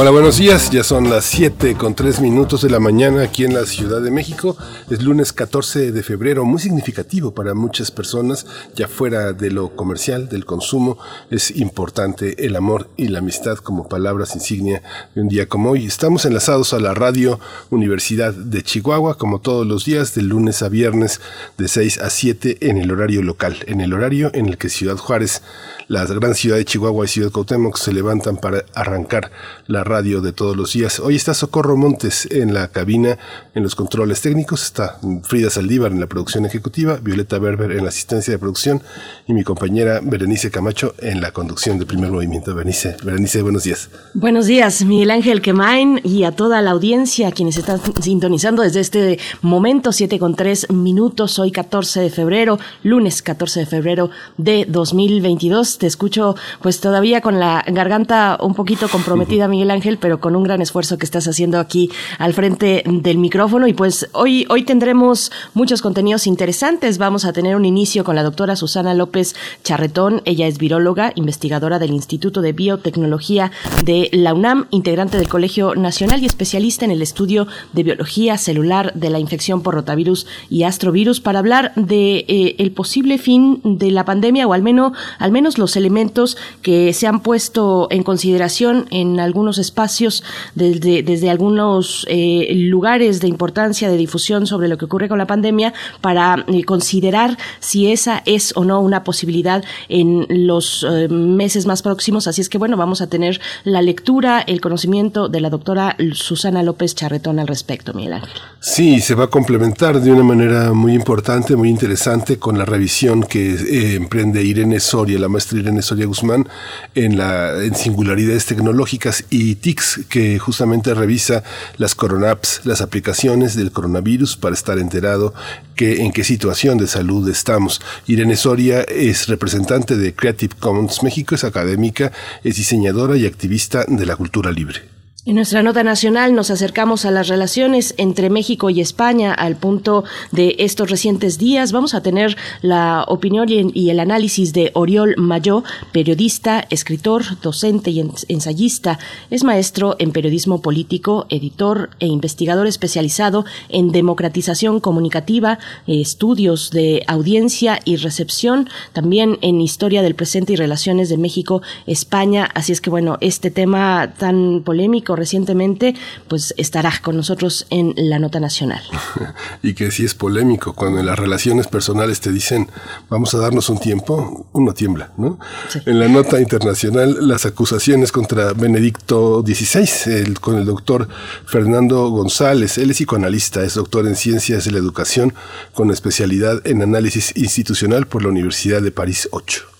[0.00, 0.70] Hola, buenos días.
[0.70, 4.12] Ya son las 7 con 3 minutos de la mañana aquí en la Ciudad de
[4.12, 4.56] México.
[4.88, 10.28] Es lunes 14 de febrero, muy significativo para muchas personas, ya fuera de lo comercial,
[10.28, 10.98] del consumo.
[11.32, 14.84] Es importante el amor y la amistad como palabras insignia
[15.16, 15.86] de un día como hoy.
[15.86, 17.40] Estamos enlazados a la Radio
[17.70, 21.20] Universidad de Chihuahua, como todos los días, de lunes a viernes,
[21.56, 24.96] de 6 a 7 en el horario local, en el horario en el que Ciudad
[24.96, 25.42] Juárez
[25.88, 29.30] la gran ciudad de Chihuahua y Ciudad Cuauhtémoc se levantan para arrancar
[29.66, 31.00] la radio de todos los días.
[31.00, 33.18] Hoy está Socorro Montes en la cabina,
[33.54, 37.88] en los controles técnicos, está Frida Saldívar en la producción ejecutiva, Violeta Berber en la
[37.88, 38.82] asistencia de producción
[39.26, 42.54] y mi compañera Berenice Camacho en la conducción de primer movimiento.
[42.54, 43.88] Berenice, Berenice, buenos días.
[44.14, 49.18] Buenos días, Miguel Ángel Quemain y a toda la audiencia, quienes están sintonizando desde este
[49.42, 55.78] momento, 7 con 3 minutos, hoy 14 de febrero, lunes 14 de febrero de 2022
[55.78, 60.42] te escucho pues todavía con la garganta un poquito comprometida, Miguel Ángel, pero con un
[60.42, 63.68] gran esfuerzo que estás haciendo aquí al frente del micrófono.
[63.68, 66.98] Y pues hoy, hoy tendremos muchos contenidos interesantes.
[66.98, 70.22] Vamos a tener un inicio con la doctora Susana López Charretón.
[70.24, 73.52] Ella es viróloga, investigadora del Instituto de Biotecnología
[73.84, 78.92] de la UNAM, integrante del Colegio Nacional y especialista en el estudio de biología celular
[78.94, 83.90] de la infección por rotavirus y astrovirus para hablar de eh, el posible fin de
[83.90, 88.86] la pandemia o al menos, al menos los elementos que se han puesto en consideración
[88.90, 90.24] en algunos espacios
[90.54, 95.26] desde, desde algunos eh, lugares de importancia de difusión sobre lo que ocurre con la
[95.26, 101.66] pandemia para eh, considerar si esa es o no una posibilidad en los eh, meses
[101.66, 102.26] más próximos.
[102.26, 106.62] Así es que bueno, vamos a tener la lectura, el conocimiento de la doctora Susana
[106.62, 108.40] López Charretón al respecto, Miguel Ángel.
[108.60, 113.22] Sí, se va a complementar de una manera muy importante, muy interesante con la revisión
[113.22, 116.48] que emprende Irene Soria, la maestra Irene Soria Guzmán
[116.94, 121.42] en, la, en singularidades tecnológicas y TICS, que justamente revisa
[121.76, 125.34] las coronaps, las aplicaciones del coronavirus para estar enterado
[125.74, 127.80] que, en qué situación de salud estamos.
[128.06, 132.12] Irene Soria es representante de Creative Commons México, es académica,
[132.44, 134.97] es diseñadora y activista de la cultura libre.
[135.28, 140.04] En nuestra nota nacional nos acercamos a las relaciones entre México y España al punto
[140.32, 141.70] de estos recientes días.
[141.70, 148.00] Vamos a tener la opinión y el análisis de Oriol Mayó, periodista, escritor, docente y
[148.28, 148.98] ensayista.
[149.28, 157.80] Es maestro en periodismo político, editor e investigador especializado en democratización comunicativa, estudios de audiencia
[157.84, 162.48] y recepción, también en historia del presente y relaciones de México-España.
[162.54, 165.94] Así es que bueno, este tema tan polémico recientemente,
[166.28, 168.82] pues estará con nosotros en la nota nacional.
[169.62, 172.68] y que sí es polémico, cuando en las relaciones personales te dicen,
[173.08, 175.38] vamos a darnos un tiempo, uno tiembla, ¿no?
[175.86, 181.08] En la nota internacional, las acusaciones contra Benedicto XVI, con el doctor
[181.46, 185.34] Fernando González, él es psicoanalista, es doctor en ciencias de la educación,
[185.74, 189.77] con especialidad en análisis institucional por la Universidad de París 8.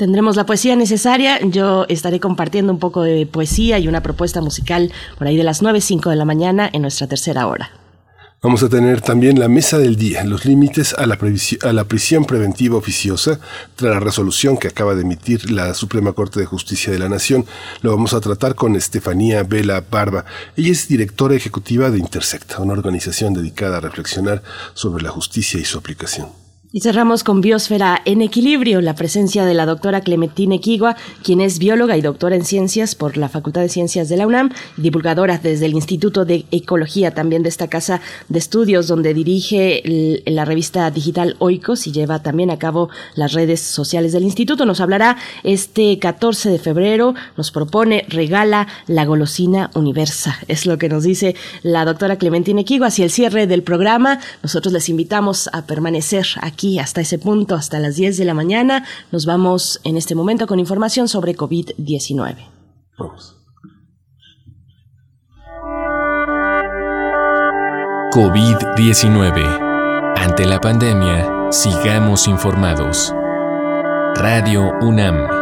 [0.00, 1.38] Tendremos la poesía necesaria.
[1.42, 5.62] Yo estaré compartiendo un poco de poesía y una propuesta musical por ahí de las
[5.62, 7.70] 9.05 de la mañana en nuestra tercera hora.
[8.40, 11.18] Vamos a tener también la mesa del día, los límites a la,
[11.64, 13.40] a la prisión preventiva oficiosa
[13.76, 17.44] tras la resolución que acaba de emitir la Suprema Corte de Justicia de la Nación.
[17.82, 20.24] Lo vamos a tratar con Estefanía Vela Barba.
[20.56, 25.66] Ella es directora ejecutiva de Intersecta, una organización dedicada a reflexionar sobre la justicia y
[25.66, 26.39] su aplicación.
[26.72, 30.94] Y cerramos con Biosfera en Equilibrio, la presencia de la doctora Clementina Equigua,
[31.24, 34.52] quien es bióloga y doctora en ciencias por la Facultad de Ciencias de la UNAM,
[34.76, 40.44] divulgadora desde el Instituto de Ecología también de esta casa de estudios, donde dirige la
[40.44, 44.64] revista digital Oikos y lleva también a cabo las redes sociales del instituto.
[44.64, 50.38] Nos hablará este 14 de febrero, nos propone Regala la golosina universa.
[50.46, 51.34] Es lo que nos dice
[51.64, 52.86] la doctora Clementina Equigua.
[52.86, 57.54] Hacia el cierre del programa, nosotros les invitamos a permanecer aquí aquí hasta ese punto,
[57.54, 58.84] hasta las 10 de la mañana.
[59.12, 62.36] Nos vamos en este momento con información sobre COVID-19.
[68.12, 70.16] COVID-19.
[70.16, 73.14] Ante la pandemia, sigamos informados.
[74.16, 75.39] Radio UNAM.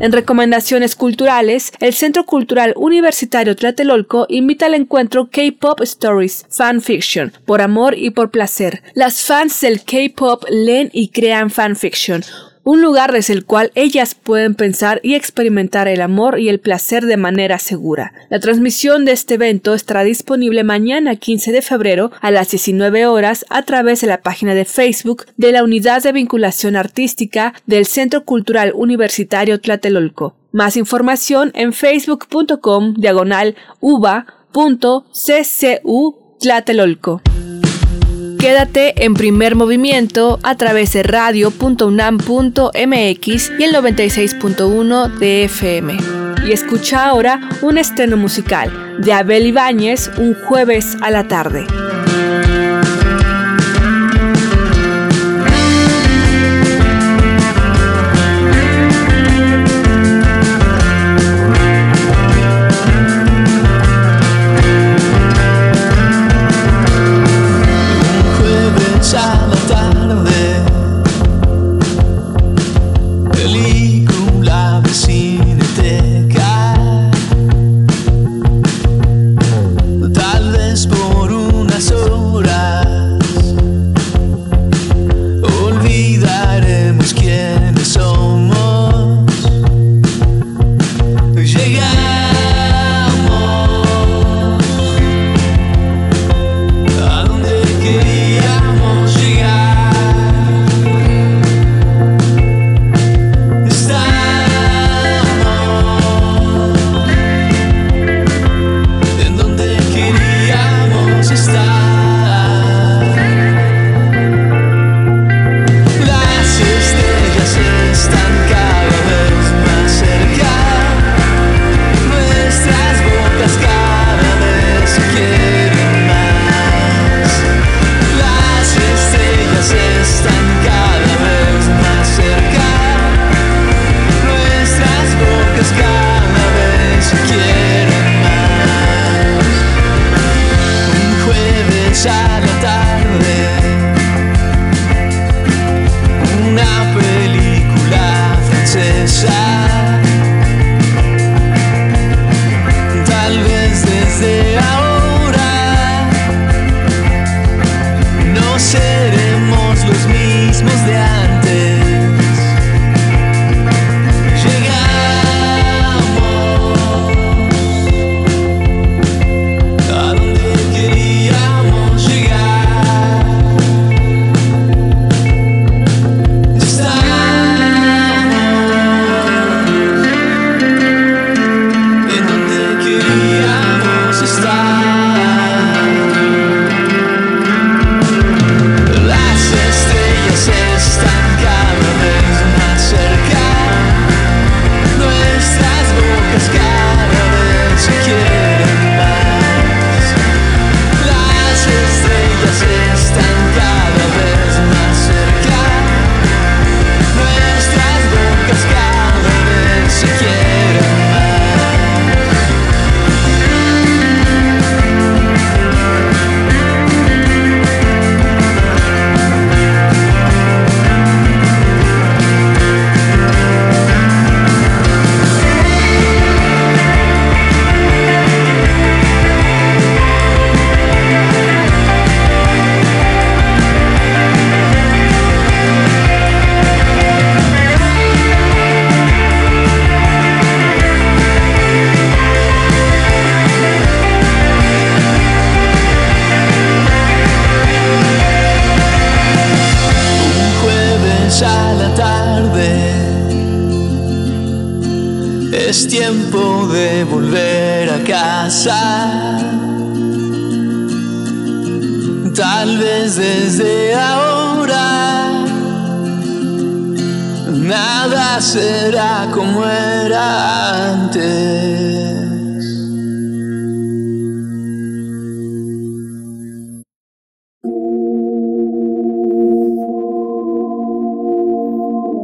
[0.00, 7.60] en recomendaciones culturales, el Centro Cultural Universitario Tlatelolco invita al encuentro K-Pop Stories Fanfiction, por
[7.60, 8.82] amor y por placer.
[8.94, 12.22] Las fans del K-Pop leen y crean fanfiction,
[12.68, 17.06] un lugar desde el cual ellas pueden pensar y experimentar el amor y el placer
[17.06, 18.12] de manera segura.
[18.28, 23.46] La transmisión de este evento estará disponible mañana 15 de febrero a las 19 horas
[23.48, 28.26] a través de la página de Facebook de la Unidad de Vinculación Artística del Centro
[28.26, 30.36] Cultural Universitario Tlatelolco.
[30.52, 35.16] Más información en facebook.com diagonal uva.ccu
[36.38, 37.22] Tlatelolco.
[38.38, 42.72] Quédate en primer movimiento a través de radio.unam.mx
[43.58, 45.96] y el 96.1 de FM.
[46.46, 51.66] Y escucha ahora un estreno musical de Abel Ibáñez un jueves a la tarde.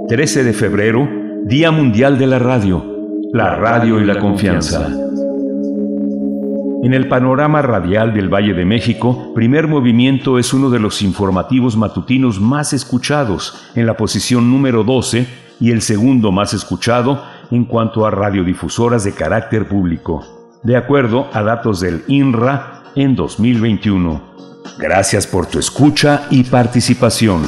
[0.06, 1.08] 13 de febrero,
[1.46, 2.84] Día Mundial de la Radio,
[3.32, 4.86] la radio y la confianza.
[6.82, 11.78] En el panorama radial del Valle de México, Primer Movimiento es uno de los informativos
[11.78, 15.26] matutinos más escuchados, en la posición número 12
[15.58, 21.42] y el segundo más escuchado en cuanto a radiodifusoras de carácter público, de acuerdo a
[21.42, 24.20] datos del INRA en 2021.
[24.78, 27.40] Gracias por tu escucha y participación.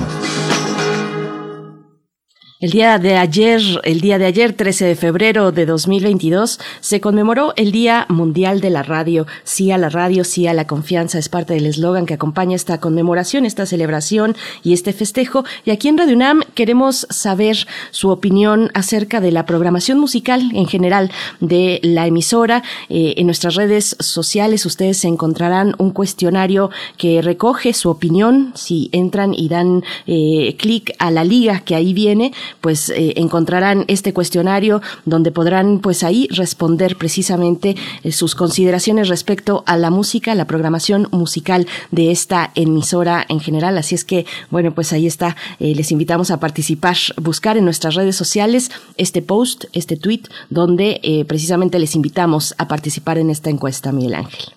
[2.59, 7.53] El día de ayer, el día de ayer, 13 de febrero de 2022, se conmemoró
[7.57, 9.27] el Día Mundial de la Radio.
[9.45, 12.81] Sí a la radio, sí a la confianza es parte del eslogan que acompaña esta
[12.81, 15.45] conmemoración, esta celebración y este festejo.
[15.67, 17.59] Y aquí en Radio UNAM queremos saber
[17.91, 21.11] su opinión acerca de la programación musical en general
[21.41, 22.63] de la emisora.
[22.89, 28.53] Eh, en nuestras redes sociales ustedes encontrarán un cuestionario que recoge su opinión.
[28.55, 33.85] Si entran y dan eh, clic a la liga que ahí viene, pues eh, encontrarán
[33.89, 40.35] este cuestionario donde podrán pues ahí responder precisamente eh, sus consideraciones respecto a la música,
[40.35, 43.79] la programación musical de esta emisora en general.
[43.79, 45.37] Así es que, bueno, pues ahí está.
[45.61, 51.25] Eh, les invitamos a participar, buscar en nuestras redes sociales este post, este tweet, donde
[51.29, 54.56] precisamente les invitamos a participar en esta encuesta, Miguel Ángel.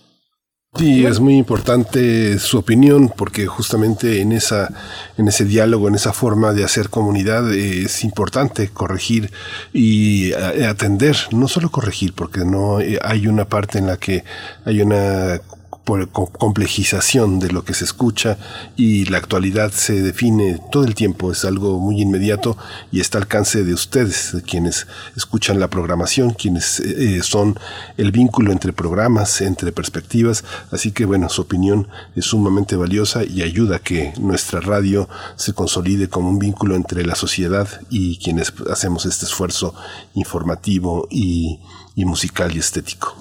[0.75, 4.69] Sí, es muy importante su opinión porque justamente en esa
[5.17, 9.31] en ese diálogo, en esa forma de hacer comunidad es importante corregir
[9.73, 14.23] y eh, atender, no solo corregir porque no eh, hay una parte en la que
[14.63, 15.41] hay una
[15.89, 18.37] por complejización de lo que se escucha
[18.77, 22.57] y la actualidad se define todo el tiempo, es algo muy inmediato
[22.91, 27.57] y está al alcance de ustedes, quienes escuchan la programación, quienes eh, eh, son
[27.97, 33.41] el vínculo entre programas, entre perspectivas, así que bueno, su opinión es sumamente valiosa y
[33.41, 38.53] ayuda a que nuestra radio se consolide como un vínculo entre la sociedad y quienes
[38.71, 39.73] hacemos este esfuerzo
[40.13, 41.59] informativo y
[41.99, 43.13] y musical y estético.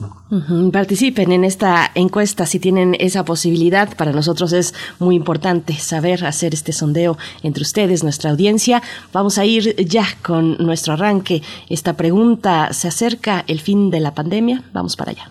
[0.73, 3.89] Participen en esta encuesta si tienen esa posibilidad.
[3.97, 8.81] Para nosotros es muy importante saber hacer este sondeo entre ustedes, nuestra audiencia.
[9.13, 11.43] Vamos a ir ya con nuestro arranque.
[11.69, 14.63] Esta pregunta, ¿se acerca el fin de la pandemia?
[14.73, 15.29] Vamos para allá.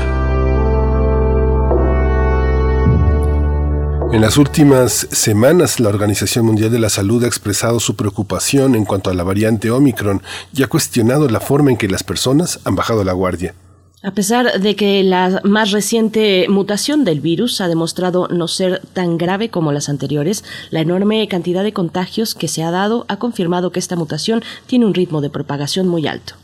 [4.14, 8.87] En las últimas semanas, la Organización Mundial de la Salud ha expresado su preocupación en
[8.87, 10.23] cuanto a la variante Omicron
[10.54, 13.54] y ha cuestionado la forma en que las personas han bajado la guardia.
[14.02, 19.18] A pesar de que la más reciente mutación del virus ha demostrado no ser tan
[19.18, 23.70] grave como las anteriores, la enorme cantidad de contagios que se ha dado ha confirmado
[23.70, 26.39] que esta mutación tiene un ritmo de propagación muy alto.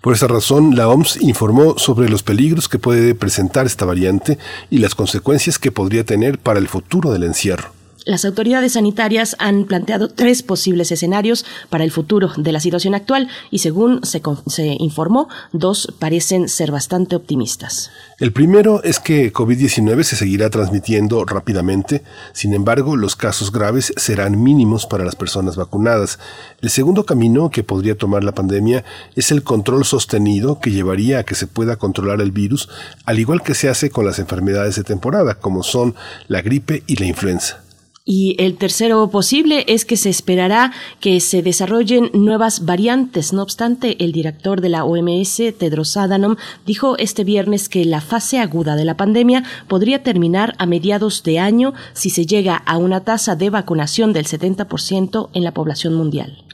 [0.00, 4.38] Por esa razón, la OMS informó sobre los peligros que puede presentar esta variante
[4.70, 7.77] y las consecuencias que podría tener para el futuro del encierro.
[8.08, 13.28] Las autoridades sanitarias han planteado tres posibles escenarios para el futuro de la situación actual
[13.50, 17.90] y según se, informó, dos parecen ser bastante optimistas.
[18.18, 24.42] El primero es que COVID-19 se seguirá transmitiendo rápidamente, sin embargo los casos graves serán
[24.42, 26.18] mínimos para las personas vacunadas.
[26.62, 28.86] El segundo camino que podría tomar la pandemia
[29.16, 32.70] es el control sostenido que llevaría a que se pueda controlar el virus,
[33.04, 35.94] al igual que se hace con las enfermedades de temporada, como son
[36.26, 37.67] la gripe y la influenza.
[38.10, 43.34] Y el tercero posible es que se esperará que se desarrollen nuevas variantes.
[43.34, 48.38] No obstante, el director de la OMS, Tedros Adhanom, dijo este viernes que la fase
[48.38, 53.00] aguda de la pandemia podría terminar a mediados de año si se llega a una
[53.00, 56.44] tasa de vacunación del 70% en la población mundial.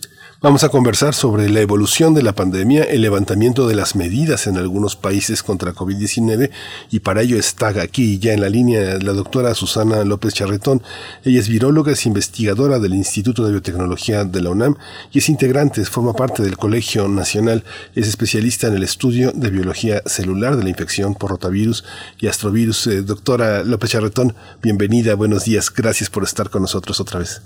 [0.45, 4.59] Vamos a conversar sobre la evolución de la pandemia, el levantamiento de las medidas en
[4.59, 6.51] algunos países contra COVID-19
[6.91, 10.83] y para ello está aquí ya en la línea la doctora Susana López Charretón.
[11.25, 14.77] Ella es viróloga, es investigadora del Instituto de Biotecnología de la UNAM
[15.13, 20.03] y es integrante, forma parte del Colegio Nacional, es especialista en el estudio de biología
[20.05, 21.85] celular de la infección por rotavirus
[22.21, 22.87] y astrovirus.
[22.89, 27.41] Eh, doctora López Charretón, bienvenida, buenos días, gracias por estar con nosotros otra vez.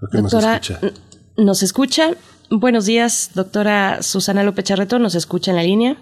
[0.00, 0.60] Doctora,
[1.36, 2.10] nos escucha.
[2.50, 5.96] Buenos días, doctora Susana López Charreto, ¿nos escucha en la línea?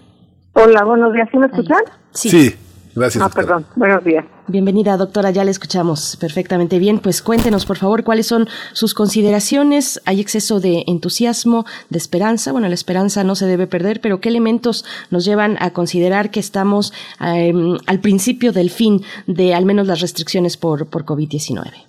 [0.53, 1.83] Hola, buenos días, ¿sí me escuchan?
[2.11, 2.55] Sí.
[2.95, 3.23] Gracias.
[3.23, 3.65] Ah, perdón.
[3.75, 4.25] Buenos días.
[4.47, 5.29] Bienvenida, doctora.
[5.29, 6.99] Ya le escuchamos perfectamente bien.
[6.99, 10.01] Pues cuéntenos, por favor, cuáles son sus consideraciones.
[10.05, 12.51] Hay exceso de entusiasmo, de esperanza.
[12.51, 16.39] Bueno, la esperanza no se debe perder, pero ¿qué elementos nos llevan a considerar que
[16.39, 16.91] estamos
[17.21, 21.88] em, al principio del fin de al menos las restricciones por, por COVID-19?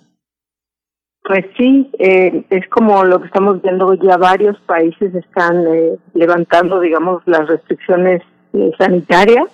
[1.30, 6.80] Pues sí, eh, es como lo que estamos viendo ya varios países están eh, levantando,
[6.80, 8.20] digamos, las restricciones
[8.52, 9.44] eh, sanitarias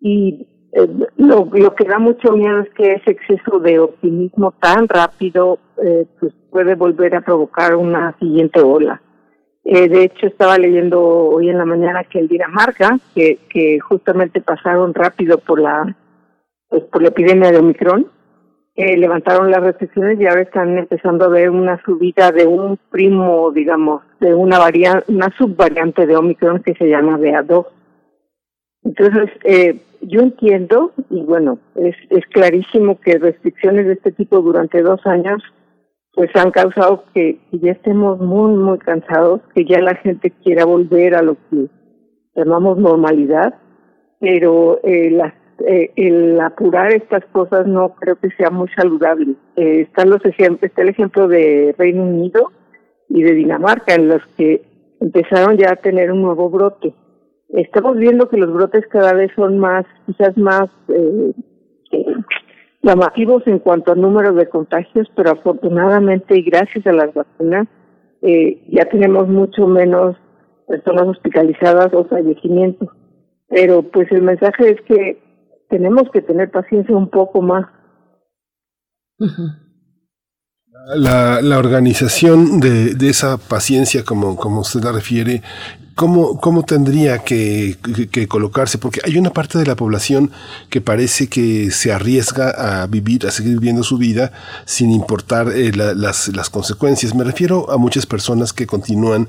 [0.00, 5.58] y eh, lo, que da mucho miedo es que ese exceso de optimismo tan rápido
[5.84, 9.02] eh, pues puede volver a provocar una siguiente ola.
[9.64, 14.94] De hecho, estaba leyendo hoy en la mañana que en Dinamarca, que, que justamente pasaron
[14.94, 15.94] rápido por la
[16.70, 18.06] pues, por la epidemia de Omicron,
[18.80, 23.50] eh, levantaron las restricciones y ahora están empezando a ver una subida de un primo,
[23.50, 27.66] digamos, de una variante, una subvariante de Omicron que se llama BA2.
[28.84, 34.80] Entonces, eh, yo entiendo, y bueno, es, es clarísimo que restricciones de este tipo durante
[34.80, 35.42] dos años
[36.14, 41.16] pues han causado que, ya estemos muy, muy cansados, que ya la gente quiera volver
[41.16, 41.66] a lo que
[42.36, 43.56] llamamos normalidad,
[44.20, 45.34] pero eh, las,
[45.66, 49.34] eh, el apurar estas cosas no creo que sea muy saludable.
[49.56, 52.52] Eh, están los ejemplos, está el ejemplo de Reino Unido
[53.08, 54.62] y de Dinamarca, en los que
[55.00, 56.94] empezaron ya a tener un nuevo brote
[57.50, 61.32] estamos viendo que los brotes cada vez son más, quizás más eh,
[62.82, 67.66] llamativos en cuanto a número de contagios, pero afortunadamente y gracias a las vacunas
[68.22, 70.16] eh, ya tenemos mucho menos
[70.66, 72.88] personas hospitalizadas o fallecimientos.
[73.48, 75.18] Pero pues el mensaje es que
[75.68, 77.66] tenemos que tener paciencia un poco más.
[80.94, 85.42] La, la organización de, de esa paciencia, como, como usted la refiere,
[85.98, 87.76] ¿cómo, cómo tendría que,
[88.12, 88.78] que, colocarse?
[88.78, 90.30] Porque hay una parte de la población
[90.70, 94.30] que parece que se arriesga a vivir, a seguir viviendo su vida
[94.64, 97.16] sin importar eh, las, las consecuencias.
[97.16, 99.28] Me refiero a muchas personas que continúan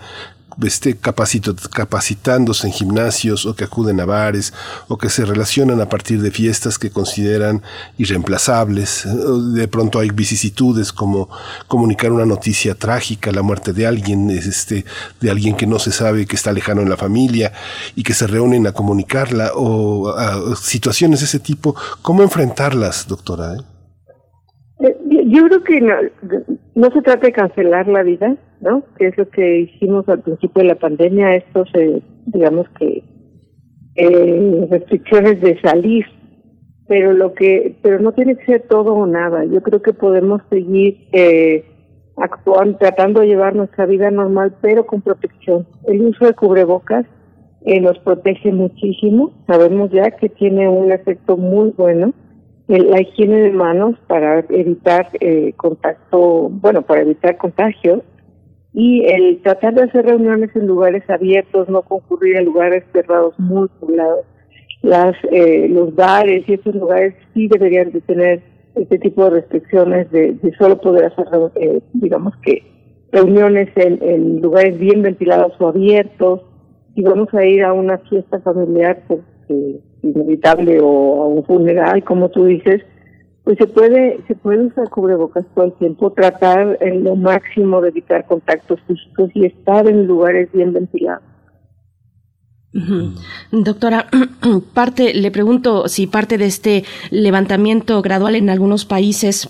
[0.63, 4.53] esté capacitándose en gimnasios o que acuden a bares
[4.87, 7.61] o que se relacionan a partir de fiestas que consideran
[7.97, 9.07] irreemplazables.
[9.53, 11.29] De pronto hay vicisitudes como
[11.67, 14.85] comunicar una noticia trágica, la muerte de alguien, este,
[15.19, 17.53] de alguien que no se sabe que está lejano en la familia
[17.95, 21.75] y que se reúnen a comunicarla o situaciones de ese tipo.
[22.01, 23.55] ¿Cómo enfrentarlas, doctora?
[23.55, 23.79] Eh?
[25.27, 25.79] Yo creo que
[26.79, 28.83] no se trata de cancelar la vida, ¿no?
[28.97, 33.03] Que es lo que hicimos al principio de la pandemia, estos, eh, digamos que,
[33.95, 36.05] eh, restricciones de salir,
[36.87, 39.43] pero lo que, pero no tiene que ser todo o nada.
[39.43, 41.65] Yo creo que podemos seguir eh,
[42.15, 45.67] actuando, tratando de llevar nuestra vida normal, pero con protección.
[45.85, 47.05] El uso de cubrebocas
[47.65, 49.33] eh, nos protege muchísimo.
[49.47, 52.13] Sabemos ya que tiene un efecto muy bueno
[52.77, 58.01] la higiene de manos para evitar eh, contacto, bueno, para evitar contagios
[58.73, 63.67] y el tratar de hacer reuniones en lugares abiertos, no concurrir a lugares cerrados muy
[63.79, 64.25] poblados.
[64.83, 68.43] Las, eh, los bares y estos lugares sí deberían de tener
[68.75, 72.63] este tipo de restricciones de, solo poder hacer, eh, digamos que,
[73.11, 76.41] reuniones en, en lugares bien ventilados o abiertos.
[76.93, 79.21] Si vamos a ir a una fiesta familiar, pues
[80.03, 82.81] inevitable o a un como tú dices,
[83.43, 87.89] pues se puede se puede usar cubrebocas todo el tiempo, tratar en lo máximo de
[87.89, 91.23] evitar contactos físicos y estar en lugares bien ventilados.
[93.51, 94.05] Doctora,
[94.73, 99.49] parte, le pregunto si parte de este levantamiento gradual en algunos países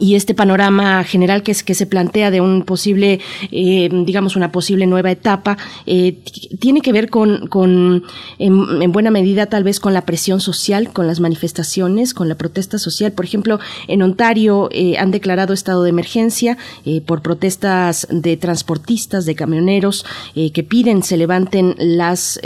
[0.00, 3.20] y este panorama general que, se plantea de un posible,
[3.50, 6.20] eh, digamos, una posible nueva etapa, eh,
[6.58, 8.02] tiene que ver con,
[8.38, 12.78] en, buena medida, tal vez, con la presión social, con las manifestaciones, con la protesta
[12.78, 13.12] social.
[13.12, 16.56] Por ejemplo, en Ontario eh, han declarado estado de emergencia
[17.06, 22.40] por protestas de transportistas, de camioneros, que piden se levanten las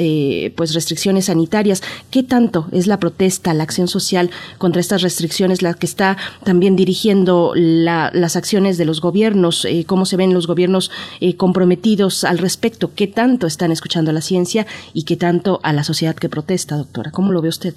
[0.57, 1.83] pues restricciones sanitarias.
[2.11, 6.77] ¿Qué tanto es la protesta, la acción social contra estas restricciones, la que está también
[6.77, 12.39] dirigiendo las acciones de los gobiernos, eh, cómo se ven los gobiernos eh, comprometidos al
[12.39, 16.29] respecto, qué tanto están escuchando a la ciencia y qué tanto a la sociedad que
[16.29, 17.11] protesta, doctora.
[17.11, 17.75] ¿Cómo lo ve usted?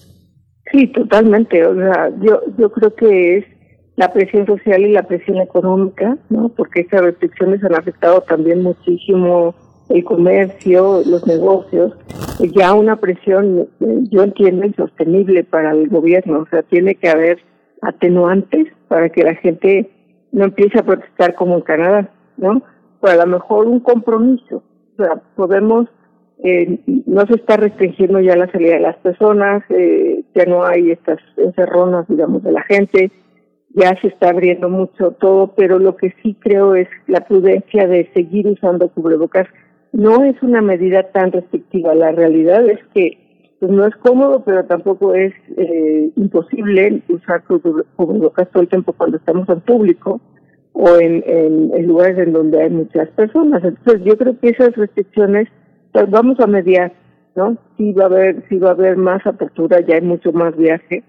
[0.71, 1.65] Sí, totalmente.
[1.65, 3.45] O sea, yo, yo creo que es
[3.95, 6.49] la presión social y la presión económica, ¿no?
[6.49, 9.53] Porque estas restricciones han afectado también muchísimo
[9.89, 11.93] el comercio, los negocios,
[12.55, 13.67] ya una presión,
[14.09, 17.39] yo entiendo, insostenible para el gobierno, o sea, tiene que haber
[17.81, 19.89] atenuantes para que la gente
[20.31, 22.61] no empiece a protestar como en Canadá, ¿no?
[23.01, 24.63] Pero a lo mejor un compromiso.
[24.97, 25.87] O sea, podemos,
[26.43, 30.91] eh, no se está restringiendo ya la salida de las personas, eh, ya no hay
[30.91, 33.11] estas encerronas, digamos, de la gente,
[33.73, 38.09] ya se está abriendo mucho todo, pero lo que sí creo es la prudencia de
[38.13, 39.47] seguir usando cubrebocas.
[39.93, 43.20] No es una medida tan restrictiva, la realidad es que
[43.61, 49.17] pues no es cómodo, pero tampoco es eh, imposible usar cubrebocas todo el tiempo cuando
[49.17, 50.19] estamos en público
[50.73, 53.63] o en, lugares en donde hay muchas personas.
[53.63, 55.47] Entonces yo creo que esas restricciones
[55.93, 56.91] pues vamos a mediar,
[57.35, 57.55] ¿no?
[57.77, 61.03] Sí va a haber, sí va a haber más apertura, ya hay mucho más viaje,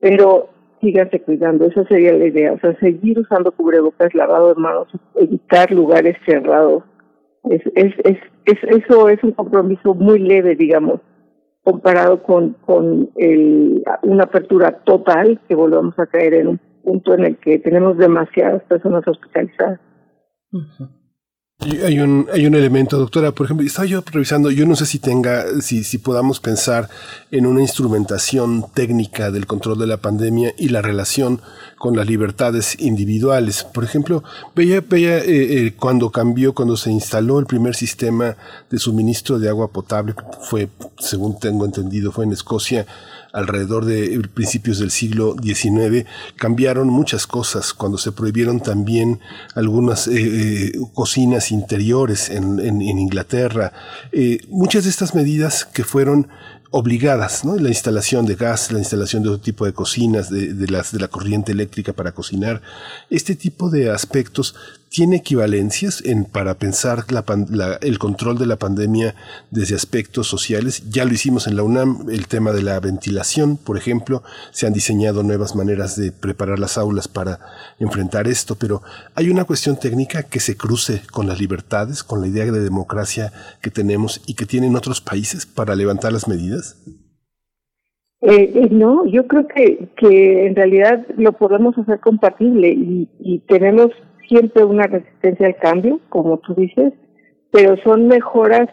[0.00, 0.48] pero
[0.80, 5.70] síganse cuidando, esa sería la idea, o sea, seguir usando cubrebocas, lavado de manos, evitar
[5.70, 6.84] lugares cerrados.
[7.50, 11.02] Es, es, es, es, eso es un compromiso muy leve, digamos
[11.62, 17.24] comparado con, con el, una apertura total, que volvamos a caer en un punto en
[17.24, 19.80] el que tenemos demasiadas personas hospitalizadas.
[21.64, 24.98] Hay un, hay un elemento, doctora, por ejemplo, estaba yo revisando, yo no sé si
[24.98, 26.88] tenga, si, si podamos pensar
[27.30, 31.40] en una instrumentación técnica del control de la pandemia y la relación
[31.78, 33.62] con las libertades individuales.
[33.62, 34.24] Por ejemplo,
[34.56, 38.36] veía, veía eh, eh, cuando cambió, cuando se instaló el primer sistema
[38.68, 42.86] de suministro de agua potable, fue, según tengo entendido, fue en Escocia,
[43.32, 49.20] alrededor de principios del siglo XIX, cambiaron muchas cosas cuando se prohibieron también
[49.54, 53.72] algunas eh, eh, cocinas interiores en, en, Inglaterra.
[54.12, 56.28] Eh, muchas de estas medidas que fueron
[56.72, 57.54] obligadas, ¿no?
[57.56, 60.98] La instalación de gas, la instalación de otro tipo de cocinas, de, de, las, de
[60.98, 62.62] la corriente eléctrica para cocinar.
[63.10, 64.54] Este tipo de aspectos
[64.92, 69.14] tiene equivalencias en, para pensar la, el control de la pandemia
[69.50, 70.82] desde aspectos sociales.
[70.90, 74.74] Ya lo hicimos en la UNAM, el tema de la ventilación, por ejemplo, se han
[74.74, 77.40] diseñado nuevas maneras de preparar las aulas para
[77.78, 78.82] enfrentar esto, pero
[79.14, 83.32] hay una cuestión técnica que se cruce con las libertades, con la idea de democracia
[83.62, 86.61] que tenemos y que tienen otros países para levantar las medidas.
[88.22, 93.40] Eh, eh, no, yo creo que, que en realidad lo podemos hacer compatible y, y
[93.40, 93.90] tenemos
[94.28, 96.92] siempre una resistencia al cambio, como tú dices,
[97.50, 98.68] pero son mejoras,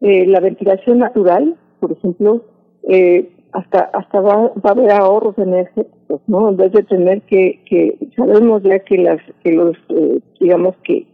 [0.00, 2.44] eh, la ventilación natural, por ejemplo,
[2.88, 6.50] eh, hasta hasta va, a haber ahorros energéticos, ¿no?
[6.50, 11.06] En vez de tener que, que sabemos ya que las que los, eh, digamos que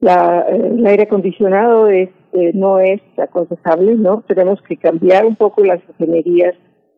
[0.00, 2.10] la, el aire acondicionado es,
[2.54, 4.22] no es aconsejable, ¿no?
[4.26, 6.54] Tenemos que cambiar un poco las ingenierías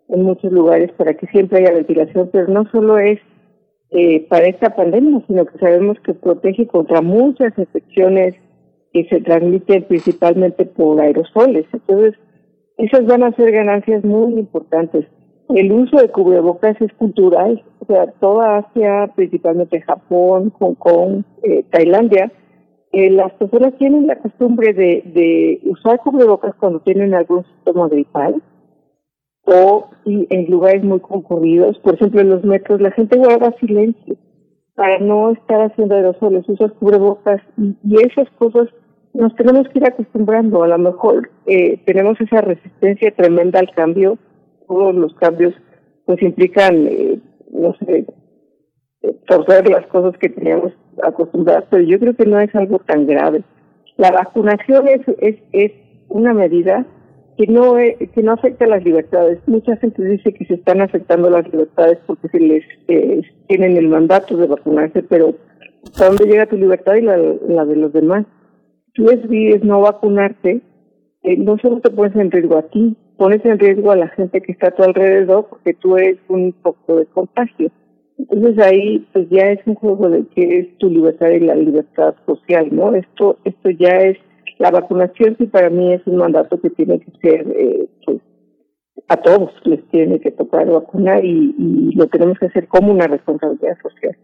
[0.09, 3.19] en muchos lugares para que siempre haya ventilación, pero no solo es
[3.91, 8.35] eh, para esta pandemia, sino que sabemos que protege contra muchas infecciones
[8.93, 11.67] que se transmiten principalmente por aerosoles.
[11.73, 12.15] Entonces,
[12.77, 15.07] esas van a ser ganancias muy importantes.
[15.49, 21.65] El uso de cubrebocas es cultural, o sea, toda Asia, principalmente Japón, Hong Kong, eh,
[21.71, 22.33] Tailandia,
[22.95, 28.43] eh, las personas tienen la costumbre de, usar cubrebocas cuando tienen algún síntoma gripal
[29.47, 34.17] o en lugares muy concurridos, por ejemplo en los metros, la gente guarda silencio
[34.75, 38.69] para no estar haciendo aerosoles, usa cubrebocas y, y esas cosas
[39.15, 40.63] nos tenemos que ir acostumbrando.
[40.63, 44.19] A lo mejor eh, tenemos esa resistencia tremenda al cambio.
[44.67, 45.55] Todos los cambios
[46.05, 47.19] pues implican, eh,
[47.53, 48.05] no sé,
[49.27, 53.43] torcer las cosas que teníamos acostumbradas, pero yo creo que no es algo tan grave.
[53.97, 55.73] La vacunación es, es, es
[56.09, 56.87] una medida
[57.37, 59.39] que no que no afecta las libertades.
[59.47, 63.89] Mucha gente dice que se están afectando las libertades porque se les eh, tienen el
[63.89, 65.35] mandato de vacunarse, pero
[65.85, 67.17] ¿hasta dónde llega tu libertad y la,
[67.65, 68.27] de los demás?
[68.95, 70.61] Tú decides no vacunarte,
[71.25, 74.41] eh, no solo te pones en riesgo a ti, pones en riesgo a la gente
[74.41, 77.71] que está a tu alrededor porque tú eres un foco de contagio.
[78.19, 82.15] Entonces ahí pues ya es un juego de qué es tu libertad y la libertad
[82.27, 82.95] social, ¿no?
[82.95, 84.19] Esto esto ya es
[84.59, 88.19] la vacunación sí para mí es un mandato que tiene que ser, eh, pues,
[89.09, 93.07] a todos les tiene que tocar vacunar y, y lo tenemos que hacer como una
[93.07, 94.17] responsabilidad social.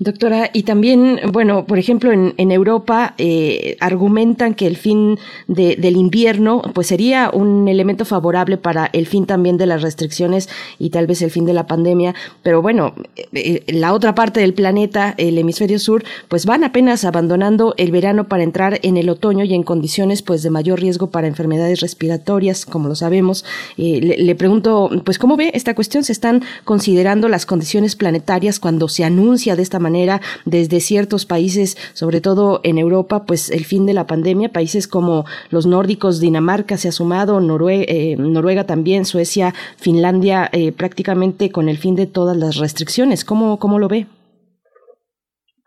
[0.00, 5.96] Doctora, y también, bueno, por ejemplo, en, Europa eh, argumentan que el fin de, del
[5.96, 11.06] invierno, pues sería un elemento favorable para el fin también de las restricciones y tal
[11.06, 12.14] vez el fin de la pandemia.
[12.42, 17.06] Pero bueno, eh, eh, la otra parte del planeta, el hemisferio sur, pues van apenas
[17.06, 21.10] abandonando el verano para entrar en el otoño y en condiciones, pues, de mayor riesgo
[21.10, 23.46] para enfermedades respiratorias, como lo sabemos.
[23.78, 26.04] le, le, pregunto, pues, ¿cómo ve esta cuestión?
[26.04, 31.24] ¿Se están considerando las condiciones planetarias cuando se han anuncia de esta manera desde ciertos
[31.24, 36.20] países, sobre todo en Europa, pues el fin de la pandemia, países como los nórdicos,
[36.20, 41.94] Dinamarca se ha sumado, Noruega, eh, Noruega también, Suecia, Finlandia, eh, prácticamente con el fin
[41.94, 43.24] de todas las restricciones.
[43.24, 44.06] ¿Cómo, cómo lo ve?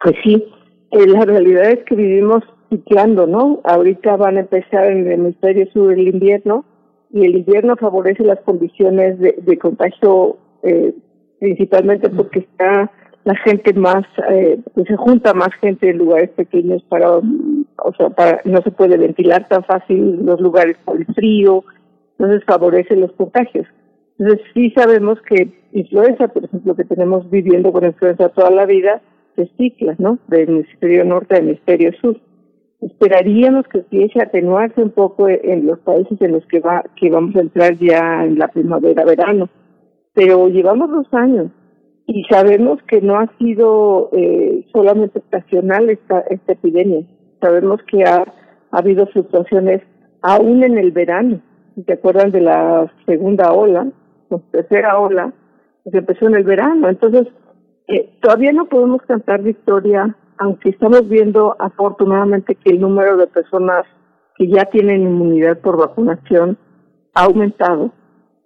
[0.03, 0.43] Pues sí,
[0.91, 3.62] eh, la realidad es que vivimos ciclando, ¿no?
[3.63, 6.65] Ahorita van a empezar en el hemisferio sur el invierno
[7.12, 10.93] y el invierno favorece las condiciones de, de contagio eh,
[11.39, 12.91] principalmente porque está
[13.28, 18.10] la gente más, eh, pues se junta más gente en lugares pequeños para, o sea,
[18.10, 21.66] para, no se puede ventilar tan fácil los lugares por el frío,
[22.18, 23.68] entonces favorece los contagios.
[24.18, 29.02] Entonces sí sabemos que influenza, por ejemplo, que tenemos viviendo con influenza toda la vida,
[29.36, 30.20] se cicla, ¿no?
[30.30, 32.18] Del hemisferio norte al hemisferio sur.
[32.80, 37.10] Esperaríamos que empiece a atenuarse un poco en los países en los que va, que
[37.10, 39.50] vamos a entrar ya en la primavera-verano.
[40.13, 41.52] Pero llevamos dos años
[42.08, 47.06] y sabemos que no ha sido eh, solamente estacional esta, esta epidemia.
[47.41, 48.24] Sabemos que ha,
[48.72, 49.82] ha habido fluctuaciones
[50.22, 51.41] aún en el verano.
[51.76, 53.91] Si te acuerdan de la segunda ola,
[54.30, 55.34] la tercera ola,
[55.91, 56.88] que empezó en el verano.
[56.88, 57.28] Entonces,
[57.88, 63.86] eh, todavía no podemos cantar victoria, aunque estamos viendo afortunadamente que el número de personas
[64.38, 66.58] que ya tienen inmunidad por vacunación
[67.13, 67.91] ha aumentado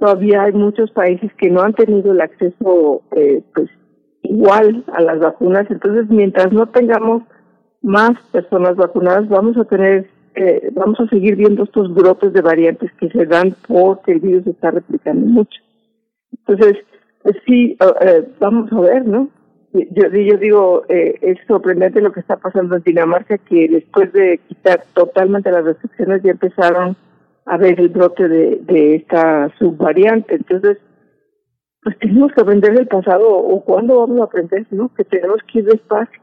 [0.01, 3.69] todavía hay muchos países que no han tenido el acceso eh, pues
[4.23, 5.69] igual a las vacunas.
[5.69, 7.21] Entonces mientras no tengamos
[7.83, 12.91] más personas vacunadas vamos a tener eh, vamos a seguir viendo estos brotes de variantes
[12.93, 15.61] que se dan porque el virus está replicando mucho.
[16.31, 16.83] Entonces
[17.21, 19.29] pues sí eh, vamos a ver no
[19.73, 24.39] yo, yo digo eh, es sorprendente lo que está pasando en Dinamarca que después de
[24.47, 26.97] quitar totalmente las restricciones ya empezaron
[27.45, 30.35] a ver el brote de, de esta subvariante.
[30.35, 30.77] Entonces,
[31.83, 34.93] pues tenemos que aprender del pasado o cuándo vamos a aprender, ¿no?
[34.93, 36.21] Que tenemos que ir despacio.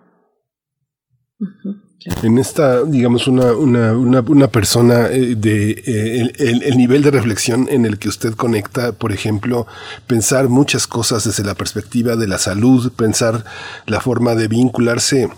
[2.22, 7.10] En esta, digamos, una, una, una, una persona eh, de eh, el, el, nivel de
[7.10, 9.66] reflexión en el que usted conecta, por ejemplo,
[10.06, 13.44] pensar muchas cosas desde la perspectiva de la salud, pensar
[13.86, 15.28] la forma de vincularse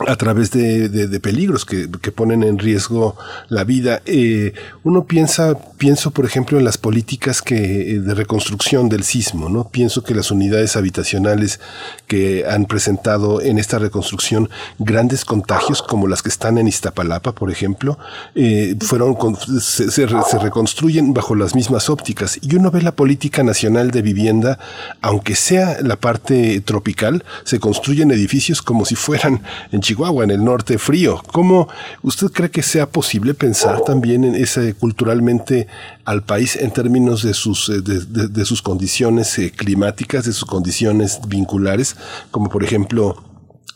[0.00, 3.16] a través de, de, peligros que, que, ponen en riesgo
[3.48, 4.02] la vida.
[4.06, 4.52] Eh,
[4.82, 9.68] uno piensa, pienso por ejemplo en las políticas que, eh, de reconstrucción del sismo, ¿no?
[9.68, 11.60] Pienso que las unidades habitacionales
[12.08, 17.52] que han presentado en esta reconstrucción grandes contagios, como las que están en Iztapalapa, por
[17.52, 17.96] ejemplo,
[18.34, 19.16] eh, fueron,
[19.60, 22.40] se, se, se reconstruyen bajo las mismas ópticas.
[22.42, 24.58] Y uno ve la política nacional de vivienda,
[25.00, 30.42] aunque sea la parte tropical, se construyen edificios como si fueran en Chihuahua, en el
[30.42, 31.20] norte frío.
[31.30, 31.68] ¿Cómo
[32.02, 35.66] usted cree que sea posible pensar también en ese culturalmente
[36.06, 40.46] al país en términos de sus, eh, de, de, sus condiciones eh, climáticas, de sus
[40.46, 41.96] condiciones vinculares,
[42.30, 43.22] como por ejemplo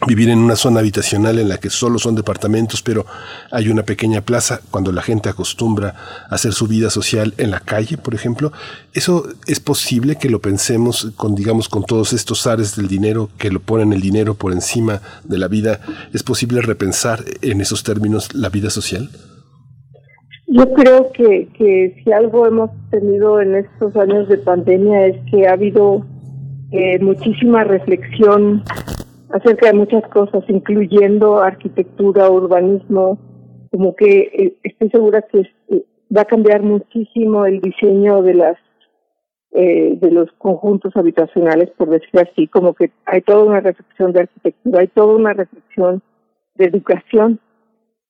[0.06, 3.04] vivir en una zona habitacional en la que solo son departamentos, pero
[3.50, 5.94] hay una pequeña plaza cuando la gente acostumbra
[6.30, 8.52] a hacer su vida social en la calle, por ejemplo.
[8.94, 13.50] Eso es posible que lo pensemos con, digamos, con todos estos ares del dinero que
[13.50, 15.80] lo ponen el dinero por encima de la vida.
[16.12, 19.10] ¿Es posible repensar en esos términos la vida social?
[20.46, 25.46] Yo creo que, que si algo hemos tenido en estos años de pandemia es que
[25.46, 26.06] ha habido
[26.70, 28.62] eh, muchísima reflexión
[29.30, 33.18] acerca de muchas cosas, incluyendo arquitectura, urbanismo,
[33.70, 38.56] como que eh, estoy segura que eh, va a cambiar muchísimo el diseño de las
[39.50, 44.20] eh, de los conjuntos habitacionales, por decir así, como que hay toda una reflexión de
[44.20, 46.02] arquitectura, hay toda una reflexión
[46.56, 47.40] de educación.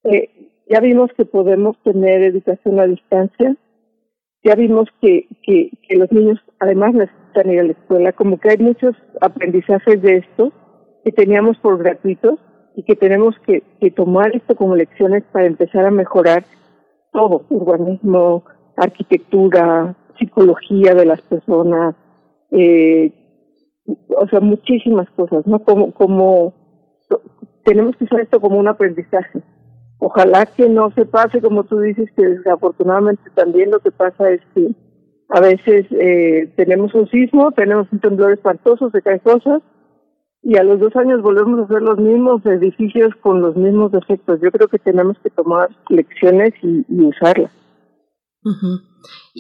[0.03, 0.29] Eh,
[0.69, 3.57] ya vimos que podemos tener educación a distancia,
[4.43, 8.51] ya vimos que, que, que los niños además necesitan ir a la escuela, como que
[8.51, 10.53] hay muchos aprendizajes de esto
[11.05, 12.39] que teníamos por gratuitos
[12.77, 16.45] y que tenemos que, tomar esto como lecciones para empezar a mejorar
[17.13, 18.45] todo, urbanismo,
[18.77, 21.97] arquitectura, psicología de las personas,
[22.51, 23.13] eh,
[24.17, 25.61] o sea, muchísimas cosas, ¿no?
[25.65, 26.55] Como, como
[27.65, 29.43] tenemos que usar esto como un aprendizaje.
[29.99, 34.41] Ojalá que no se pase, como tú dices, que desafortunadamente también lo que pasa es
[34.55, 34.71] que
[35.31, 39.63] a veces eh, tenemos un sismo, tenemos un temblor espantoso, se caen cosas,
[40.43, 44.41] y a los dos años volvemos a hacer los mismos edificios con los mismos defectos.
[44.41, 47.53] Yo creo que tenemos que tomar lecciones y, y usarlas.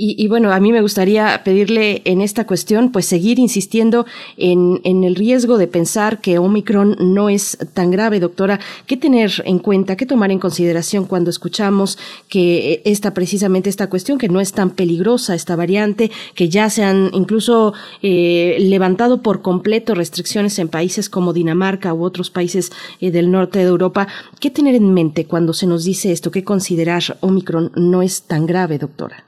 [0.00, 5.16] Y, bueno, a mí me gustaría pedirle en esta cuestión, pues seguir insistiendo en, el
[5.16, 8.60] riesgo de pensar que Omicron no es tan grave, doctora.
[8.86, 14.18] ¿Qué tener en cuenta, qué tomar en consideración cuando escuchamos que esta precisamente esta cuestión,
[14.18, 19.42] que no es tan peligrosa esta variante, que ya se han incluso eh, levantado por
[19.42, 24.06] completo restricciones en países como Dinamarca u otros países eh, del norte de Europa?
[24.38, 26.30] ¿Qué tener en mente cuando se nos dice esto?
[26.30, 29.27] ¿Qué considerar Omicron no es tan grave, doctora?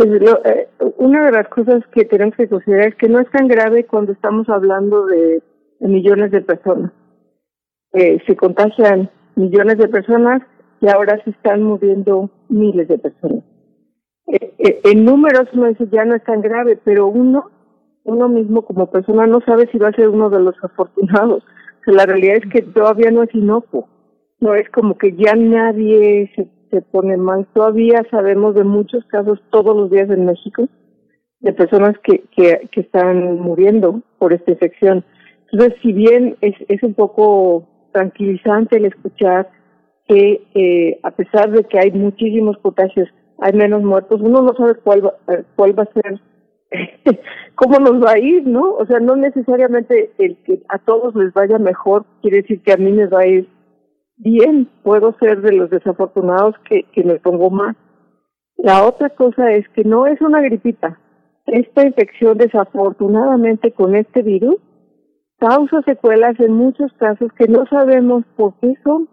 [0.00, 0.08] Pues
[0.46, 3.84] eh, una de las cosas que tenemos que considerar es que no es tan grave
[3.84, 5.42] cuando estamos hablando de,
[5.80, 6.90] millones de personas.
[7.92, 10.40] eh, se contagian millones de personas
[10.80, 13.44] y ahora se están muriendo miles de personas.
[14.28, 17.50] Eh, en números uno dice ya no es tan grave, pero uno,
[18.04, 21.44] uno mismo como persona no sabe si va a ser uno de los afortunados.
[21.84, 23.86] la realidad es que todavía no es inocuo,
[24.38, 27.46] no es como que ya nadie se, se pone mal.
[27.52, 30.68] Todavía sabemos de muchos casos todos los días en México
[31.40, 35.04] de personas que, que, están muriendo por esta infección.
[35.50, 39.50] Entonces, si bien es, es un poco tranquilizante el escuchar
[40.06, 44.74] que eh, a pesar de que hay muchísimos contagios, hay menos muertos, uno no sabe
[44.74, 46.20] cuál va, eh, cuál va a ser,
[47.54, 48.74] cómo nos va a ir, ¿no?
[48.74, 52.76] O sea, no necesariamente el que a todos les vaya mejor quiere decir que a
[52.76, 53.48] mí me va a ir
[54.20, 57.76] bien, puedo ser de los desafortunados que, me pongo más.
[58.56, 60.98] La otra cosa es que no es una gripita.
[61.46, 64.56] Esta infección, desafortunadamente, con este virus,
[65.38, 69.08] causa secuelas en muchos casos que no sabemos por qué son.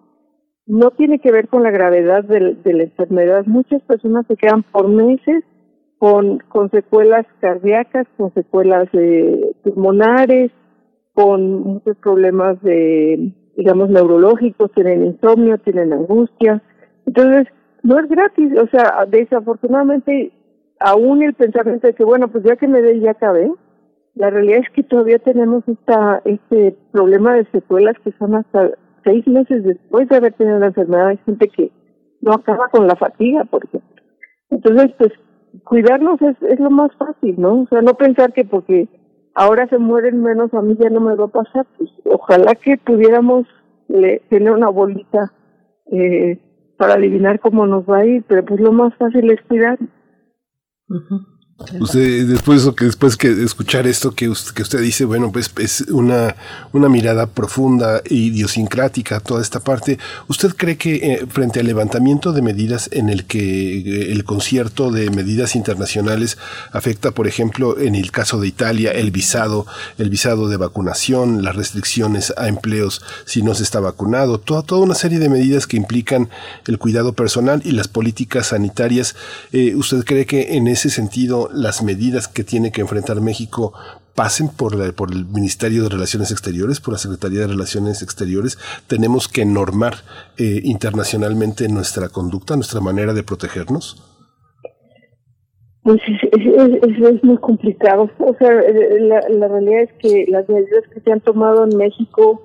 [0.65, 3.45] No tiene que ver con la gravedad de, la enfermedad.
[3.45, 5.43] Muchas personas se quedan por meses
[5.97, 8.89] con, con secuelas cardíacas, con secuelas
[9.63, 10.51] pulmonares,
[11.13, 16.61] con muchos problemas de, digamos, neurológicos, tienen insomnio, tienen angustia.
[17.05, 17.47] Entonces,
[17.83, 18.53] no es gratis.
[18.57, 20.31] O sea, desafortunadamente,
[20.79, 23.51] aún el pensamiento de que, bueno, pues ya que me dé, ya acabé,
[24.13, 28.71] la realidad es que todavía tenemos esta, este problema de secuelas que son hasta
[29.03, 31.07] seis meses después de haber tenido la enfermedad.
[31.07, 31.71] Hay gente que
[32.21, 34.03] no acaba con la fatiga, por ejemplo.
[34.51, 35.11] Entonces, pues,
[35.63, 37.61] cuidarnos es, es lo más fácil, ¿no?
[37.61, 38.87] O sea, no pensar que porque
[39.37, 41.65] ahora se mueren menos, a mí ya no me va a pasar.
[41.77, 43.45] Pues, ojalá que pudiéramos
[44.29, 45.31] tener una bolita
[45.91, 46.39] eh,
[46.77, 49.77] para adivinar cómo nos va a ir, pero pues lo más fácil es cuidar.
[51.79, 55.81] Usted, después que después que escuchar esto que usted, que usted dice, bueno, pues es
[55.89, 56.35] una,
[56.71, 59.97] una mirada profunda e idiosincrática toda esta parte.
[60.27, 64.91] ¿Usted cree que eh, frente al levantamiento de medidas en el que eh, el concierto
[64.91, 66.37] de medidas internacionales
[66.73, 69.65] afecta, por ejemplo, en el caso de Italia, el visado,
[69.97, 74.81] el visado de vacunación, las restricciones a empleos si no se está vacunado, toda, toda
[74.81, 76.29] una serie de medidas que implican
[76.67, 79.15] el cuidado personal y las políticas sanitarias,
[79.51, 83.73] eh, ¿usted cree que en ese sentido las medidas que tiene que enfrentar México
[84.17, 88.57] pasen por, por el Ministerio de Relaciones Exteriores, por la Secretaría de Relaciones Exteriores.
[88.87, 89.93] Tenemos que normar
[90.39, 94.03] eh, internacionalmente nuestra conducta, nuestra manera de protegernos.
[95.83, 98.09] Pues eso es, muy complicado.
[98.17, 102.41] O sea, la, la realidad es que las medidas que se han tomado en México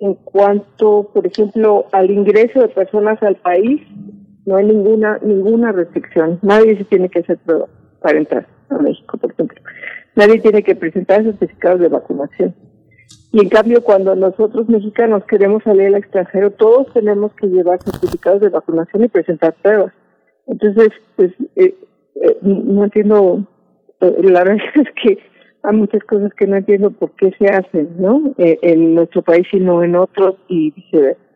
[0.00, 3.80] en cuanto, por ejemplo, al ingreso de personas al país,
[4.44, 6.38] no hay ninguna ninguna restricción.
[6.42, 7.66] Nadie se tiene que hacer prueba
[8.00, 9.60] para entrar a México, por ejemplo.
[10.16, 12.54] Nadie tiene que presentar certificados de vacunación.
[13.32, 18.40] Y en cambio, cuando nosotros mexicanos queremos salir al extranjero, todos tenemos que llevar certificados
[18.40, 19.92] de vacunación y presentar pruebas.
[20.46, 21.74] Entonces, pues, eh,
[22.16, 23.46] eh, no entiendo,
[24.00, 25.18] eh, la verdad es que
[25.62, 28.34] hay muchas cosas que no entiendo por qué se hacen, ¿no?
[28.38, 31.29] en nuestro país y no en otros y viceversa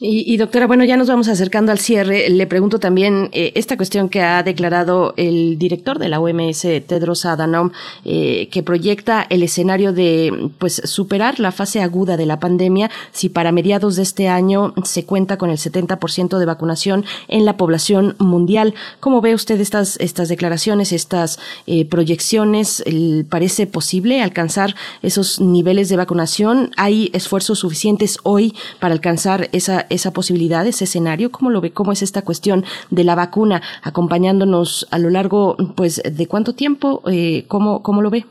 [0.00, 2.28] y, doctora, bueno, ya nos vamos acercando al cierre.
[2.28, 7.24] Le pregunto también eh, esta cuestión que ha declarado el director de la OMS, Tedros
[7.24, 7.70] Adhanom,
[8.04, 13.30] eh, que proyecta el escenario de pues superar la fase aguda de la pandemia si
[13.30, 18.16] para mediados de este año se cuenta con el 70% de vacunación en la población
[18.18, 18.74] mundial.
[19.00, 22.84] ¿Cómo ve usted estas, estas declaraciones, estas eh, proyecciones?
[23.30, 26.72] ¿Parece posible alcanzar esos niveles de vacunación?
[26.76, 31.30] ¿Hay esfuerzos suficientes hoy para alcanzar esa, esa posibilidad, ese escenario?
[31.30, 31.70] ¿Cómo lo ve?
[31.72, 37.02] ¿Cómo es esta cuestión de la vacuna acompañándonos a lo largo, pues, de cuánto tiempo?
[37.10, 38.24] Eh, ¿cómo, ¿Cómo lo ve?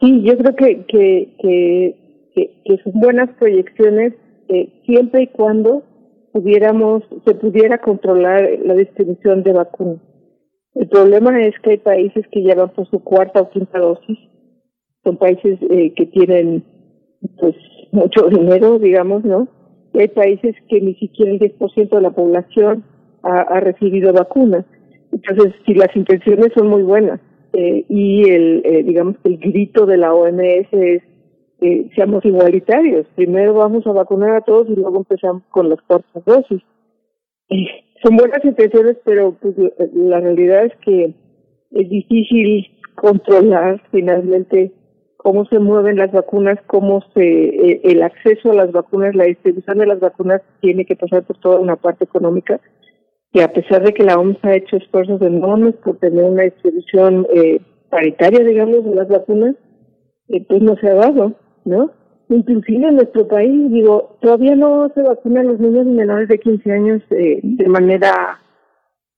[0.00, 1.36] Sí, yo creo que, que,
[2.64, 4.14] que, son buenas proyecciones
[4.48, 5.82] eh, siempre y cuando
[6.32, 10.00] pudiéramos, se pudiera controlar la distribución de vacunas.
[10.74, 14.18] El problema es que hay países que ya van por su cuarta o quinta dosis,
[15.04, 16.64] son países eh, que tienen
[17.38, 17.54] pues
[17.92, 19.48] mucho dinero, digamos, ¿no?
[19.92, 22.84] Y hay países que ni siquiera el 10% de la población
[23.22, 24.64] ha, recibido vacunas.
[25.12, 27.20] Entonces, si las intenciones son muy buenas
[27.52, 31.02] eh, y el, eh, digamos el grito de la OMS es
[31.62, 36.24] eh, seamos igualitarios, primero vamos a vacunar a todos y luego empezamos con las cuartas
[36.24, 36.62] dosis.
[38.02, 39.54] Son buenas intenciones, pero pues
[39.92, 41.12] la realidad es que
[41.72, 44.72] es difícil controlar finalmente
[45.22, 49.78] cómo se mueven las vacunas, cómo se eh, el acceso a las vacunas, la distribución
[49.78, 52.60] de las vacunas tiene que pasar por toda una parte económica
[53.32, 57.26] que a pesar de que la OMS ha hecho esfuerzos enormes por tener una distribución
[57.32, 59.54] eh, paritaria, digamos, de las vacunas,
[60.28, 61.92] eh, pues no se ha dado, ¿no?
[62.30, 67.02] inclusive en nuestro país, digo, todavía no se vacunan los niños menores de 15 años
[67.10, 68.40] eh, de manera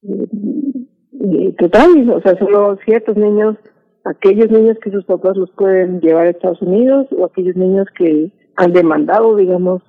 [0.03, 3.57] eh, total, o sea, solo ciertos niños,
[4.05, 8.32] aquellos niños que sus papás los pueden llevar a Estados Unidos o aquellos niños que
[8.57, 9.82] han demandado, digamos,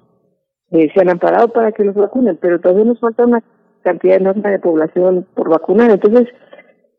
[0.71, 3.43] se han amparado para que los vacunen, pero todavía nos falta una
[3.83, 5.91] cantidad enorme de población por vacunar.
[5.91, 6.27] Entonces,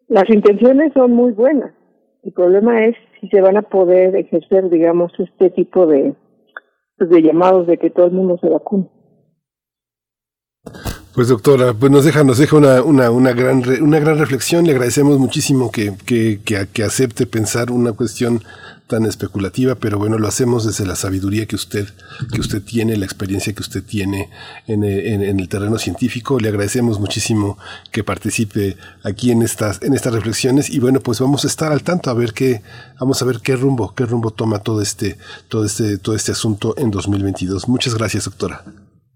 [0.09, 1.73] las intenciones son muy buenas.
[2.23, 6.15] El problema es si se van a poder ejercer, digamos, este tipo de,
[6.99, 8.89] pues, de llamados de que todo el mundo se vacune.
[11.15, 14.65] Pues doctora, pues nos deja, nos deja una, una, una gran una gran reflexión.
[14.67, 18.43] Le agradecemos muchísimo que, que, que, que acepte pensar una cuestión
[18.89, 21.89] tan especulativa, pero bueno, lo hacemos desde la sabiduría que usted,
[22.33, 24.29] que usted tiene, la experiencia que usted tiene
[24.67, 26.39] en, en, el terreno científico.
[26.39, 27.57] Le agradecemos muchísimo
[27.93, 31.83] que participe aquí en estas, en estas reflexiones y bueno, pues vamos a estar al
[31.83, 32.62] tanto a ver qué,
[33.01, 35.17] vamos a ver qué rumbo, qué rumbo toma todo este,
[35.49, 37.69] todo este, todo este asunto en 2022.
[37.69, 38.65] Muchas gracias, doctora.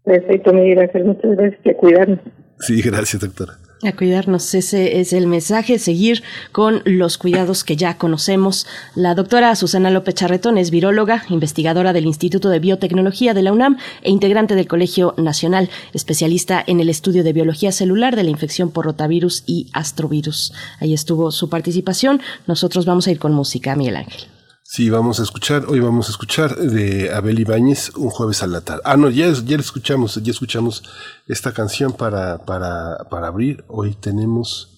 [0.08, 2.18] Perfecto, Miguel muchas gracias, que cuidarnos.
[2.60, 3.58] Sí, gracias, doctora.
[3.84, 8.66] A cuidarnos, ese es el mensaje, seguir con los cuidados que ya conocemos.
[8.96, 13.76] La doctora Susana López Charretón es viróloga, investigadora del Instituto de Biotecnología de la UNAM
[14.02, 18.70] e integrante del Colegio Nacional, especialista en el estudio de biología celular de la infección
[18.70, 20.54] por rotavirus y astrovirus.
[20.80, 22.22] Ahí estuvo su participación.
[22.46, 24.37] Nosotros vamos a ir con música, Miguel Ángel.
[24.70, 28.82] Sí, vamos a escuchar, hoy vamos a escuchar de Abel Ibáñez un jueves al tarde.
[28.84, 30.82] Ah, no, ya, ya escuchamos, ya escuchamos
[31.26, 33.64] esta canción para, para, para abrir.
[33.68, 34.68] Hoy tenemos...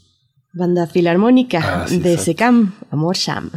[0.52, 3.50] Banda Filarmónica ah, de Secam, Amor Sham.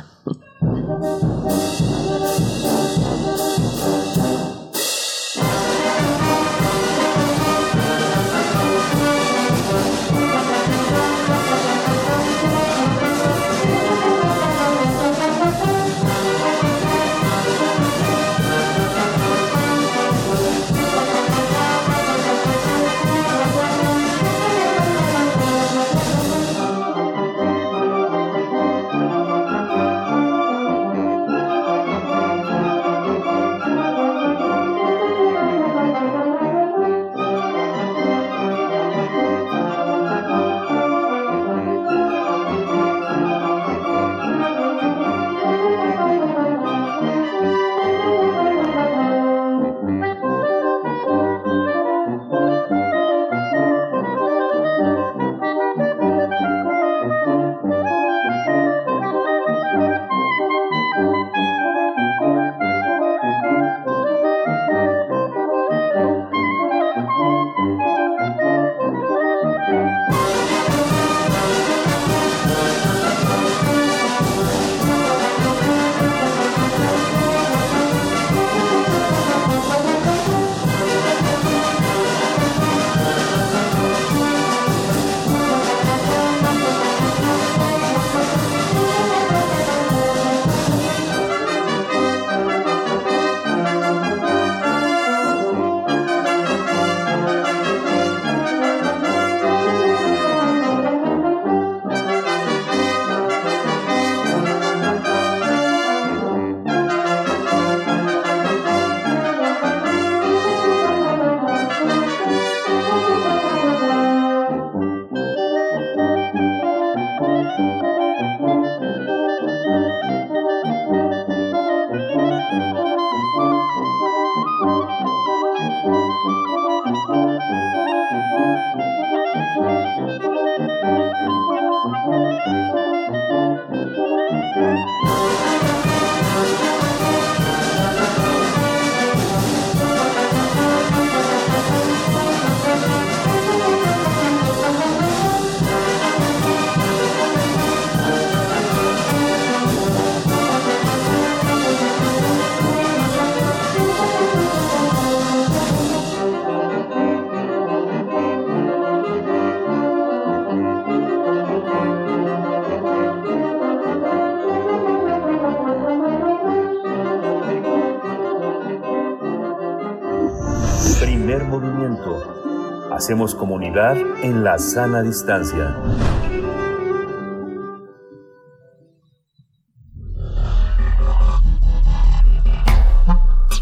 [173.03, 175.75] Hacemos comunidad en la sana distancia.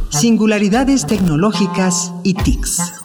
[0.10, 3.01] Singularidades tecnológicas y TICs.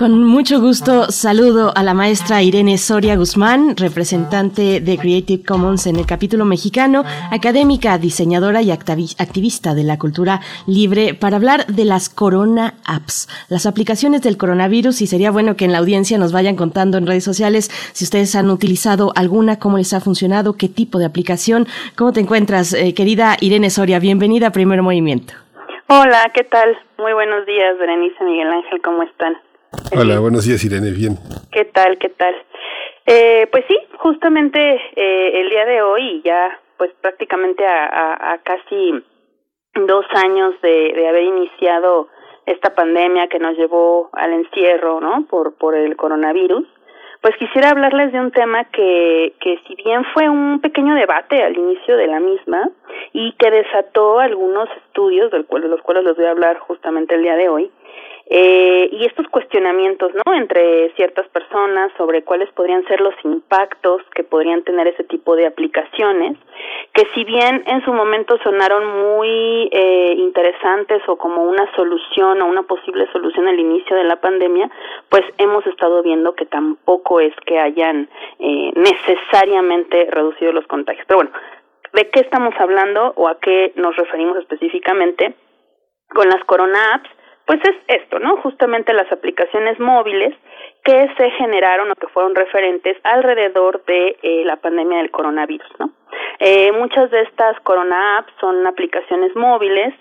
[0.00, 5.96] Con mucho gusto saludo a la maestra Irene Soria Guzmán, representante de Creative Commons en
[5.96, 12.08] el capítulo mexicano, académica, diseñadora y activista de la cultura libre, para hablar de las
[12.08, 16.56] Corona Apps, las aplicaciones del coronavirus y sería bueno que en la audiencia nos vayan
[16.56, 20.96] contando en redes sociales si ustedes han utilizado alguna, cómo les ha funcionado, qué tipo
[20.96, 21.66] de aplicación.
[21.94, 23.98] ¿Cómo te encuentras, eh, querida Irene Soria?
[23.98, 25.34] Bienvenida a Primer Movimiento.
[25.88, 26.74] Hola, ¿qué tal?
[26.96, 29.36] Muy buenos días, Berenice Miguel Ángel, ¿cómo están?
[29.96, 31.16] Hola, buenos días Irene, bien.
[31.52, 32.34] ¿Qué tal, qué tal?
[33.06, 34.58] Eh, pues sí, justamente
[34.96, 39.04] eh, el día de hoy, ya pues prácticamente a, casi
[39.86, 42.08] dos años de, haber iniciado
[42.46, 45.26] esta pandemia que nos llevó al encierro, ¿no?
[45.28, 46.66] Por, por el coronavirus,
[47.20, 51.56] pues quisiera hablarles de un tema que, que si bien fue un pequeño debate al
[51.56, 52.70] inicio de la misma
[53.12, 57.14] y que desató algunos estudios, del cual, de los cuales les voy a hablar justamente
[57.14, 57.70] el día de hoy,
[58.32, 60.32] eh, y estos cuestionamientos, ¿no?
[60.34, 65.48] Entre ciertas personas sobre cuáles podrían ser los impactos que podrían tener ese tipo de
[65.48, 66.38] aplicaciones,
[66.92, 72.46] que si bien en su momento sonaron muy eh, interesantes o como una solución o
[72.46, 74.70] una posible solución al inicio de la pandemia,
[75.08, 78.08] pues hemos estado viendo que tampoco es que hayan
[78.38, 81.04] eh, necesariamente reducido los contagios.
[81.08, 81.32] Pero bueno,
[81.94, 85.34] ¿de qué estamos hablando o a qué nos referimos específicamente?
[86.10, 87.10] Con las Corona Apps
[87.50, 88.36] pues es esto, ¿no?
[88.42, 90.32] Justamente las aplicaciones móviles
[90.84, 95.90] que se generaron o que fueron referentes alrededor de eh, la pandemia del coronavirus, ¿no?
[96.38, 99.92] Eh, muchas de estas Corona Apps son aplicaciones móviles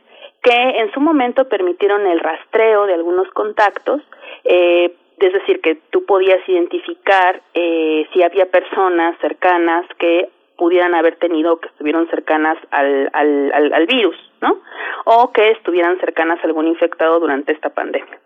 [0.43, 4.03] que en su momento permitieron el rastreo de algunos contactos,
[4.43, 10.29] eh, es decir, que tú podías identificar eh, si había personas cercanas que
[10.59, 14.59] pudieran haber tenido que estuvieron cercanas al, al, al, al virus, ¿no?
[15.05, 18.19] O que estuvieran cercanas a algún infectado durante esta pandemia.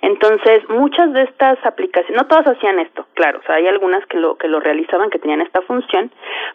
[0.00, 4.18] Entonces, muchas de estas aplicaciones, no todas hacían esto, claro, o sea, hay algunas que
[4.18, 6.10] lo que lo realizaban que tenían esta función,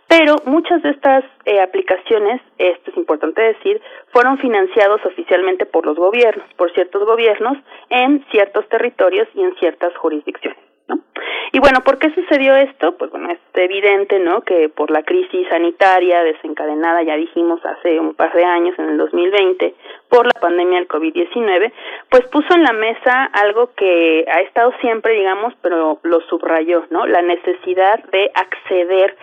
[0.07, 5.97] pero muchas de estas eh, aplicaciones, esto es importante decir, fueron financiados oficialmente por los
[5.97, 7.57] gobiernos, por ciertos gobiernos
[7.89, 10.66] en ciertos territorios y en ciertas jurisdicciones.
[10.88, 10.99] ¿No?
[11.53, 12.97] Y bueno, ¿por qué sucedió esto?
[12.97, 14.41] Pues bueno, es evidente, ¿no?
[14.41, 18.97] Que por la crisis sanitaria desencadenada, ya dijimos, hace un par de años, en el
[18.97, 19.73] 2020,
[20.09, 21.71] por la pandemia del COVID-19,
[22.09, 27.05] pues puso en la mesa algo que ha estado siempre, digamos, pero lo subrayó, ¿no?
[27.05, 29.15] La necesidad de acceder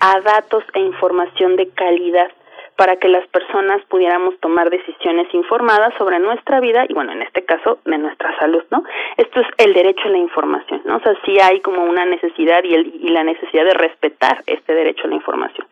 [0.00, 2.30] a datos e información de calidad
[2.76, 7.44] para que las personas pudiéramos tomar decisiones informadas sobre nuestra vida y bueno, en este
[7.44, 8.82] caso de nuestra salud, ¿no?
[9.16, 10.96] Esto es el derecho a la información, ¿no?
[10.96, 14.74] O sea, sí hay como una necesidad y, el, y la necesidad de respetar este
[14.74, 15.66] derecho a la información.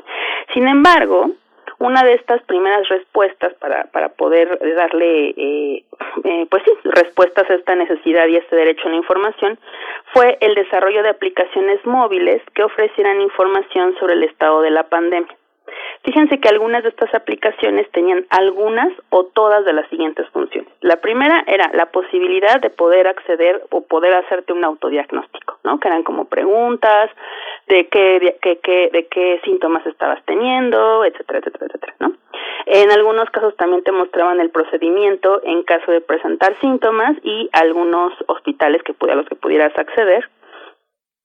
[0.52, 1.30] Sin embargo,
[1.80, 5.84] una de estas primeras respuestas para, para poder darle, eh,
[6.24, 9.58] eh, pues sí, respuestas a esta necesidad y a este derecho a la información
[10.12, 15.34] fue el desarrollo de aplicaciones móviles que ofrecieran información sobre el estado de la pandemia.
[16.02, 20.72] Fíjense que algunas de estas aplicaciones tenían algunas o todas de las siguientes funciones.
[20.80, 25.78] La primera era la posibilidad de poder acceder o poder hacerte un autodiagnóstico, ¿no?
[25.78, 27.10] Que eran como preguntas
[27.68, 32.12] de qué, de, de qué síntomas estabas teniendo, etcétera, etcétera, etcétera, ¿no?
[32.66, 38.12] En algunos casos también te mostraban el procedimiento en caso de presentar síntomas y algunos
[38.26, 40.28] hospitales que a los que pudieras acceder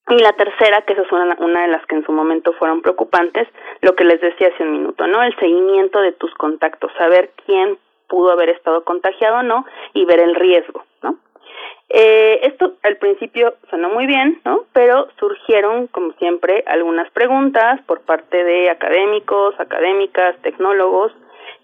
[0.09, 2.81] y la tercera, que esa es una, una de las que en su momento fueron
[2.81, 3.47] preocupantes,
[3.81, 5.23] lo que les decía hace un minuto, ¿no?
[5.23, 7.77] El seguimiento de tus contactos, saber quién
[8.07, 11.17] pudo haber estado contagiado o no y ver el riesgo, ¿no?
[11.89, 14.65] Eh, esto al principio sonó muy bien, ¿no?
[14.73, 21.13] Pero surgieron, como siempre, algunas preguntas por parte de académicos, académicas, tecnólogos,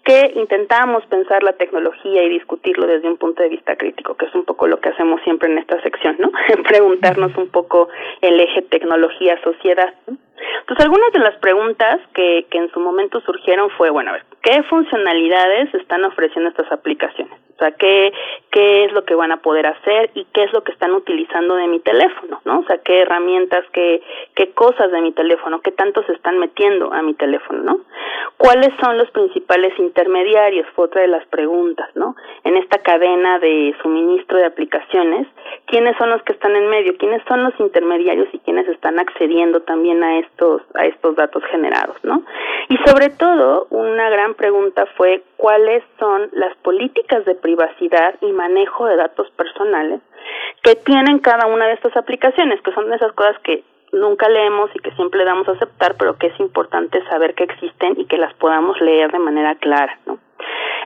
[0.04, 4.34] que intentamos pensar la tecnología y discutirlo desde un punto de vista crítico, que es
[4.34, 6.30] un poco lo que hacemos siempre en esta sección, ¿no?
[6.68, 7.88] Preguntarnos un poco
[8.20, 9.94] el eje tecnología-sociedad.
[10.06, 14.24] Entonces, algunas de las preguntas que, que en su momento surgieron fue, bueno, a ver,
[14.42, 17.41] ¿qué funcionalidades están ofreciendo estas aplicaciones?
[17.62, 18.12] O sea, ¿qué,
[18.50, 21.54] qué es lo que van a poder hacer y qué es lo que están utilizando
[21.54, 22.58] de mi teléfono, ¿no?
[22.58, 24.02] O sea, qué herramientas, qué,
[24.34, 27.80] qué cosas de mi teléfono, qué tanto se están metiendo a mi teléfono, ¿no?
[28.36, 30.66] ¿Cuáles son los principales intermediarios?
[30.74, 32.16] Fue otra de las preguntas, ¿no?
[32.42, 35.28] En esta cadena de suministro de aplicaciones,
[35.66, 36.96] ¿quiénes son los que están en medio?
[36.96, 41.96] ¿Quiénes son los intermediarios y quiénes están accediendo también a estos, a estos datos generados,
[42.02, 42.24] ¿no?
[42.68, 48.86] Y sobre todo, una gran pregunta fue cuáles son las políticas de privacidad y manejo
[48.86, 50.00] de datos personales
[50.62, 54.70] que tienen cada una de estas aplicaciones, que son de esas cosas que nunca leemos
[54.72, 58.18] y que siempre damos a aceptar, pero que es importante saber que existen y que
[58.18, 60.18] las podamos leer de manera clara, ¿no?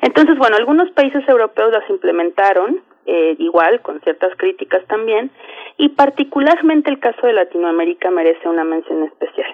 [0.00, 5.30] Entonces, bueno, algunos países europeos las implementaron Eh, igual, con ciertas críticas también,
[5.76, 9.50] y particularmente el caso de Latinoamérica merece una mención especial,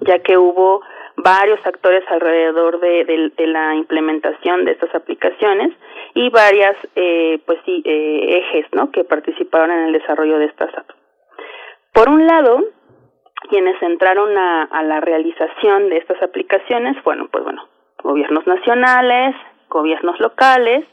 [0.00, 0.82] ya que hubo
[1.16, 5.72] varios actores alrededor de, de, la implementación de estas aplicaciones
[6.14, 10.72] y varias eh, pues sí eh, ejes no que participaron en el desarrollo de estas
[10.76, 10.94] apps.
[11.92, 12.64] Por un lado
[13.48, 17.68] quienes entraron a, a la realización de estas aplicaciones fueron pues bueno
[18.02, 19.34] gobiernos nacionales
[19.68, 20.84] gobiernos locales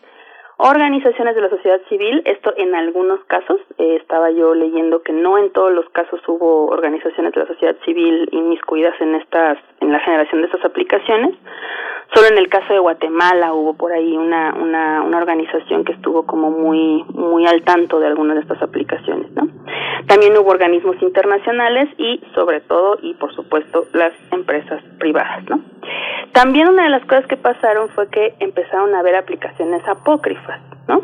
[0.58, 5.38] organizaciones de la sociedad civil, esto en algunos casos, eh, estaba yo leyendo que no
[5.38, 10.00] en todos los casos hubo organizaciones de la sociedad civil inmiscuidas en estas, en la
[10.00, 11.36] generación de estas aplicaciones,
[12.14, 16.26] solo en el caso de Guatemala hubo por ahí una, una, una organización que estuvo
[16.26, 19.48] como muy, muy al tanto de algunas de estas aplicaciones, ¿no?
[20.08, 25.60] También hubo organismos internacionales y sobre todo y por supuesto las empresas privadas, ¿no?
[26.32, 30.47] También una de las cosas que pasaron fue que empezaron a haber aplicaciones apócrifas,
[30.88, 31.02] ¿no?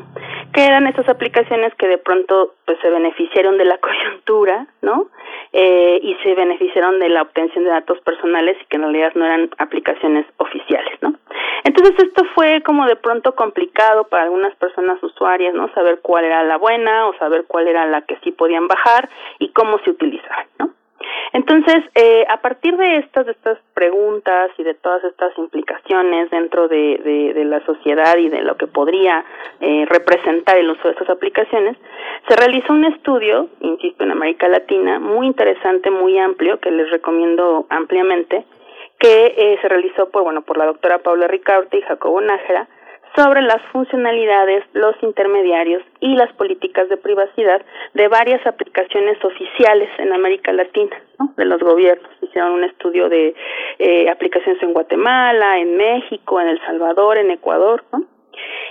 [0.53, 5.07] Que eran estas aplicaciones que de pronto pues se beneficiaron de la coyuntura, ¿no?
[5.51, 9.25] Eh, y se beneficiaron de la obtención de datos personales y que en realidad no
[9.25, 11.13] eran aplicaciones oficiales, ¿no?
[11.63, 15.71] Entonces esto fue como de pronto complicado para algunas personas usuarias, ¿no?
[15.73, 19.49] Saber cuál era la buena o saber cuál era la que sí podían bajar y
[19.49, 20.69] cómo se utilizaban, ¿no?
[21.33, 26.67] Entonces, eh, a partir de estas, de estas preguntas y de todas estas implicaciones dentro
[26.67, 29.25] de, de, la sociedad y de lo que podría
[29.59, 31.77] eh, representar el uso de estas aplicaciones,
[32.27, 37.65] se realizó un estudio, insisto, en América Latina, muy interesante, muy amplio, que les recomiendo
[37.69, 38.45] ampliamente,
[38.99, 42.67] que eh, se realizó por, bueno, por la doctora Paula Ricaurte y Jacobo Nájera,
[43.15, 47.61] sobre las funcionalidades, los intermediarios y las políticas de privacidad
[47.93, 51.33] de varias aplicaciones oficiales en América Latina, ¿no?
[51.37, 52.09] de los gobiernos.
[52.21, 53.35] Hicieron un estudio de
[53.79, 58.03] eh, aplicaciones en Guatemala, en México, en El Salvador, en Ecuador, ¿no?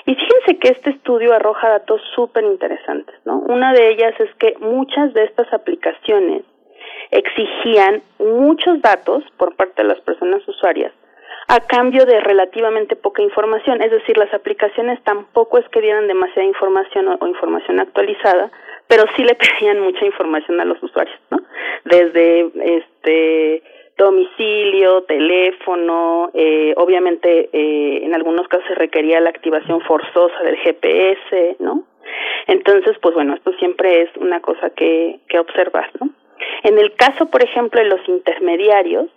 [0.07, 3.39] Y fíjense que este estudio arroja datos súper interesantes, ¿no?
[3.39, 6.43] Una de ellas es que muchas de estas aplicaciones
[7.13, 10.93] exigían muchos datos por parte de las personas usuarias
[11.49, 13.83] a cambio de relativamente poca información.
[13.83, 18.51] Es decir, las aplicaciones tampoco es que dieran demasiada información o, información actualizada,
[18.87, 21.39] pero sí le pedían mucha información a los usuarios, ¿no?
[21.85, 23.63] Desde este
[23.99, 31.57] domicilio, teléfono, eh, obviamente eh, en algunos casos se requería la activación forzosa del GPS,
[31.59, 31.85] ¿no?
[32.47, 36.11] Entonces, pues bueno, esto siempre es una cosa que, que observar, ¿no?
[36.65, 39.09] En el caso, por ejemplo, de los intermediarios,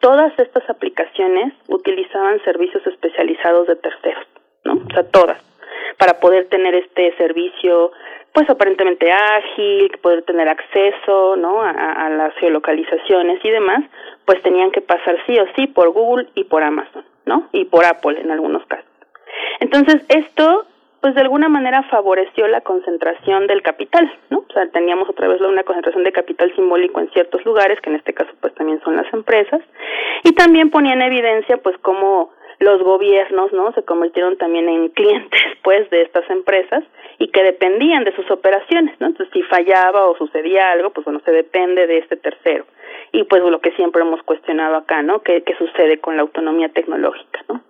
[0.00, 4.26] todas estas aplicaciones utilizaban servicios especializados de terceros,
[4.64, 4.74] ¿no?
[4.74, 5.42] O sea, todas,
[5.98, 7.92] para poder tener este servicio,
[8.32, 11.62] pues aparentemente ágil, poder tener acceso, ¿no?
[11.62, 13.84] A, a las geolocalizaciones y demás,
[14.24, 17.48] pues tenían que pasar sí o sí por Google y por Amazon, ¿no?
[17.52, 18.86] Y por Apple en algunos casos.
[19.60, 20.66] Entonces, esto
[21.00, 24.38] pues de alguna manera favoreció la concentración del capital, ¿no?
[24.48, 27.96] O sea, teníamos otra vez una concentración de capital simbólico en ciertos lugares, que en
[27.96, 29.60] este caso pues también son las empresas,
[30.24, 32.30] y también ponía en evidencia pues cómo
[32.60, 33.72] los gobiernos, ¿no?
[33.72, 36.82] Se convirtieron también en clientes pues de estas empresas
[37.18, 39.08] y que dependían de sus operaciones, ¿no?
[39.08, 42.64] Entonces, si fallaba o sucedía algo, pues bueno, se depende de este tercero.
[43.12, 45.20] Y pues lo que siempre hemos cuestionado acá, ¿no?
[45.22, 47.62] ¿Qué, qué sucede con la autonomía tecnológica, ¿no?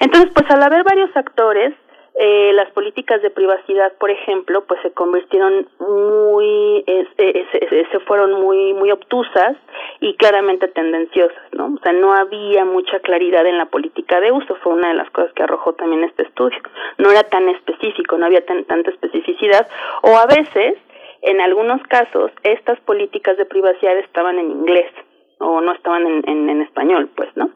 [0.00, 1.74] Entonces, pues al haber varios actores,
[2.20, 6.84] eh, las políticas de privacidad, por ejemplo, pues se convirtieron muy,
[7.16, 9.56] se, fueron muy, muy obtusas
[10.00, 11.66] y claramente tendenciosas, ¿no?
[11.66, 15.08] O sea, no había mucha claridad en la política de uso, fue una de las
[15.10, 16.58] cosas que arrojó también este estudio.
[16.98, 19.68] No era tan específico, no había tanta especificidad,
[20.02, 20.74] o a veces,
[21.22, 24.90] en algunos casos, estas políticas de privacidad estaban en inglés,
[25.38, 27.50] o no estaban en, en, español, pues, ¿no?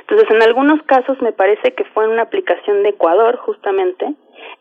[0.00, 4.14] Entonces, en algunos casos me parece que fue en una aplicación de Ecuador, justamente,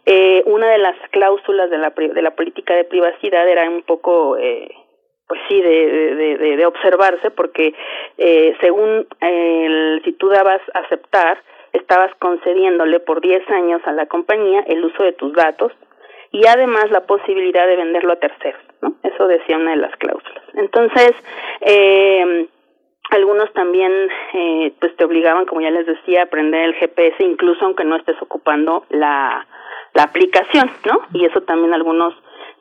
[0.05, 4.38] eh, una de las cláusulas de la, de la política de privacidad era un poco,
[4.38, 4.69] eh,
[5.28, 7.73] pues sí, de, de, de, observarse, porque
[8.17, 11.41] eh, según el, si tú dabas aceptar,
[11.73, 15.71] estabas concediéndole por 10 años a la compañía el uso de tus datos
[16.32, 18.95] y además la posibilidad de venderlo a terceros, ¿no?
[19.03, 20.43] Eso decía una de las cláusulas.
[20.53, 21.13] Entonces,
[21.61, 22.47] eh,
[23.11, 23.91] algunos también
[24.33, 27.95] eh, pues te obligaban como ya les decía a aprender el GPS incluso aunque no
[27.95, 29.45] estés ocupando la,
[29.93, 32.13] la aplicación no y eso también algunos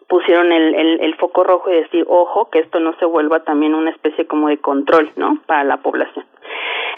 [0.08, 3.90] pusieron el, el, foco rojo y decir ojo que esto no se vuelva también una
[3.90, 6.26] especie como de control no para la población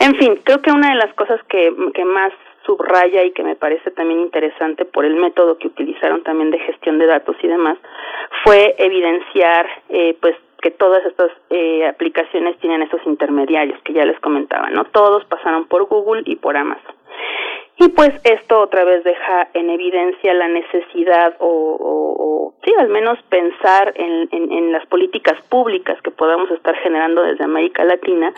[0.01, 2.33] en fin creo que una de las cosas que, que más
[2.65, 6.99] subraya y que me parece también interesante por el método que utilizaron también de gestión
[6.99, 7.79] de datos y demás
[8.45, 10.37] fue evidenciar eh, pues
[10.67, 14.85] que todas estas eh, aplicaciones tienen esos intermediarios que ya les comentaba, ¿no?
[14.87, 16.93] Todos pasaron por Google y por Amazon.
[17.77, 23.17] Y pues esto otra vez deja en evidencia la necesidad o, o, sí, al menos
[23.29, 28.35] pensar en, en, en, las políticas públicas que podamos estar generando desde América Latina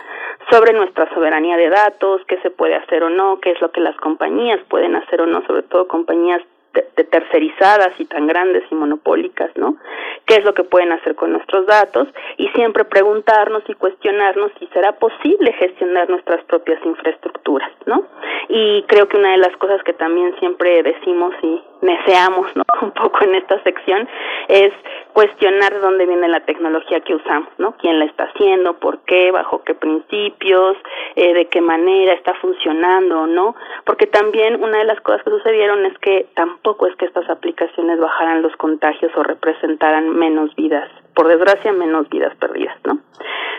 [0.51, 3.81] sobre nuestra soberanía de datos, qué se puede hacer o no, qué es lo que
[3.81, 6.43] las compañías pueden hacer o no, sobre todo compañías
[6.73, 9.77] de, tercerizadas y tan grandes y monopólicas, ¿no?
[10.25, 12.07] ¿Qué es lo que pueden hacer con nuestros datos?
[12.37, 18.05] Y siempre preguntarnos y cuestionarnos si será posible gestionar nuestras propias infraestructuras, ¿no?
[18.49, 22.63] Y creo que una de las cosas que también siempre decimos y deseamos, ¿no?
[22.81, 24.07] Un poco en esta sección
[24.47, 24.73] es
[25.13, 27.73] cuestionar de dónde viene la tecnología que usamos, ¿no?
[27.77, 28.73] ¿Quién la está haciendo?
[28.79, 29.31] ¿Por qué?
[29.31, 30.77] ¿Bajo qué principios?
[31.15, 33.27] Eh, ¿De qué manera está funcionando?
[33.27, 33.55] ¿No?
[33.85, 37.99] Porque también una de las cosas que sucedieron es que tampoco es que estas aplicaciones
[37.99, 42.99] bajaran los contagios o representaran menos vidas, por desgracia menos vidas perdidas, ¿no?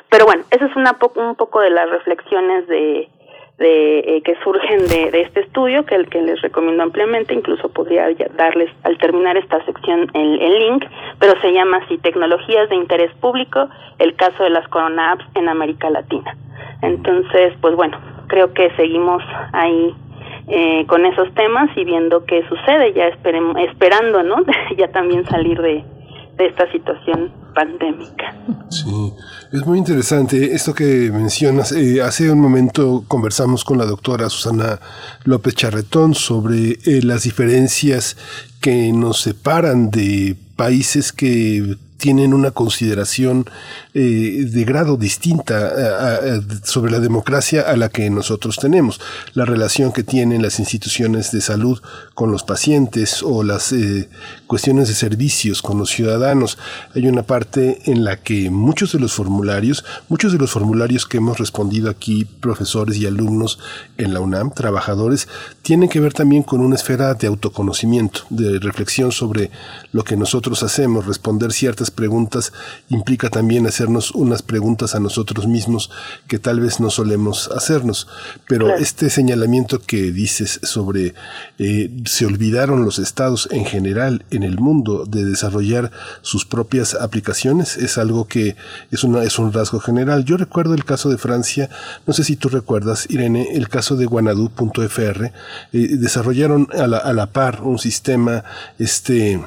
[0.08, 3.08] Pero bueno, esa es una un poco de las reflexiones de
[3.60, 7.68] de, eh, que surgen de, de, este estudio, que el que les recomiendo ampliamente, incluso
[7.68, 10.84] podría darles al terminar esta sección el, el, link,
[11.18, 15.50] pero se llama así Tecnologías de Interés Público, el caso de las Corona Apps en
[15.50, 16.34] América Latina.
[16.80, 17.98] Entonces, pues bueno,
[18.28, 19.94] creo que seguimos ahí
[20.48, 24.36] eh, con esos temas y viendo qué sucede, ya esperemos, esperando, ¿no?
[24.78, 25.84] ya también salir de,
[26.40, 28.34] de esta situación pandémica.
[28.70, 29.12] Sí,
[29.52, 31.70] es muy interesante esto que mencionas.
[31.72, 34.80] Eh, hace un momento conversamos con la doctora Susana
[35.24, 38.16] López Charretón sobre eh, las diferencias
[38.62, 43.44] que nos separan de países que tienen una consideración
[43.92, 49.02] eh, de grado distinta sobre la democracia a la que nosotros tenemos.
[49.34, 51.78] La relación que tienen las instituciones de salud
[52.14, 53.74] con los pacientes o las
[54.50, 56.58] cuestiones de servicios con los ciudadanos.
[56.96, 61.18] Hay una parte en la que muchos de los formularios, muchos de los formularios que
[61.18, 63.60] hemos respondido aquí, profesores y alumnos
[63.96, 65.28] en la UNAM, trabajadores,
[65.62, 69.52] tienen que ver también con una esfera de autoconocimiento, de reflexión sobre
[69.92, 72.52] lo que nosotros hacemos, responder ciertas preguntas
[72.88, 75.92] implica también hacernos unas preguntas a nosotros mismos
[76.26, 78.08] que tal vez no solemos hacernos.
[78.48, 81.14] Pero este señalamiento que dices sobre
[81.60, 85.90] eh, se olvidaron los estados en general en el mundo de desarrollar
[86.22, 87.76] sus propias aplicaciones.
[87.76, 88.56] Es algo que
[88.90, 90.24] es, una, es un rasgo general.
[90.24, 91.68] Yo recuerdo el caso de Francia,
[92.06, 95.32] no sé si tú recuerdas, Irene, el caso de Guanadu.fr, eh,
[95.72, 98.44] desarrollaron a la, a la par un sistema
[98.78, 99.40] este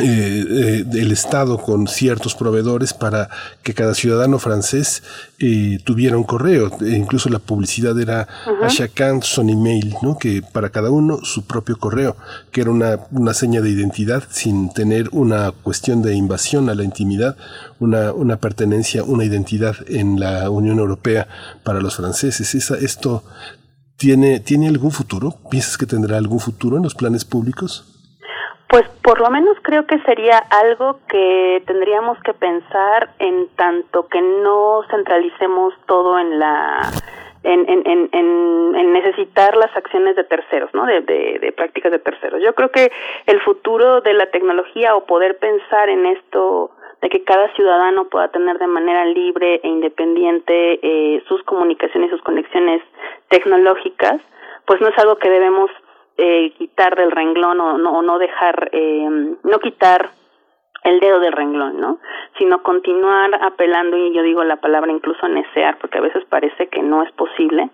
[0.00, 3.28] eh, eh, del Estado con ciertos proveedores para
[3.62, 5.02] que cada ciudadano francés
[5.38, 6.70] eh, tuviera un correo.
[6.80, 8.26] E incluso la publicidad era
[8.62, 10.16] a chacun son email, ¿no?
[10.16, 12.16] que para cada uno su propio correo,
[12.50, 16.84] que era una, una seña de identidad sin tener una cuestión de invasión a la
[16.84, 17.36] intimidad,
[17.78, 21.28] una, una pertenencia, una identidad en la Unión Europea
[21.64, 22.54] para los franceses.
[22.54, 23.24] Esa, esto
[23.98, 25.38] tiene, ¿Tiene algún futuro?
[25.50, 27.91] ¿Piensas que tendrá algún futuro en los planes públicos?
[28.72, 34.22] Pues por lo menos creo que sería algo que tendríamos que pensar en tanto que
[34.22, 36.80] no centralicemos todo en la
[37.42, 40.86] en, en, en, en necesitar las acciones de terceros, ¿no?
[40.86, 42.40] De, de, de, prácticas de terceros.
[42.42, 42.90] Yo creo que
[43.26, 46.70] el futuro de la tecnología o poder pensar en esto
[47.02, 52.12] de que cada ciudadano pueda tener de manera libre e independiente eh, sus comunicaciones y
[52.12, 52.80] sus conexiones
[53.28, 54.18] tecnológicas,
[54.64, 55.70] pues no es algo que debemos
[56.24, 59.08] eh, quitar del renglón o no, no dejar, eh,
[59.42, 60.10] no quitar
[60.84, 61.98] el dedo del renglón, ¿no?
[62.38, 66.80] Sino continuar apelando, y yo digo la palabra incluso necear, porque a veces parece que
[66.80, 67.70] no es posible,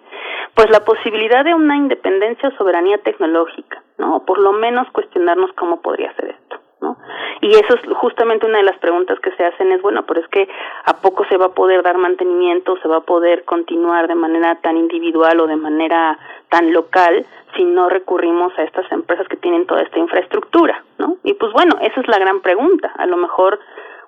[0.55, 4.25] pues la posibilidad de una independencia o soberanía tecnológica, ¿no?
[4.25, 6.68] Por lo menos cuestionarnos cómo podría ser esto.
[6.81, 6.97] ¿No?
[7.41, 10.29] Y eso es justamente una de las preguntas que se hacen es, bueno, pero es
[10.29, 10.49] que
[10.85, 14.57] ¿a poco se va a poder dar mantenimiento, se va a poder continuar de manera
[14.57, 16.19] tan individual o de manera
[16.49, 17.25] tan local
[17.57, 21.17] si no recurrimos a estas empresas que tienen toda esta infraestructura, ¿no?
[21.25, 22.93] Y pues bueno, esa es la gran pregunta.
[22.97, 23.59] A lo mejor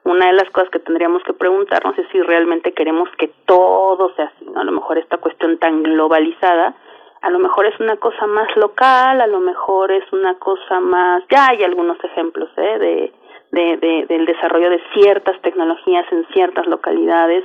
[0.05, 4.27] una de las cosas que tendríamos que preguntarnos es si realmente queremos que todo sea
[4.27, 4.47] así.
[4.57, 6.75] A lo mejor esta cuestión tan globalizada
[7.23, 11.23] a lo mejor es una cosa más local, a lo mejor es una cosa más,
[11.31, 12.79] ya hay algunos ejemplos ¿eh?
[12.79, 13.13] de,
[13.53, 17.45] de, de, del desarrollo de ciertas tecnologías en ciertas localidades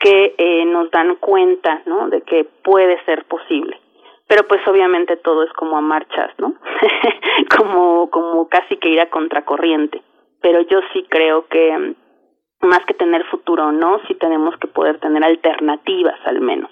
[0.00, 2.08] que eh, nos dan cuenta ¿no?
[2.08, 3.80] de que puede ser posible.
[4.26, 6.54] Pero pues obviamente todo es como a marchas, ¿no?
[7.56, 10.02] como, como casi que ir a contracorriente.
[10.40, 11.94] Pero yo sí creo que
[12.62, 16.70] más que tener futuro o no, sí tenemos que poder tener alternativas al menos.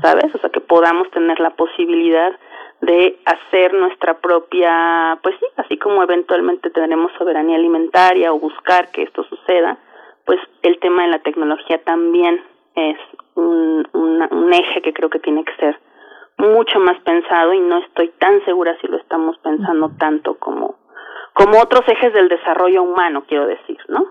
[0.00, 0.34] ¿Sabes?
[0.34, 2.32] O sea, que podamos tener la posibilidad
[2.80, 9.02] de hacer nuestra propia, pues sí, así como eventualmente tendremos soberanía alimentaria o buscar que
[9.02, 9.78] esto suceda,
[10.24, 12.42] pues el tema de la tecnología también
[12.74, 12.98] es
[13.34, 15.78] un, un, un eje que creo que tiene que ser
[16.38, 20.76] mucho más pensado y no estoy tan segura si lo estamos pensando tanto como
[21.36, 24.06] como otros ejes del desarrollo humano, quiero decir, ¿no?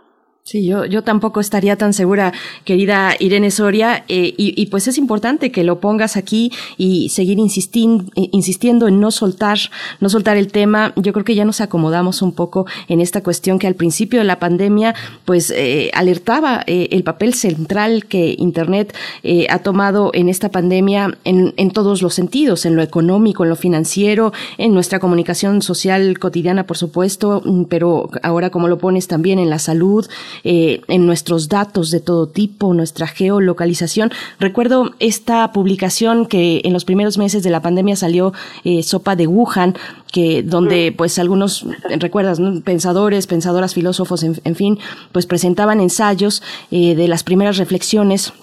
[0.47, 2.31] Sí, yo, yo tampoco estaría tan segura,
[2.65, 7.39] querida Irene Soria, eh, y, y, pues es importante que lo pongas aquí y seguir
[7.39, 9.57] insistin, insistiendo en no soltar,
[9.99, 10.93] no soltar el tema.
[10.97, 14.25] Yo creo que ya nos acomodamos un poco en esta cuestión que al principio de
[14.25, 14.93] la pandemia,
[15.25, 21.17] pues eh, alertaba eh, el papel central que Internet eh, ha tomado en esta pandemia
[21.23, 26.19] en, en todos los sentidos, en lo económico, en lo financiero, en nuestra comunicación social
[26.19, 30.05] cotidiana, por supuesto, pero ahora como lo pones también en la salud,
[30.43, 34.11] eh, en nuestros datos de todo tipo, nuestra geolocalización.
[34.39, 38.33] Recuerdo esta publicación que en los primeros meses de la pandemia salió
[38.63, 39.75] eh, Sopa de Wuhan,
[40.11, 41.65] que donde pues algunos,
[41.99, 42.61] recuerdas, ¿no?
[42.61, 44.79] pensadores, pensadoras, filósofos, en, en, fin,
[45.11, 48.33] pues presentaban ensayos eh, de las primeras reflexiones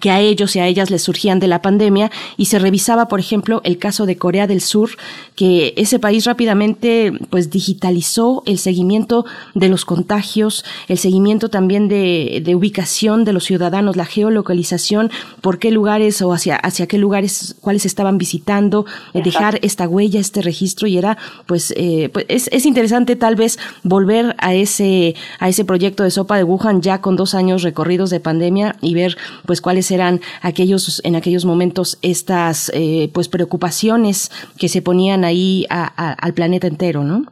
[0.00, 3.20] que a ellos y a ellas les surgían de la pandemia y se revisaba, por
[3.20, 4.90] ejemplo, el caso de Corea del Sur,
[5.34, 9.24] que ese país rápidamente pues digitalizó el seguimiento
[9.54, 15.10] de los contagios, el seguimiento también de, de ubicación de los ciudadanos, la geolocalización,
[15.40, 20.20] por qué lugares o hacia, hacia qué lugares, cuáles estaban visitando, eh, dejar esta huella,
[20.20, 25.14] este registro y era pues, eh, pues es, es interesante tal vez volver a ese,
[25.38, 28.94] a ese proyecto de sopa de Wuhan ya con dos años recorridos de pandemia y
[28.94, 29.16] ver
[29.46, 35.66] pues cuáles eran aquellos en aquellos momentos estas eh, pues preocupaciones que se ponían ahí
[35.70, 37.22] a, a, al planeta entero, ¿no?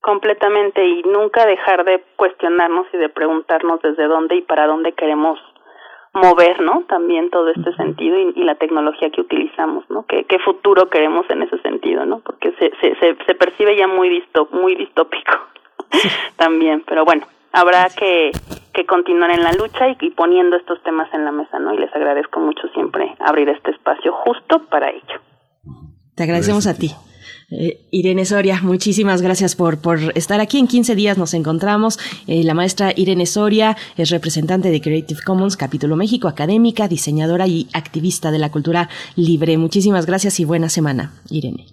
[0.00, 5.38] Completamente y nunca dejar de cuestionarnos y de preguntarnos desde dónde y para dónde queremos
[6.14, 6.84] mover, ¿no?
[6.88, 10.04] También todo este sentido y, y la tecnología que utilizamos, ¿no?
[10.06, 12.20] ¿Qué, ¿Qué, futuro queremos en ese sentido, ¿no?
[12.20, 15.32] Porque se, se, se, se percibe ya muy distop, muy distópico
[16.36, 18.30] también, pero bueno, habrá que,
[18.78, 21.74] que continuar en la lucha y, y, poniendo estos temas en la mesa, ¿no?
[21.74, 25.20] Y les agradezco mucho siempre abrir este espacio justo para ello.
[26.14, 26.92] Te agradecemos a ti.
[27.50, 30.60] Eh, Irene Soria, muchísimas gracias por, por estar aquí.
[30.60, 31.98] En 15 días nos encontramos.
[32.28, 37.66] Eh, la maestra Irene Soria es representante de Creative Commons, capítulo México, académica, diseñadora y
[37.72, 39.58] activista de la cultura libre.
[39.58, 41.66] Muchísimas gracias y buena semana, Irene.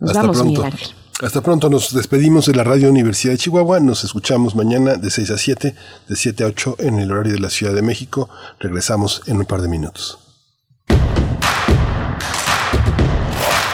[0.00, 0.50] Nos Hasta vamos, pronto.
[0.50, 1.05] Miguel Ángel.
[1.22, 3.80] Hasta pronto, nos despedimos de la Radio Universidad de Chihuahua.
[3.80, 5.74] Nos escuchamos mañana de 6 a 7,
[6.08, 8.28] de 7 a 8 en el horario de la Ciudad de México.
[8.60, 10.18] Regresamos en un par de minutos.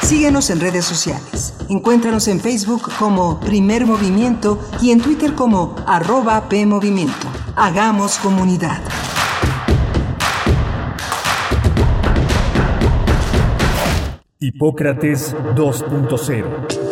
[0.02, 1.54] Síguenos en redes sociales.
[1.68, 7.26] Encuéntranos en Facebook como Primer Movimiento y en Twitter como arroba PMovimiento.
[7.56, 8.80] Hagamos comunidad.
[14.38, 16.91] Hipócrates 2.0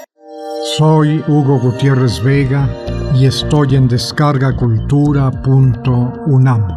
[0.63, 2.69] Soy Hugo Gutiérrez Vega
[3.15, 6.67] y estoy en descargacultura.unam.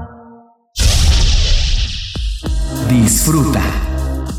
[2.89, 3.63] Disfruta.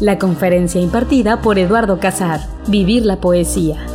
[0.01, 2.39] La conferencia impartida por Eduardo Casar,
[2.69, 3.85] Vivir la Poesía.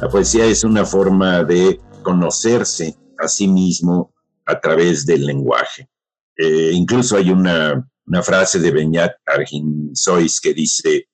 [0.00, 4.14] La poesía es una forma de conocerse a sí mismo
[4.46, 5.90] a través del lenguaje.
[6.34, 11.09] Eh, incluso hay una, una, frase de Beñat Arginsois que dice,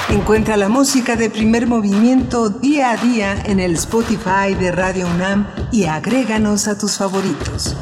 [0.09, 5.47] Encuentra la música de primer movimiento día a día en el Spotify de Radio UNAM
[5.71, 7.75] y agréganos a tus favoritos.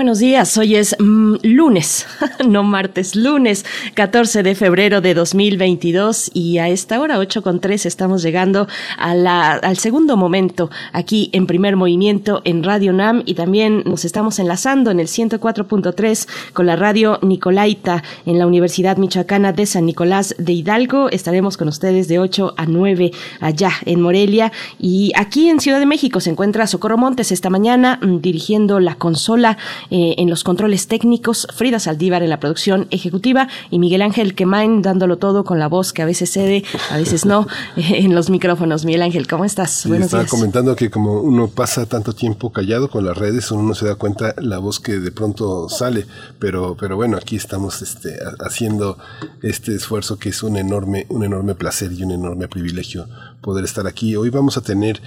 [0.00, 2.06] Buenos días, hoy es mm, lunes,
[2.48, 7.84] no martes, lunes 14 de febrero de 2022 y a esta hora 8 con 3
[7.84, 14.06] estamos llegando al segundo momento aquí en primer movimiento en Radio NAM y también nos
[14.06, 19.84] estamos enlazando en el 104.3 con la radio Nicolaita en la Universidad Michoacana de San
[19.84, 21.10] Nicolás de Hidalgo.
[21.10, 25.84] Estaremos con ustedes de 8 a 9 allá en Morelia y aquí en Ciudad de
[25.84, 29.58] México se encuentra Socorro Montes esta mañana mm, dirigiendo la consola
[29.90, 34.82] eh, en los controles técnicos, Frida Saldívar en la producción ejecutiva y Miguel Ángel Quemain
[34.82, 38.84] dándolo todo con la voz que a veces cede, a veces no, en los micrófonos.
[38.84, 39.70] Miguel Ángel, ¿cómo estás?
[39.70, 43.74] Sí, estaba comentando que como uno pasa tanto tiempo callado con las redes, uno no
[43.74, 46.06] se da cuenta la voz que de pronto sale,
[46.38, 48.98] pero, pero bueno, aquí estamos este, haciendo
[49.42, 53.06] este esfuerzo que es un enorme, un enorme placer y un enorme privilegio
[53.40, 54.16] poder estar aquí.
[54.16, 55.00] Hoy vamos a tener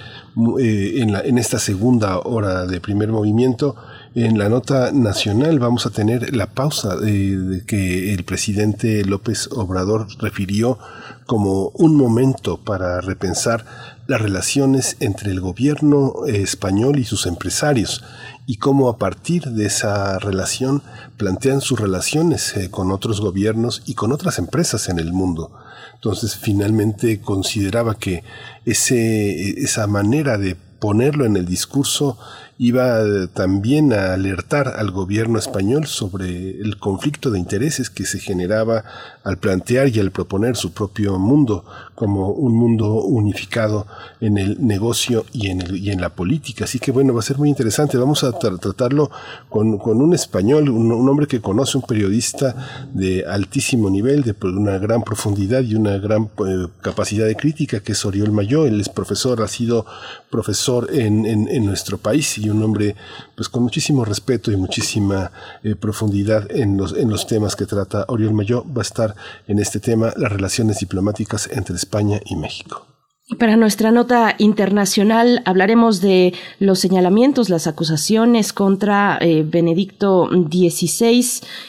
[0.60, 3.76] eh, en, la, en esta segunda hora de primer movimiento
[4.14, 10.06] en la nota nacional vamos a tener la pausa de, que el presidente López Obrador
[10.20, 10.78] refirió
[11.26, 13.64] como un momento para repensar
[14.06, 18.04] las relaciones entre el gobierno español y sus empresarios
[18.46, 20.82] y cómo a partir de esa relación
[21.16, 25.50] plantean sus relaciones eh, con otros gobiernos y con otras empresas en el mundo.
[25.94, 28.22] Entonces finalmente consideraba que
[28.64, 32.18] ese, esa manera de ponerlo en el discurso
[32.58, 38.84] iba también a alertar al gobierno español sobre el conflicto de intereses que se generaba
[39.24, 43.86] al plantear y al proponer su propio mundo como un mundo unificado
[44.20, 46.64] en el negocio y en, el, y en la política.
[46.64, 47.96] Así que bueno, va a ser muy interesante.
[47.96, 49.10] Vamos a tratarlo
[49.48, 54.78] con, con, un español, un, hombre que conoce, un periodista de altísimo nivel, de una
[54.78, 58.66] gran profundidad y una gran eh, capacidad de crítica, que es Oriol Mayó.
[58.66, 59.86] Él es profesor, ha sido
[60.30, 62.96] profesor en, en, en nuestro país y un hombre
[63.34, 65.32] pues con muchísimo respeto y muchísima
[65.62, 68.64] eh, profundidad en los, en los temas que trata Oriol Mayó.
[68.64, 69.14] Va a estar
[69.46, 72.93] en este tema las relaciones diplomáticas entre España y México.
[73.38, 81.24] Para nuestra nota internacional hablaremos de los señalamientos, las acusaciones contra eh, Benedicto XVI,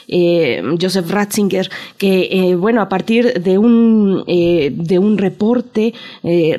[0.06, 5.94] eh, Joseph Ratzinger, que eh, bueno a partir de un de un reporte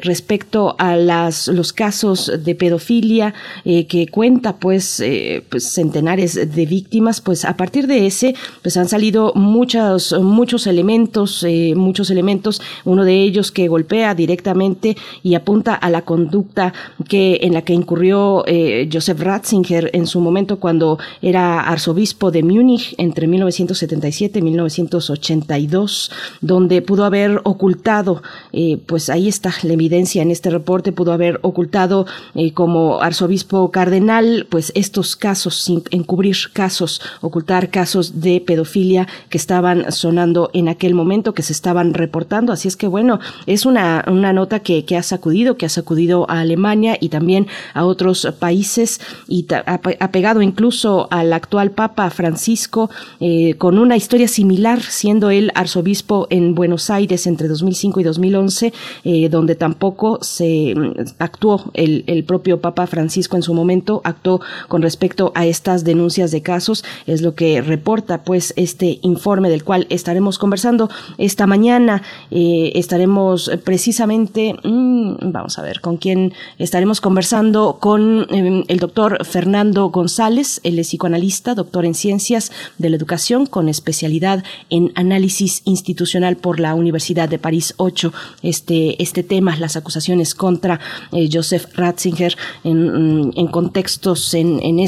[0.01, 5.03] respecto a las los casos de pedofilia que cuenta pues,
[5.49, 8.33] pues, centenares de víctimas, pues a partir de ese
[8.63, 11.45] pues han salido muchos muchos elementos
[11.75, 14.86] muchos elementos, uno de ellos que golpea directamente
[15.23, 16.73] y apunta a la conducta
[17.07, 22.43] que en la que incurrió eh, Joseph Ratzinger en su momento cuando era arzobispo de
[22.43, 26.11] Múnich entre 1977 y 1982,
[26.41, 28.21] donde pudo haber ocultado,
[28.53, 33.71] eh, pues ahí está la evidencia en este reporte, pudo haber ocultado eh, como arzobispo
[33.71, 40.93] cardenal, pues estos casos, encubrir casos, ocultar casos de pedofilia que estaban sonando en aquel
[40.93, 42.53] momento, que se estaban reportando.
[42.53, 46.29] Así es que bueno, es una, una nota que que, ha sacudido, que ha sacudido
[46.29, 52.89] a Alemania y también a otros países y ha pegado incluso al actual Papa Francisco
[53.19, 58.73] eh, con una historia similar, siendo él arzobispo en Buenos Aires entre 2005 y 2011,
[59.03, 64.81] eh, donde tampoco se mm, actuó el, propio Papa Francisco en su momento, actuó con
[64.81, 69.87] respecto a estas denuncias de casos, es lo que reporta pues este informe del cual
[69.89, 72.01] estaremos conversando esta mañana.
[72.31, 79.23] Eh, estaremos precisamente Mm, vamos a ver con quién estaremos conversando con em, el doctor
[79.23, 86.35] Fernando González, es psicoanalista, doctor en ciencias de la educación con especialidad en análisis institucional
[86.35, 88.11] por la Universidad de París 8.
[88.43, 90.81] Este, este tema, las acusaciones contra
[91.13, 94.85] eh, Joseph Ratzinger en, mm, contextos en, en,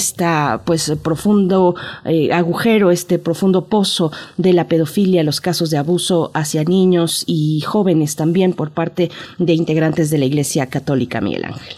[0.66, 6.66] pues profundo eh, agujero, este profundo pozo de la pedofilia, los casos de abuso hacia
[6.66, 11.76] niños y jóvenes también por parte de integrantes de la Iglesia Católica, Miguel Ángel.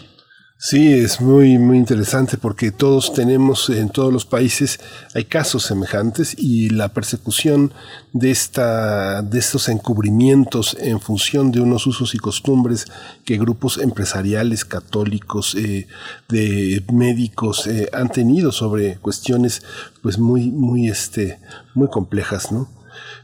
[0.56, 4.80] Sí, es muy, muy interesante porque todos tenemos, en todos los países
[5.12, 7.74] hay casos semejantes y la persecución
[8.14, 12.86] de, esta, de estos encubrimientos en función de unos usos y costumbres
[13.26, 15.86] que grupos empresariales católicos, eh,
[16.30, 19.62] de médicos eh, han tenido sobre cuestiones
[20.00, 21.40] pues muy, muy, este,
[21.74, 22.81] muy complejas, ¿no?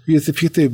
[0.08, 0.64] Fíjate,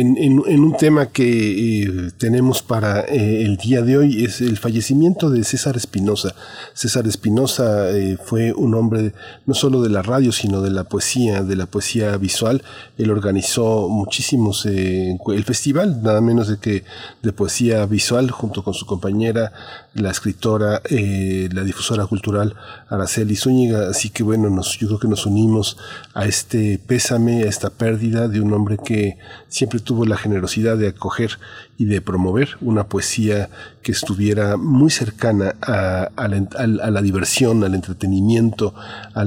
[0.00, 5.30] en, un tema que eh, tenemos para eh, el día de hoy es el fallecimiento
[5.30, 6.34] de César Espinosa.
[6.72, 9.12] César Espinosa eh, fue un hombre
[9.46, 12.64] no solo de la radio, sino de la poesía, de la poesía visual.
[12.98, 16.82] Él organizó muchísimos, el festival, nada menos de que
[17.22, 19.52] de poesía visual, junto con su compañera,
[19.94, 22.54] la escritora, la difusora cultural
[22.88, 23.88] Araceli Zúñiga.
[23.88, 25.76] Así que bueno, nos, yo creo que nos unimos
[26.14, 29.18] a este pésame, a esta pérdida de un hombre que
[29.48, 31.38] siempre tuvo la generosidad de acoger
[31.76, 33.50] y de promover una poesía
[33.82, 38.74] que estuviera muy cercana a, la, diversión, al entretenimiento,
[39.14, 39.24] a,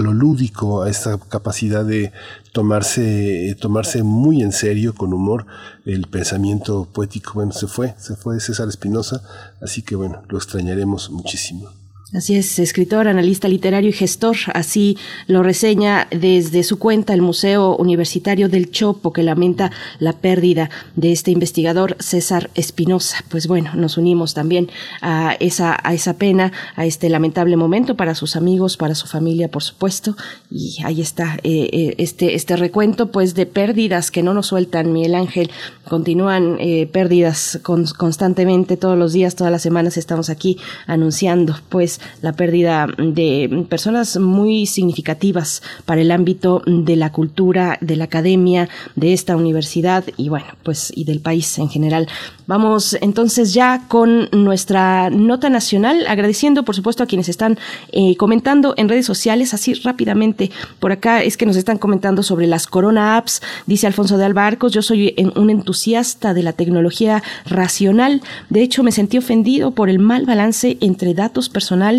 [0.00, 2.12] lo lúdico, a esta capacidad de
[2.52, 5.46] tomarse, tomarse muy en serio, con humor,
[5.84, 7.32] el pensamiento poético.
[7.34, 9.22] Bueno, se fue, se fue César Espinosa,
[9.60, 11.79] así que bueno, lo extrañaremos muchísimo.
[12.12, 14.98] Así es, escritor, analista literario y gestor, así
[15.28, 21.12] lo reseña desde su cuenta el Museo Universitario del Chopo, que lamenta la pérdida de
[21.12, 23.24] este investigador César Espinosa.
[23.28, 28.16] Pues bueno, nos unimos también a esa, a esa pena, a este lamentable momento para
[28.16, 30.16] sus amigos, para su familia, por supuesto.
[30.50, 34.92] Y ahí está eh, eh, este, este recuento pues de pérdidas que no nos sueltan,
[34.92, 35.52] Miguel Ángel.
[35.88, 40.58] Continúan eh, pérdidas constantemente, todos los días, todas las semanas estamos aquí
[40.88, 47.96] anunciando pues la pérdida de personas muy significativas para el ámbito de la cultura, de
[47.96, 52.08] la academia, de esta universidad y bueno, pues y del país en general.
[52.46, 57.58] Vamos entonces ya con nuestra nota nacional, agradeciendo por supuesto a quienes están
[57.92, 60.50] eh, comentando en redes sociales, así rápidamente.
[60.78, 64.72] Por acá es que nos están comentando sobre las Corona Apps, dice Alfonso de Albarcos,
[64.72, 68.22] yo soy un entusiasta de la tecnología racional.
[68.48, 71.89] De hecho, me sentí ofendido por el mal balance entre datos personales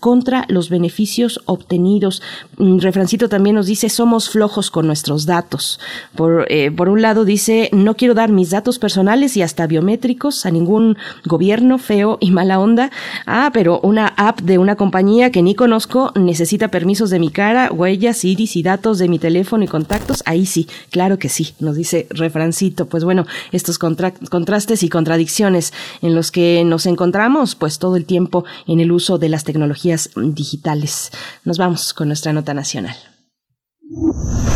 [0.00, 2.22] contra los beneficios obtenidos.
[2.58, 5.80] Mm, Refrancito también nos dice, somos flojos con nuestros datos.
[6.14, 10.46] Por, eh, por un lado dice, no quiero dar mis datos personales y hasta biométricos
[10.46, 12.90] a ningún gobierno feo y mala onda.
[13.26, 17.70] Ah, pero una app de una compañía que ni conozco necesita permisos de mi cara,
[17.72, 20.22] huellas, iris y datos de mi teléfono y contactos.
[20.26, 22.86] Ahí sí, claro que sí, nos dice refrancito.
[22.86, 25.72] Pues bueno, estos contrastes y contradicciones
[26.02, 30.10] en los que nos encontramos pues todo el tiempo en el uso de las tecnologías
[30.16, 31.12] digitales.
[31.44, 32.96] Nos vamos con nuestra nota nacional.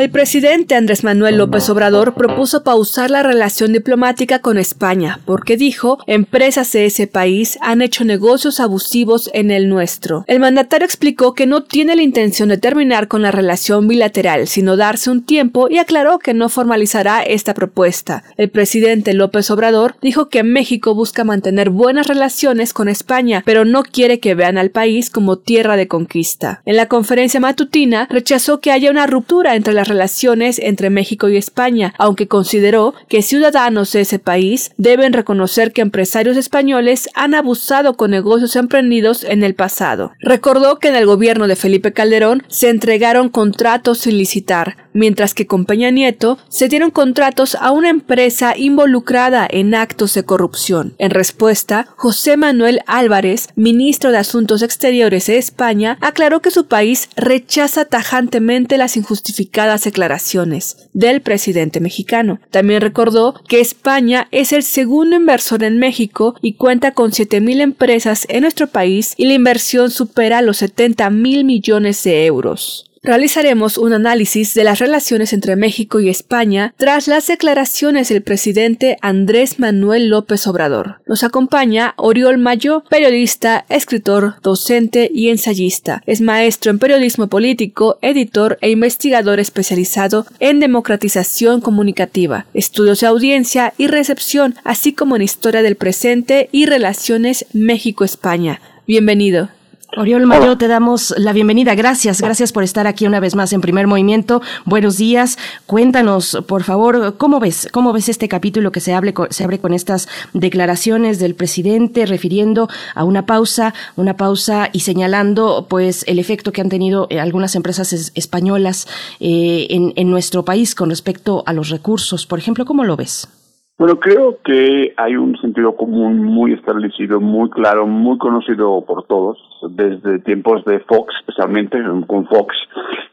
[0.00, 5.98] El presidente Andrés Manuel López Obrador propuso pausar la relación diplomática con España porque dijo
[6.06, 10.24] empresas de ese país han hecho negocios abusivos en el nuestro.
[10.26, 14.78] El mandatario explicó que no tiene la intención de terminar con la relación bilateral, sino
[14.78, 18.24] darse un tiempo y aclaró que no formalizará esta propuesta.
[18.38, 23.82] El presidente López Obrador dijo que México busca mantener buenas relaciones con España, pero no
[23.82, 26.62] quiere que vean al país como tierra de conquista.
[26.64, 31.36] En la conferencia matutina rechazó que haya una ruptura entre las relaciones entre México y
[31.36, 37.94] España, aunque consideró que ciudadanos de ese país deben reconocer que empresarios españoles han abusado
[37.98, 40.12] con negocios emprendidos en el pasado.
[40.20, 45.46] Recordó que en el gobierno de Felipe Calderón se entregaron contratos sin licitar, mientras que
[45.46, 50.94] con Peña Nieto se dieron contratos a una empresa involucrada en actos de corrupción.
[50.98, 57.08] En respuesta, José Manuel Álvarez, ministro de Asuntos Exteriores de España, aclaró que su país
[57.16, 62.40] rechaza tajantemente las injustificadas declaraciones del presidente mexicano.
[62.50, 68.26] También recordó que España es el segundo inversor en México y cuenta con 7.000 empresas
[68.28, 72.89] en nuestro país y la inversión supera los 70 mil millones de euros.
[73.02, 78.98] Realizaremos un análisis de las relaciones entre México y España tras las declaraciones del presidente
[79.00, 81.00] Andrés Manuel López Obrador.
[81.06, 86.02] Nos acompaña Oriol Mayo, periodista, escritor, docente y ensayista.
[86.04, 93.72] Es maestro en periodismo político, editor e investigador especializado en democratización comunicativa, estudios de audiencia
[93.78, 98.60] y recepción, así como en historia del presente y relaciones México-España.
[98.86, 99.48] Bienvenido.
[99.96, 101.74] Oriol Mayo, te damos la bienvenida.
[101.74, 104.40] Gracias, gracias por estar aquí una vez más en Primer Movimiento.
[104.64, 105.36] Buenos días.
[105.66, 109.74] Cuéntanos, por favor, cómo ves, cómo ves este capítulo que se, hable, se abre con
[109.74, 116.52] estas declaraciones del presidente refiriendo a una pausa, una pausa y señalando, pues, el efecto
[116.52, 118.86] que han tenido eh, algunas empresas españolas
[119.18, 122.26] eh, en, en nuestro país con respecto a los recursos.
[122.26, 123.28] Por ejemplo, ¿cómo lo ves?
[123.76, 129.38] Bueno, creo que hay un sentido común muy establecido, muy claro, muy conocido por todos,
[129.70, 132.54] desde tiempos de Fox, especialmente con Fox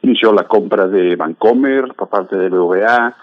[0.02, 3.16] inició la compra de Vancomer por parte de BVA,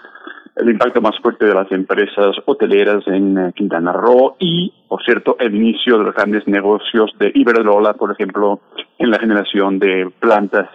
[0.56, 5.36] el impacto más fuerte de las empresas hoteleras en eh, Quintana Roo y, por cierto,
[5.38, 8.60] el inicio de los grandes negocios de Iberdrola, por ejemplo,
[8.98, 10.70] en la generación de plantas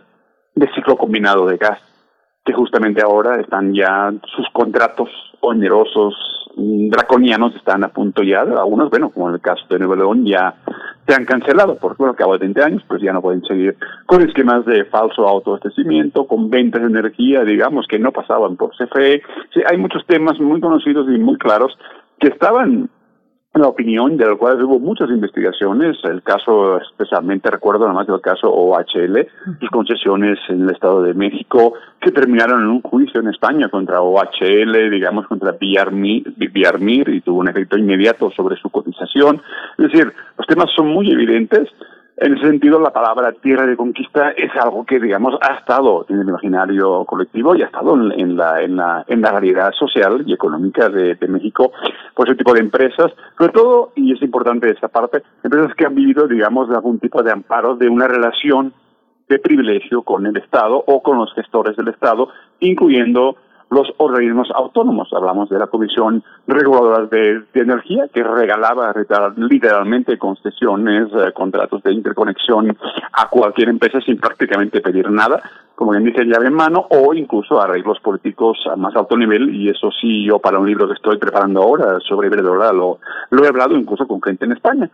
[0.54, 1.80] de ciclo combinado de gas,
[2.46, 5.10] que justamente ahora están ya sus contratos
[5.40, 6.14] onerosos
[6.56, 10.26] Mm, draconianos están a punto ya, algunos, bueno, como en el caso de Nuevo León,
[10.26, 10.56] ya
[11.08, 13.76] se han cancelado, porque bueno, acabo de 20 años, pues ya no pueden seguir
[14.06, 19.22] con esquemas de falso autoabastecimiento, con ventas de energía, digamos, que no pasaban por CFE.
[19.54, 21.78] Sí, hay muchos temas muy conocidos y muy claros
[22.20, 22.90] que estaban
[23.54, 28.22] la opinión de la cual hubo muchas investigaciones, el caso especialmente recuerdo nada más del
[28.22, 29.28] caso OHL,
[29.60, 34.02] sus concesiones en el Estado de México que terminaron en un juicio en España contra
[34.02, 39.42] OHL, digamos contra Villarmir y tuvo un efecto inmediato sobre su cotización.
[39.78, 41.68] Es decir, los temas son muy evidentes
[42.18, 46.20] en ese sentido, la palabra tierra de conquista es algo que, digamos, ha estado en
[46.20, 50.34] el imaginario colectivo y ha estado en, la, en, la, en la realidad social y
[50.34, 51.72] económica de, México
[52.14, 55.96] por ese tipo de empresas, sobre todo, y es importante esta parte, empresas que han
[55.96, 58.74] vivido, digamos, de algún tipo de amparo de una relación
[59.30, 62.28] de privilegio con el Estado o con los gestores del Estado,
[62.60, 63.38] incluyendo
[63.72, 65.10] los organismos autónomos.
[65.14, 68.94] Hablamos de la Comisión Reguladora de, Energía, que regalaba
[69.38, 72.78] literalmente concesiones, eh, contratos de interconexión
[73.14, 75.42] a cualquier empresa sin prácticamente pedir nada,
[75.74, 79.70] como bien dice, llave en mano, o incluso arreglos políticos a más alto nivel, y
[79.70, 83.00] eso sí, yo para un libro que estoy preparando ahora sobre Iberdrola lo,
[83.30, 84.90] lo he hablado incluso con gente en España.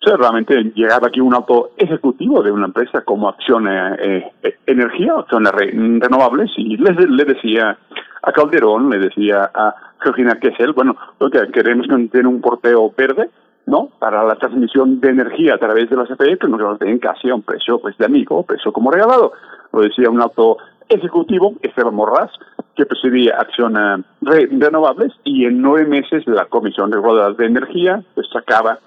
[0.00, 4.56] O sea, realmente llegaba aquí un auto ejecutivo de una empresa como Acción eh, eh,
[4.66, 7.78] Energía, Acción Renovables, y le, le decía
[8.22, 12.92] a Calderón, le decía a Georgina Kessel, bueno, lo que queremos es tener un porteo
[12.96, 13.30] verde,
[13.66, 13.88] ¿no?
[13.98, 17.34] Para la transmisión de energía a través de la CFE, que nos den casi a
[17.34, 19.32] un precio pues de amigo, precio como regalado.
[19.72, 20.58] Lo decía un auto
[20.88, 22.30] ejecutivo, Esteban Morraz,
[22.76, 28.26] que presidía Acción eh, Renovables, y en nueve meses la Comisión Reguladora de Energía pues
[28.32, 28.78] sacaba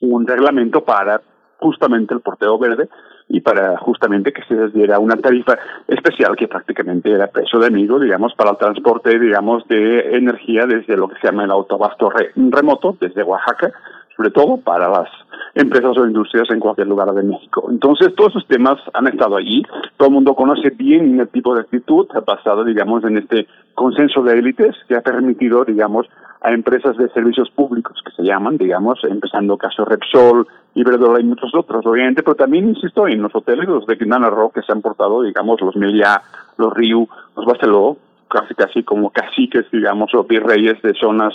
[0.00, 1.20] un reglamento para
[1.58, 2.88] justamente el porteo verde,
[3.30, 7.68] y para justamente que se les diera una tarifa especial que prácticamente era precio de
[7.68, 12.12] amigo, digamos, para el transporte, digamos, de energía desde lo que se llama el autobasto
[12.34, 13.72] remoto, desde Oaxaca,
[14.16, 15.08] sobre todo para las
[15.54, 17.68] empresas o industrias en cualquier lugar de México.
[17.70, 19.62] Entonces, todos esos temas han estado allí,
[19.96, 24.38] todo el mundo conoce bien el tipo de actitud basado, digamos, en este consenso de
[24.38, 26.06] élites que ha permitido, digamos,
[26.42, 31.54] a empresas de servicios públicos que se llaman, digamos, empezando caso Repsol, Iberdrola y muchos
[31.54, 35.22] otros, obviamente, pero también insisto en los hoteles, de Quintana Roo, que se han portado,
[35.22, 36.22] digamos, los Meliá,
[36.56, 37.06] los Riu,
[37.36, 37.98] los Barceló,
[38.28, 41.34] casi casi como caciques, digamos, o virreyes de zonas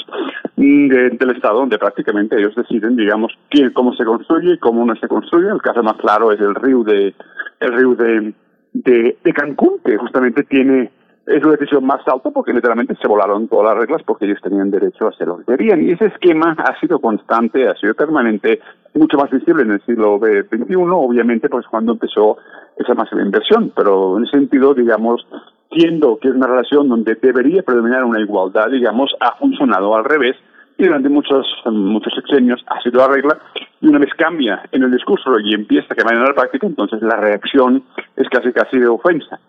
[0.55, 4.95] mm, del estado donde prácticamente ellos deciden, digamos, quién, cómo se construye y cómo no
[4.95, 5.49] se construye.
[5.49, 7.13] El caso más claro es el río de
[7.59, 8.33] el río de,
[8.73, 10.91] de, de Cancún, que justamente tiene
[11.27, 14.69] es una decisión más alta porque literalmente se volaron todas las reglas porque ellos tenían
[14.69, 15.83] derecho a hacer lo que querían.
[15.83, 18.59] Y ese esquema ha sido constante, ha sido permanente,
[18.93, 22.37] mucho más visible en el siglo XXI, obviamente, pues cuando empezó
[22.77, 23.71] esa masiva inversión.
[23.75, 25.25] Pero en ese sentido, digamos,
[25.71, 30.35] siendo que es una relación donde debería predominar una igualdad, digamos, ha funcionado al revés
[30.77, 33.39] y durante muchos muchos sexenios ha sido la regla
[33.81, 37.01] y una vez cambia en el discurso y empieza a cambiar en la práctica, entonces
[37.01, 37.83] la reacción
[38.15, 39.39] es casi casi de ofensa.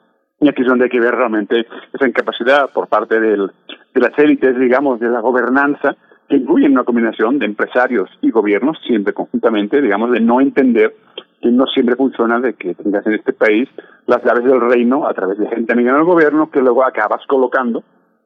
[0.40, 3.50] Y aquí es donde hay que ver realmente esa incapacidad por parte del,
[3.94, 5.96] de las élites, digamos, de la gobernanza,
[6.28, 10.94] que incluyen una combinación de empresarios y gobiernos, siempre conjuntamente, digamos, de no entender
[11.40, 13.68] que no siempre funciona de que tengas en este país
[14.06, 17.24] las llaves del reino a través de gente amiga en el gobierno que luego acabas
[17.26, 17.82] colocando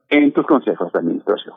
[0.08, 1.54] en tus consejos de administración.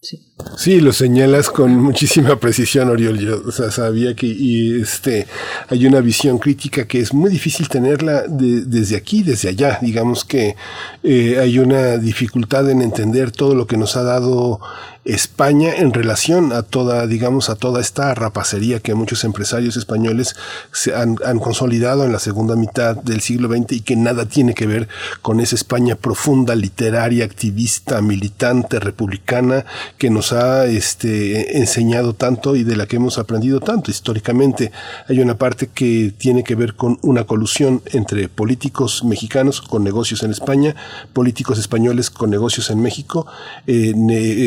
[0.00, 0.80] Sí.
[0.80, 3.18] lo señalas con muchísima precisión, Oriol.
[3.18, 5.26] Yo sabía que y este,
[5.68, 9.80] hay una visión crítica que es muy difícil tenerla desde aquí, desde allá.
[9.82, 10.54] Digamos que
[11.02, 14.60] eh, hay una dificultad en entender todo lo que nos ha dado
[15.04, 20.36] España en relación a toda, digamos, a toda esta rapacería que muchos empresarios españoles
[20.72, 24.66] se han, consolidado en la segunda mitad del siglo XX y que nada tiene que
[24.66, 24.88] ver
[25.22, 29.64] con esa España profunda, literaria, activista, militante, republicana,
[29.96, 34.72] que nos ha este, enseñado tanto y de la que hemos aprendido tanto históricamente.
[35.08, 40.22] Hay una parte que tiene que ver con una colusión entre políticos mexicanos con negocios
[40.22, 40.74] en España,
[41.12, 43.26] políticos españoles con negocios en México,
[43.66, 43.94] eh,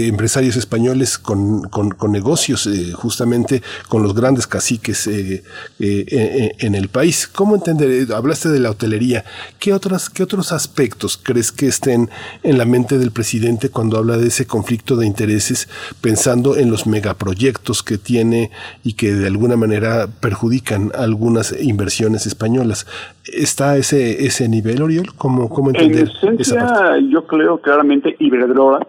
[0.08, 5.44] empresarios españoles con, con, negocios, eh, justamente con los grandes caciques eh,
[5.80, 7.28] eh, en el país.
[7.28, 8.12] ¿Cómo entender?
[8.14, 9.24] Hablaste de la hotelería.
[9.60, 12.10] ¿Qué, otras, ¿Qué otros aspectos crees que estén
[12.44, 15.70] en la mente del presidente cuando habla de ese conflicto de intereses
[16.02, 18.52] pensando en los megaproyectos que tiene
[18.84, 22.88] y que de alguna manera perjudican algunas inversiones españolas.
[23.26, 25.14] ¿Está ese, ese nivel, Oriol?
[25.16, 28.88] ¿Cómo, cómo entender en esencia, Yo creo claramente Iberdrola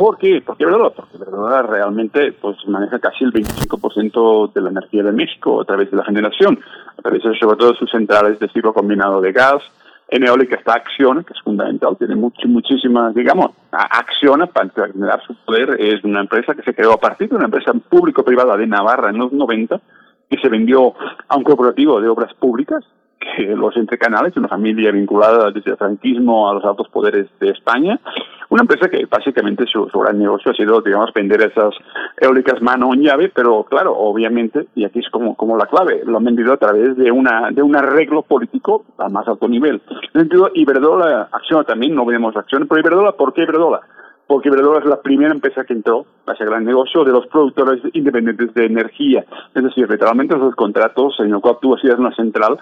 [0.00, 0.40] ¿Por qué?
[0.40, 5.60] Porque Iberdrola, porque Iberdrola realmente pues maneja casi el 25% de la energía de México
[5.60, 6.58] a través de la generación,
[6.96, 9.62] a través de sobre todo sus centrales de ciclo combinado de gas.
[10.08, 15.34] En eólica está Acciona, que es fundamental, tiene mucho, muchísimas, digamos, Acciona para generar su
[15.44, 19.10] poder, es una empresa que se creó a partir de una empresa público-privada de Navarra
[19.10, 19.82] en los 90,
[20.30, 20.94] que se vendió
[21.28, 22.82] a un cooperativo de obras públicas,
[23.18, 28.00] que los entrecanales, una familia vinculada desde el franquismo a los altos poderes de España,
[28.50, 31.72] una empresa que básicamente su, gran negocio ha sido, digamos, vender esas
[32.20, 36.18] eólicas mano en llave, pero claro, obviamente, y aquí es como, como la clave, lo
[36.18, 39.80] han vendido a través de una de un arreglo político a más alto nivel.
[40.14, 43.80] En sentido, Iberdrola acciona también, no vemos acción, pero Iberdrola, ¿por qué Iberdrola?
[44.30, 47.82] porque Iberdrola es la primera empresa que entró a ese gran negocio de los productores
[47.94, 49.24] independientes de energía.
[49.52, 52.52] Es decir, literalmente esos contratos en los cuales tú hacías una central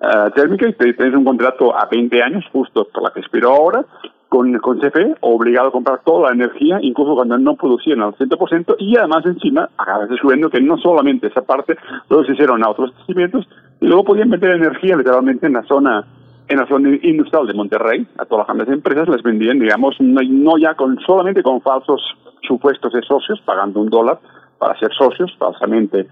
[0.00, 3.84] uh, térmica y tienes un contrato a 20 años, justo por la que expiró ahora,
[4.28, 8.76] con, con CFE, obligado a comprar toda la energía, incluso cuando no producían al 100%,
[8.78, 11.76] y además encima acabas descubriendo que no solamente esa parte,
[12.10, 13.48] luego se hicieron a otros yacimientos,
[13.80, 16.04] y luego podían meter energía literalmente en la zona
[16.48, 20.56] en la zona industrial de Monterrey, a todas las grandes empresas les vendían, digamos, no,
[20.56, 22.00] ya con solamente con falsos
[22.40, 24.18] supuestos de socios, pagando un dólar
[24.58, 26.08] para ser socios, falsamente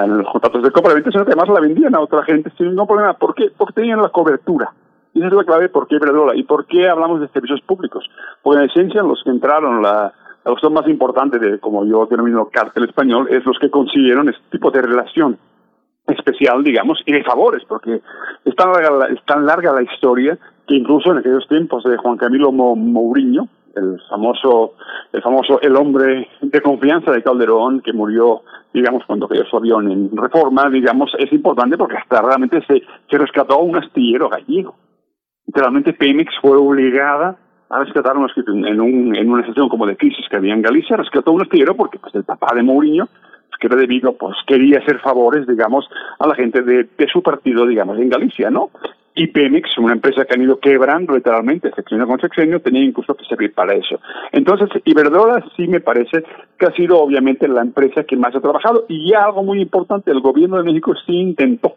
[0.00, 2.86] en los contratos de compra-venta, sino que además la vendían a otra gente sin ningún
[2.86, 3.14] problema.
[3.14, 3.50] ¿Por qué?
[3.56, 4.72] Porque tenían la cobertura.
[5.14, 8.08] Y esa es la clave por qué Iberdrola y por qué hablamos de servicios públicos.
[8.42, 10.12] Porque en esencia los que entraron, la,
[10.44, 14.70] la más importante de, como yo denomino, cártel español, es los que consiguieron este tipo
[14.70, 15.38] de relación
[16.06, 18.00] especial, digamos, y de favores, porque
[18.44, 22.16] es tan larga, es tan larga la historia que incluso en aquellos tiempos de Juan
[22.16, 24.74] Camilo Mourinho, el famoso,
[25.12, 28.42] el famoso, el hombre de confianza de Calderón, que murió,
[28.72, 33.18] digamos, cuando cayó su avión en reforma, digamos, es importante porque hasta realmente se, se
[33.18, 34.74] rescató a un astillero gallego.
[35.50, 37.36] Literalmente Pemex fue obligada
[37.68, 38.28] a rescatar un,
[38.68, 41.74] en, un, en una situación como de crisis que había en Galicia, rescató un astillero
[41.74, 43.08] porque pues el papá de Mourinho
[43.60, 47.98] que era debido, pues quería hacer favores, digamos, a la gente de, su partido, digamos,
[47.98, 48.70] en Galicia, ¿no?
[49.14, 53.24] Y Pemex, una empresa que han ido quebrando literalmente sexenio con sexenio, tenía incluso que
[53.26, 54.00] servir para eso.
[54.32, 56.24] Entonces, Iberdrola sí me parece
[56.58, 60.20] que ha sido obviamente la empresa que más ha trabajado y algo muy importante, el
[60.20, 61.74] gobierno de México sí intentó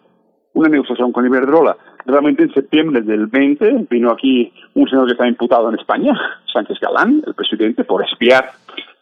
[0.54, 1.76] una negociación con Iberdrola.
[2.06, 6.14] Realmente en septiembre del 20 vino aquí un señor que está imputado en España,
[6.52, 8.52] Sánchez Galán, el presidente, por espiar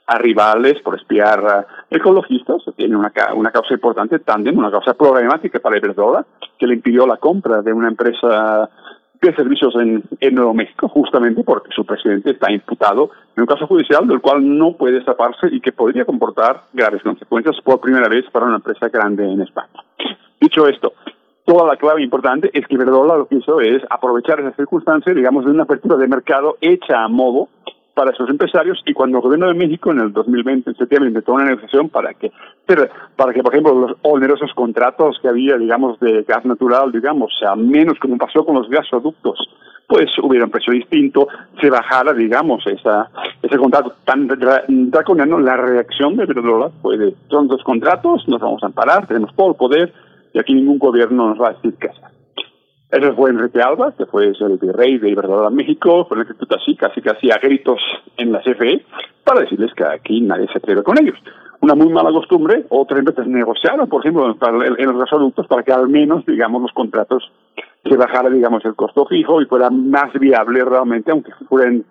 [0.05, 2.63] a rivales, por espiar a ecologistas.
[2.75, 6.25] Tiene una, una causa importante, también una causa problemática para Iberdrola,
[6.59, 8.69] que le impidió la compra de una empresa
[9.21, 13.67] de servicios en, en Nuevo México, justamente porque su presidente está imputado en un caso
[13.67, 18.25] judicial del cual no puede escaparse y que podría comportar graves consecuencias por primera vez
[18.31, 19.69] para una empresa grande en España.
[20.39, 20.93] Dicho esto,
[21.45, 25.45] toda la clave importante es que Iberdrola lo que hizo es aprovechar esa circunstancia, digamos,
[25.45, 27.49] de una apertura de mercado hecha a modo
[27.93, 31.33] para esos empresarios y cuando el gobierno de México en el 2020, en septiembre, inventó
[31.33, 32.31] una negociación para que,
[33.15, 37.55] para que, por ejemplo, los onerosos contratos que había, digamos, de gas natural, digamos, sea
[37.55, 39.37] menos como pasó con los gasoductos,
[39.87, 41.27] pues hubiera un precio distinto,
[41.59, 43.09] se bajara, digamos, esa,
[43.41, 44.27] ese contrato tan
[44.89, 49.35] draconiano, la reacción de Iberdrola fue de, son dos contratos, nos vamos a amparar, tenemos
[49.35, 49.93] todo el poder
[50.33, 52.11] y aquí ningún gobierno nos va a decir qué hacer.
[52.91, 56.75] Ese fue Enrique Alba, que fue el virrey de Iberdrola México, fue el que así,
[56.75, 57.79] casi casi a gritos
[58.17, 58.83] en la CFE,
[59.23, 61.17] para decirles que aquí nadie se atreve con ellos.
[61.61, 65.87] Una muy mala costumbre, otras empresas negociaron, por ejemplo, en los gasoductos para que al
[65.87, 67.31] menos, digamos, los contratos
[67.83, 71.85] se bajara, digamos, el costo fijo y fuera más viable realmente, aunque fueran,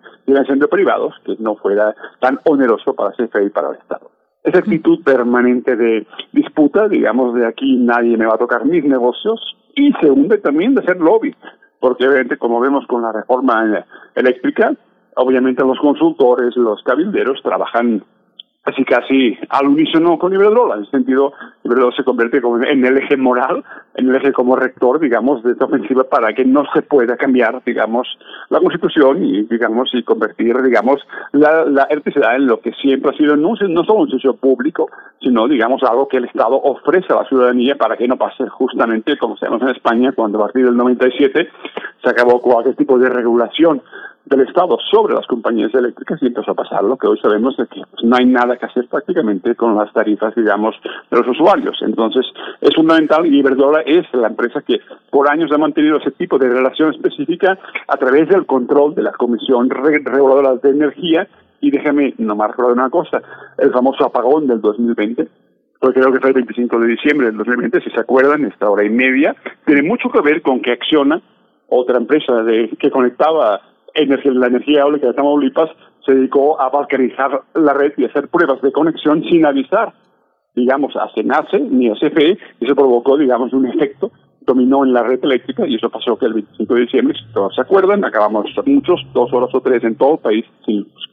[0.45, 4.11] siendo privados, que no fuera tan oneroso para CFE y para el Estado.
[4.43, 9.39] Esa actitud permanente de disputa, digamos, de aquí nadie me va a tocar mis negocios,
[9.75, 11.35] y segundo también de hacer lobby,
[11.79, 13.85] porque obviamente como vemos con la reforma
[14.15, 14.73] eléctrica,
[15.15, 18.03] obviamente los consultores, los cabilderos trabajan
[18.63, 20.75] casi casi al unísono con Iberdrola.
[20.75, 21.33] En ese sentido,
[21.63, 23.63] Iberdrola se convierte como en el eje moral,
[23.95, 27.63] en el eje como rector, digamos, de esta ofensiva para que no se pueda cambiar,
[27.65, 28.07] digamos,
[28.49, 31.01] la Constitución y, digamos, y convertir, digamos,
[31.31, 34.89] la, la electricidad en lo que siempre ha sido no, solo un servicio público,
[35.19, 39.17] sino, digamos, algo que el Estado ofrece a la ciudadanía para que no pase justamente,
[39.17, 41.49] como sabemos en España, cuando a partir del 97
[42.03, 43.81] se acabó cualquier tipo de regulación
[44.25, 47.65] del Estado sobre las compañías eléctricas y empezó a pasar lo que hoy sabemos de
[47.67, 50.75] que pues, no hay nada que hacer prácticamente con las tarifas, digamos,
[51.09, 51.77] de los usuarios.
[51.81, 52.25] Entonces,
[52.61, 54.79] es fundamental y Iberdrola es la empresa que
[55.09, 57.57] por años ha mantenido ese tipo de relación específica
[57.87, 61.27] a través del control de la Comisión Reguladora de Energía
[61.59, 63.21] Y déjame nomás recordar una cosa,
[63.57, 65.27] el famoso apagón del 2020,
[65.79, 68.83] porque creo que fue el 25 de diciembre del 2020, si se acuerdan, esta hora
[68.83, 69.35] y media,
[69.65, 71.21] tiene mucho que ver con que Acciona,
[71.67, 73.61] otra empresa de, que conectaba
[73.93, 75.69] energía, la energía eólica de Tamaulipas,
[76.05, 79.93] se dedicó a balcanizar la red y hacer pruebas de conexión sin avisar,
[80.55, 84.11] digamos, a CENACE ni a CFE, y eso provocó, digamos, un efecto
[84.41, 87.53] dominó en la red eléctrica y eso pasó que el 25 de diciembre, si todos
[87.55, 91.09] se acuerdan, acabamos muchos, dos horas o tres en todo el país sin luz.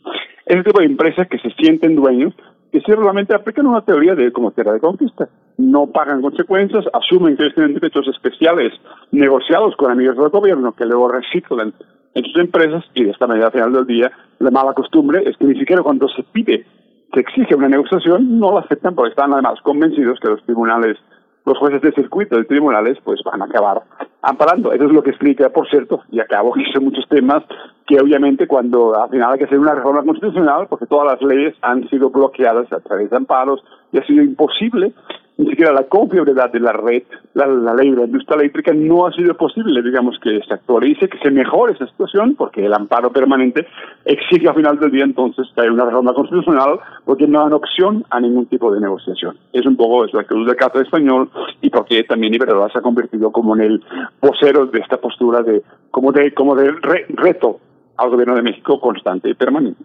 [0.47, 2.35] Ese tipo de empresas que se sienten dueños,
[2.73, 5.29] que realmente aplican una teoría de como tierra de conquista.
[5.57, 8.73] No pagan consecuencias, asumen que tienen derechos especiales
[9.11, 11.73] negociados con amigos del gobierno que luego reciclan
[12.19, 15.37] en sus empresas y de esta manera al final del día la mala costumbre es
[15.37, 16.67] que ni siquiera cuando se pide,
[17.15, 20.97] se exige una negociación, no la aceptan porque están además convencidos que los tribunales
[21.45, 23.81] los jueces de circuito de tribunales pues van a acabar
[24.21, 24.71] amparando.
[24.73, 27.43] Eso es lo que explica, por cierto, y acabo que son muchos temas
[27.87, 31.55] que obviamente cuando al final hay que hacer una reforma constitucional, porque todas las leyes
[31.63, 34.93] han sido bloqueadas a través de amparos y ha sido imposible
[35.39, 37.05] ni siquiera la confiabilidad de la red,
[37.35, 41.19] la, ley de la industria eléctrica, no ha sido posible, digamos, que se actualice, que
[41.19, 43.65] se mejore esa situación, porque el amparo permanente
[44.05, 48.05] exige al final del día entonces que haya una reforma constitucional, porque no dan opción
[48.11, 49.37] a ningún tipo de negociación.
[49.53, 52.83] Es un poco es la cruz de Cata español y porque también Iberdrola se ha
[52.83, 53.85] convertido como en el
[54.21, 55.63] vocero de esta postura de
[55.93, 56.73] como de como de
[57.11, 57.61] reto
[57.97, 59.85] al gobierno de México constante y permanente.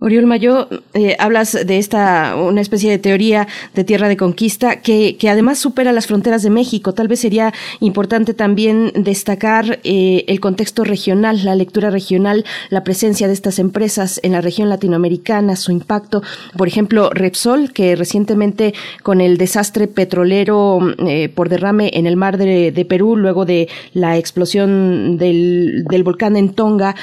[0.00, 5.16] Oriol Mayo, eh, hablas de esta, una especie de teoría de tierra de conquista que,
[5.16, 6.94] que, además supera las fronteras de México.
[6.94, 13.26] Tal vez sería importante también destacar eh, el contexto regional, la lectura regional, la presencia
[13.26, 16.22] de estas empresas en la región latinoamericana, su impacto.
[16.56, 22.38] Por ejemplo, Repsol, que recientemente con el desastre petrolero eh, por derrame en el mar
[22.38, 26.94] de, de, Perú, luego de la explosión del, del volcán en Tonga,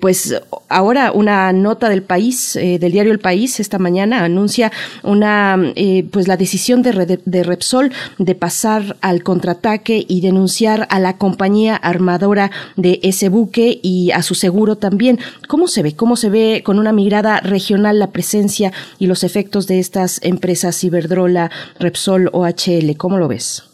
[0.00, 4.70] pues ahora una nota del país eh, del diario El País, esta mañana anuncia
[5.02, 11.16] una, eh, pues la decisión de, Repsol de pasar al contraataque y denunciar a la
[11.16, 15.18] compañía armadora de ese buque y a su seguro también.
[15.48, 15.96] ¿Cómo se ve?
[15.96, 20.84] ¿Cómo se ve con una mirada regional la presencia y los efectos de estas empresas
[20.84, 21.50] Iberdrola,
[21.80, 22.96] Repsol, OHL?
[22.96, 23.64] ¿Cómo lo ves?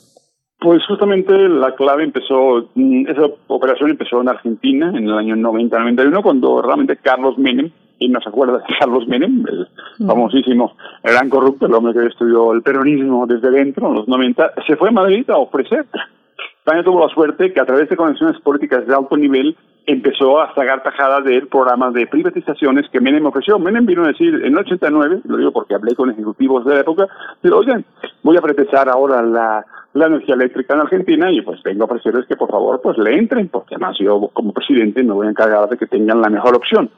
[0.64, 6.22] Pues justamente la clave empezó, mm, esa operación empezó en Argentina en el año 90-91,
[6.22, 7.70] cuando realmente Carlos Menem,
[8.04, 9.68] y no se acuerda de Carlos Menem, el
[9.98, 10.06] mm.
[10.06, 14.76] famosísimo, gran corrupto, el hombre que estudió el peronismo desde dentro en los 90, se
[14.76, 15.86] fue a Madrid a ofrecer.
[16.58, 19.56] España tuvo la suerte que a través de conexiones políticas de alto nivel
[19.86, 23.58] empezó a sacar tajadas del programa de privatizaciones que Menem ofreció.
[23.58, 26.80] Menem vino a decir en el 89, lo digo porque hablé con ejecutivos de la
[26.80, 27.06] época,
[27.42, 27.84] pero oigan,
[28.22, 32.26] voy a pretesar ahora la, la energía eléctrica en Argentina y pues vengo a ofrecerles
[32.26, 35.68] que por favor pues le entren, porque además yo como presidente me voy a encargar
[35.68, 36.90] de que tengan la mejor opción.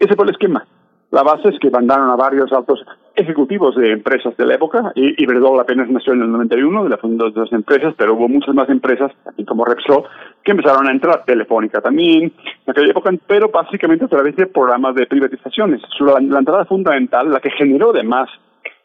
[0.00, 0.66] Ese fue el esquema.
[1.10, 2.82] La base es que mandaron a varios altos
[3.14, 6.96] ejecutivos de empresas de la época, y Iberdrola apenas nació en el 91, de la
[6.96, 10.04] fundación de las empresas, pero hubo muchas más empresas, así como Repsol,
[10.42, 12.32] que empezaron a entrar, Telefónica también,
[12.64, 15.82] en aquella época, pero básicamente a través de programas de privatizaciones.
[15.98, 18.30] La, la entrada fundamental, la que generó además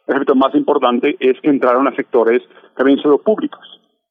[0.08, 2.42] el efecto más importante, es que entraron a sectores
[2.76, 3.62] que habían sido públicos,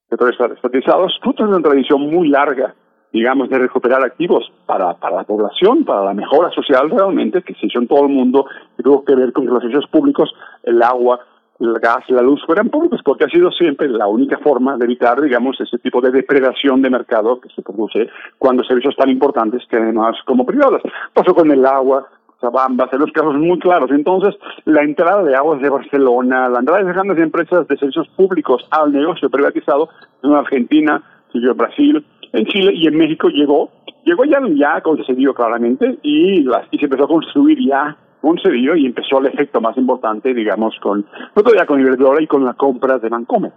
[0.09, 2.73] sectores estatizados, fruto de una tradición muy larga
[3.15, 7.67] digamos, de recuperar activos para, para la población, para la mejora social realmente, que se
[7.67, 8.45] hizo en todo el mundo,
[8.77, 10.29] y tuvo que ver con que los servicios públicos,
[10.63, 11.21] el agua,
[11.61, 15.21] el gas, la luz fueran públicos, porque ha sido siempre la única forma de evitar,
[15.21, 19.77] digamos, ese tipo de depredación de mercado que se produce cuando servicios tan importantes que
[19.77, 20.81] además como privados.
[21.13, 22.09] Pasó con el agua,
[22.41, 23.91] Zabambas, en los casos muy claros.
[23.91, 24.35] Entonces,
[24.65, 28.91] la entrada de aguas de Barcelona, la entrada de grandes empresas de servicios públicos al
[28.91, 29.87] negocio privatizado
[30.21, 31.01] en Argentina,
[31.31, 32.05] siguió Brasil,
[32.35, 33.71] en Chile y en México llegó,
[34.03, 39.19] llegó ya, ya concedido claramente y, y se empezó a construir ya concedido y empezó
[39.19, 41.05] el efecto más importante, digamos, con,
[41.35, 43.51] no todavía con Iberdrola y con la compra de Bancomer.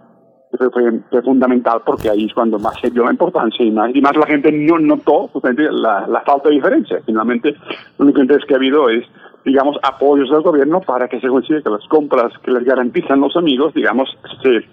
[0.51, 4.01] Eso fue, fundamental porque ahí es cuando más se dio la importancia y más, y
[4.01, 6.99] más la gente no notó justamente la, la falta de diferencia.
[7.05, 7.55] Finalmente,
[7.97, 9.05] lo único interés que ha habido es,
[9.45, 13.35] digamos, apoyos del gobierno para que se consiga que las compras que les garantizan los
[13.35, 14.09] amigos, digamos,
[14.41, 14.65] se,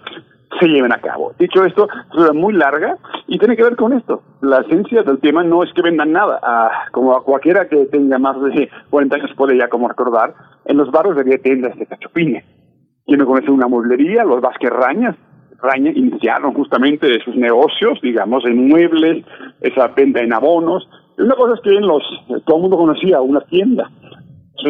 [0.59, 1.33] se lleven a cabo.
[1.37, 1.87] Dicho esto,
[2.17, 2.97] es muy larga
[3.27, 4.21] y tiene que ver con esto.
[4.41, 6.39] La esencia del tema no es que vendan nada.
[6.91, 10.33] como a cualquiera que tenga más de 40 años puede ya como recordar,
[10.65, 12.43] en los barrios había tiendas de cachopines.
[13.05, 15.15] Quien no conoce una mueblería, los Vázquez Rañas,
[15.61, 19.25] Raña iniciaron justamente sus negocios, digamos, en muebles,
[19.61, 20.87] esa venta en abonos.
[21.17, 22.03] Una cosa es que en los,
[22.45, 23.89] todo el mundo conocía una tienda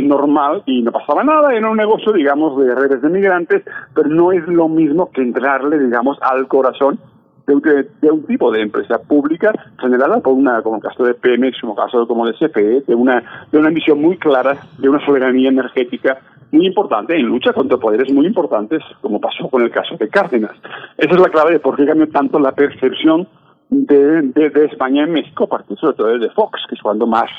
[0.03, 4.31] normal y no pasaba nada, era un negocio, digamos, de redes de migrantes, pero no
[4.31, 6.99] es lo mismo que entrarle, digamos, al corazón
[7.47, 11.73] de, un tipo de empresa pública generada por una, como el caso de Pemex, como
[11.73, 15.49] el caso como de CFE, de una, de una ambición muy clara de una soberanía
[15.49, 16.19] energética
[16.51, 20.55] muy importante en lucha contra poderes muy importantes, como pasó con el caso de Cárdenas.
[20.97, 23.27] Esa es la clave de por qué cambió tanto la percepción
[23.69, 27.29] de, de, España en México, a partir sobre todo de Fox, que es cuando más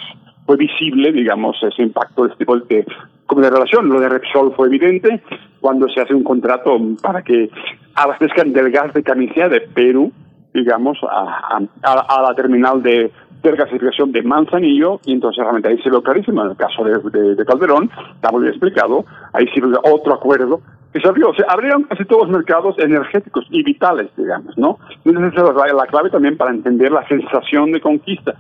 [0.49, 2.87] fue visible, digamos, ese impacto de este tipo de,
[3.27, 3.87] como de relación.
[3.87, 5.21] Lo de Repsol fue evidente
[5.61, 7.51] cuando se hace un contrato para que
[7.95, 10.11] abastezcan del gas de camisea de Perú,
[10.55, 13.11] digamos, a, a, la terminal de,
[13.43, 16.43] de gasificación de Manzanillo, y entonces realmente ahí se ve clarísimo.
[16.43, 20.61] En el caso de, de, Calderón, está muy bien explicado, ahí sí otro acuerdo
[20.93, 21.33] que se abrió.
[21.35, 24.79] Se abrieron casi todos los mercados energéticos y vitales, digamos, ¿no?
[25.05, 28.35] Entonces esa es la clave también para entender la sensación de conquista.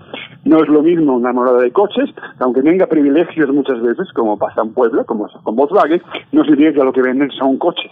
[0.44, 2.09] No es lo mismo una morada de coches,
[2.40, 6.02] aunque tenga privilegios muchas veces, como pasa en Puebla, como con Volkswagen,
[6.32, 7.90] no significa que lo que venden son coches.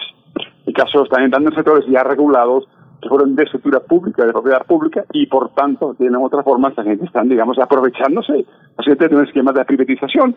[0.64, 2.66] El caso están entrando en sectores ya regulados,
[3.00, 6.82] que fueron de estructura pública, de propiedad pública, y por tanto, tienen otra forma, esta
[6.82, 8.46] gente están, digamos, aprovechándose,
[8.86, 10.36] de un esquema de privatización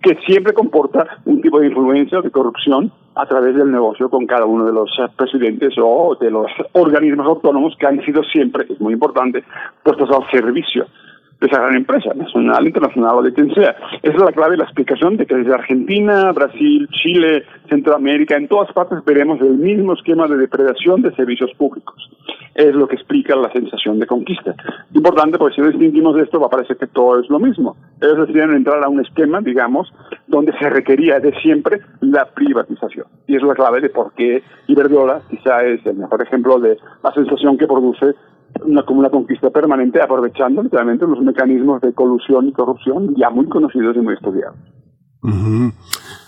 [0.00, 4.26] que siempre comporta un tipo de influencia o de corrupción a través del negocio con
[4.26, 8.80] cada uno de los presidentes o de los organismos autónomos que han sido siempre, es
[8.80, 9.42] muy importante,
[9.82, 10.86] puestos al servicio
[11.40, 13.76] de esa gran empresa, nacional, internacional o de quien sea.
[14.02, 18.48] Esa es la clave de la explicación de que desde Argentina, Brasil, Chile, Centroamérica, en
[18.48, 22.10] todas partes veremos el mismo esquema de depredación de servicios públicos.
[22.54, 24.54] Es lo que explica la sensación de conquista.
[24.92, 27.76] Importante porque si distinguimos de esto va a parecer que todo es lo mismo.
[28.00, 29.92] Ellos decidieron entrar a un esquema, digamos,
[30.26, 33.06] donde se requería de siempre la privatización.
[33.28, 37.12] Y es la clave de por qué Iberdrola quizá es el mejor ejemplo de la
[37.12, 38.14] sensación que produce
[38.64, 43.46] una, como una conquista permanente, aprovechando literalmente los mecanismos de colusión y corrupción ya muy
[43.46, 44.56] conocidos y muy estudiados.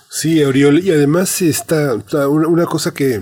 [0.09, 1.97] Sí, Oriol, y además está,
[2.29, 3.21] una cosa que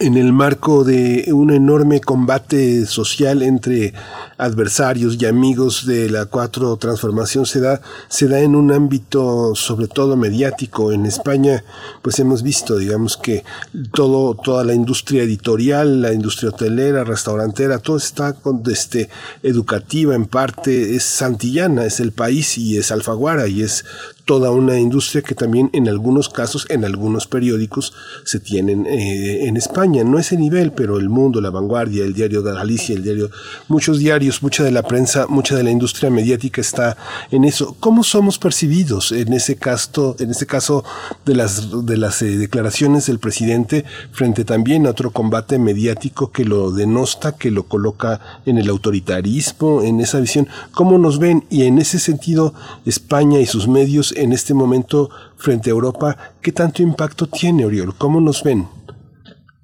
[0.00, 3.94] en el marco de un enorme combate social entre
[4.36, 9.86] adversarios y amigos de la cuatro transformación se da se da en un ámbito sobre
[9.86, 10.92] todo mediático.
[10.92, 11.64] En España
[12.02, 13.44] pues hemos visto digamos que
[13.92, 19.08] todo toda la industria editorial la industria hotelera restaurantera todo está con este
[19.42, 23.84] educativa en parte es santillana es el país y es Alfaguara y es
[24.26, 27.94] toda una industria que también en algunos casos, en algunos periódicos,
[28.24, 30.02] se tienen eh, en España.
[30.02, 33.30] No ese nivel, pero el mundo, la vanguardia, el diario de Galicia, el diario,
[33.68, 36.96] muchos diarios, mucha de la prensa, mucha de la industria mediática está
[37.30, 37.76] en eso.
[37.78, 40.84] ¿Cómo somos percibidos en ese caso, en ese caso
[41.24, 46.44] de las, de las eh, declaraciones del presidente frente también a otro combate mediático que
[46.44, 50.48] lo denosta, que lo coloca en el autoritarismo, en esa visión?
[50.72, 51.44] ¿Cómo nos ven?
[51.48, 52.54] Y en ese sentido,
[52.84, 57.94] España y sus medios en este momento frente a Europa, ¿qué tanto impacto tiene, Oriol?
[57.98, 58.64] ¿Cómo nos ven?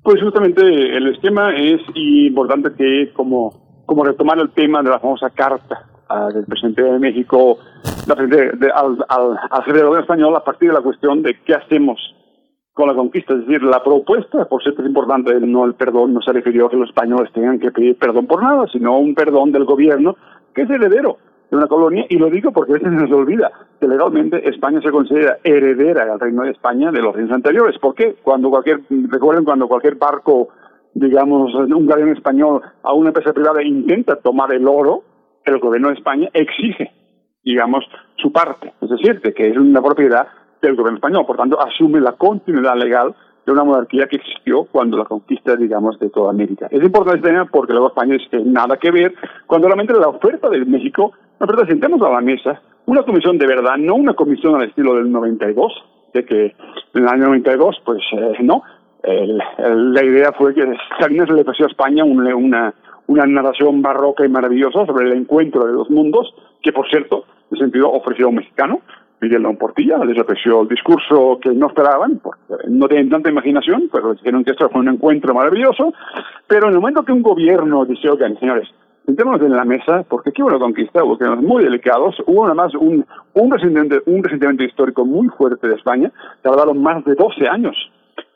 [0.02, 5.30] Pues justamente el esquema es importante que como, como retomar el tema de la famosa
[5.30, 7.58] carta ah, del presidente de México
[8.08, 12.00] al, al, al gobierno español a partir de la cuestión de qué hacemos
[12.72, 13.34] con la conquista.
[13.34, 16.70] Es decir, la propuesta, por cierto, es importante, no el perdón, no se refirió a
[16.70, 20.16] que los españoles tengan que pedir perdón por nada, sino un perdón del gobierno
[20.54, 21.18] que es heredero
[21.52, 24.80] de una colonia, y lo digo porque a veces se nos olvida que legalmente España
[24.80, 27.78] se considera heredera del Reino de España de los reinos anteriores.
[27.78, 28.16] ¿Por qué?
[28.22, 28.80] Cuando cualquier,
[29.10, 30.48] recuerden cuando cualquier barco,
[30.94, 35.02] digamos, un galeón español a una empresa privada intenta tomar el oro,
[35.44, 36.90] el gobierno de España exige,
[37.44, 37.84] digamos,
[38.16, 40.26] su parte, es decir, de que es una propiedad
[40.62, 43.14] del gobierno español, por tanto asume la continuidad legal
[43.44, 46.68] de una monarquía que existió cuando la conquista, digamos, de toda América.
[46.70, 49.14] Es importante porque luego España tiene nada que ver
[49.46, 51.12] cuando realmente la oferta de México
[51.42, 54.94] la verdad, sentemos a la mesa una comisión de verdad, no una comisión al estilo
[54.94, 55.72] del 92,
[56.14, 56.44] de que
[56.94, 58.62] en el año 92, pues eh, no.
[59.02, 60.62] la idea fue que
[61.00, 62.74] Salinas le ofreció a España una, una,
[63.08, 66.32] una narración barroca y maravillosa sobre el encuentro de dos mundos,
[66.62, 68.80] que por cierto, en sentido, ofreció a un mexicano,
[69.20, 73.88] Miguel León Portilla, les ofreció el discurso que no esperaban, porque no tienen tanta imaginación,
[73.92, 75.92] pero dijeron que esto fue un encuentro maravilloso,
[76.46, 78.68] pero en el momento que un gobierno dice, oigan, señores,
[79.06, 83.04] sentémonos en la mesa, porque aquí una conquista, hubo temas muy delicados, hubo además un,
[83.34, 86.12] un, resentimiento, un resentimiento histórico muy fuerte de España,
[86.42, 87.76] tardaron más de 12 años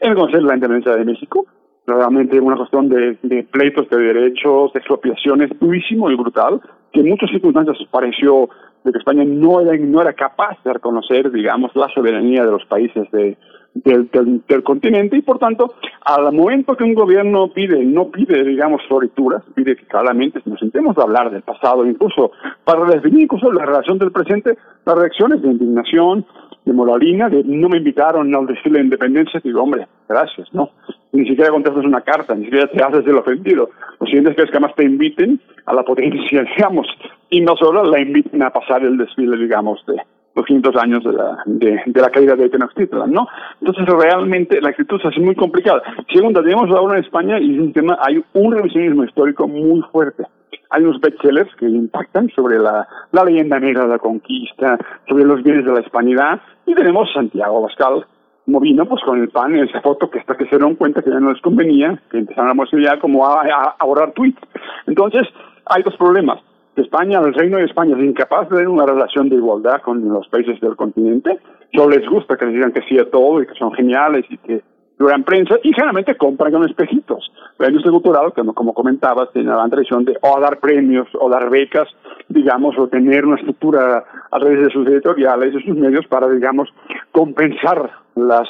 [0.01, 1.47] en conocer la independencia de México,
[1.86, 6.60] realmente una cuestión de, de pleitos de derechos, de expropiaciones durísimo y brutal,
[6.93, 8.48] que en muchas circunstancias pareció
[8.84, 12.64] de que España no era, no era capaz de reconocer, digamos, la soberanía de los
[12.66, 13.36] países de,
[13.85, 14.09] del,
[14.48, 15.74] del, continente y por tanto
[16.05, 20.97] al momento que un gobierno pide no pide digamos florituras pide que claramente nos sentemos
[20.98, 22.32] a hablar del pasado incluso
[22.65, 26.24] para definir incluso la relación del presente las reacciones de indignación
[26.65, 30.70] de moralina de no me invitaron al desfile de independencia digo hombre gracias no
[31.16, 33.70] ni siquiera contestas una carta, ni siquiera te haces el ofendido.
[33.98, 36.86] Lo siguiente es que es que además te inviten a la potencia, digamos,
[37.31, 39.97] y no solo la inviten a pasar el desfile, digamos, de
[40.36, 43.26] los 500 años de la, de, la caída de Tenochtitlan, ¿no?
[43.60, 45.82] Entonces, realmente la actitud es muy complicada.
[46.12, 50.24] Segunda, tenemos ahora en España, y es un tema, hay un revisionismo histórico muy fuerte.
[50.70, 55.42] Hay unos bestsellers que impactan sobre la, la leyenda negra de la conquista, sobre los
[55.42, 58.04] bienes de la hispanidad, y tenemos Santiago Bascal,
[58.46, 61.10] Movino, pues con el pan en esa foto que hasta que se dieron cuenta que
[61.10, 64.40] ya no les convenía, que empezaron a mostrar como a, a, borrar tweets.
[64.86, 65.26] Entonces,
[65.64, 66.40] hay dos problemas.
[66.77, 70.28] España, el reino de España es incapaz de tener una relación de igualdad con los
[70.28, 71.39] países del continente.
[71.73, 74.39] No les gusta que les digan que sí a todo y que son geniales y
[74.39, 74.62] que
[74.98, 77.31] duran prensa y generalmente compran con espejitos.
[77.59, 81.51] La industria cultural, como, como comentabas, tiene la tradición de o dar premios o dar
[81.51, 81.89] becas,
[82.28, 86.69] digamos, o tener una estructura a través de sus editoriales y sus medios para, digamos,
[87.12, 88.48] compensar las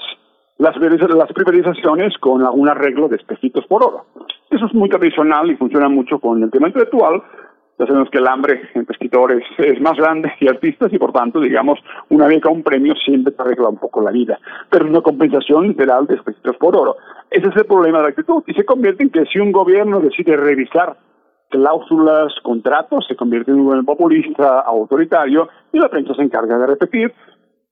[0.58, 4.06] las, las privatizaciones con algún arreglo de espejitos por oro.
[4.50, 7.22] Eso es muy tradicional y funciona mucho con el tema intelectual,
[7.78, 11.40] ya sabemos que el hambre entre escritores es más grande y artistas y por tanto,
[11.40, 11.78] digamos,
[12.08, 14.38] una beca un premio siempre te arregla un poco la vida,
[14.70, 16.96] pero una compensación literal de espejitos por oro.
[17.30, 20.00] Ese es el problema de la actitud y se convierte en que si un gobierno
[20.00, 20.96] decide revisar
[21.50, 26.66] cláusulas, contratos, se convierte en un gobierno populista, autoritario y la prensa se encarga de
[26.66, 27.12] repetir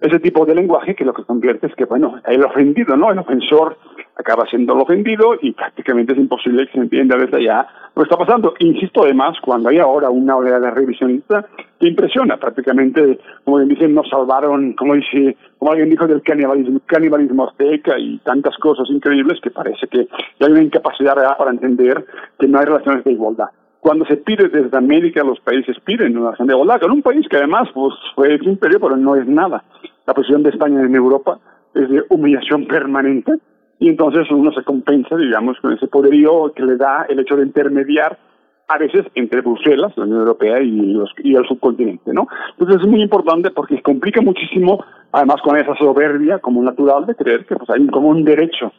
[0.05, 3.11] ese tipo de lenguaje que lo que convierte es que, bueno, el ofendido, ¿no?
[3.11, 3.79] El ofensor
[4.17, 7.67] acaba siendo el ofendido y prácticamente es imposible que se entienda desde allá
[7.97, 8.55] lo que está pasando.
[8.59, 11.47] Insisto, además, cuando hay ahora una oleada revisionista
[11.81, 17.49] que impresiona, prácticamente, como dicen, nos salvaron, como dice, como alguien dijo del canibalismo, canibalismo
[17.49, 20.07] azteca y tantas cosas increíbles que parece que
[20.41, 22.05] hay una incapacidad real para entender
[22.39, 23.49] que no hay relaciones de igualdad
[23.85, 27.29] cuando se pide desde América, los países piden una relación de igualdad, con un país
[27.29, 29.63] que además pues, fue el imperio, pero no es nada.
[30.07, 31.39] La posición de España en Europa
[31.75, 33.33] es de humillación permanente
[33.79, 37.45] y entonces uno se compensa, digamos, con ese poderío que le da el hecho de
[37.45, 38.19] intermediar
[38.69, 42.27] a veces entre Bruselas, la Unión Europea y, los, y el subcontinente, ¿no?
[42.53, 44.83] Entonces es muy importante porque complica muchísimo,
[45.13, 48.73] además con esa soberbia como natural de creer que pues hay como un derecho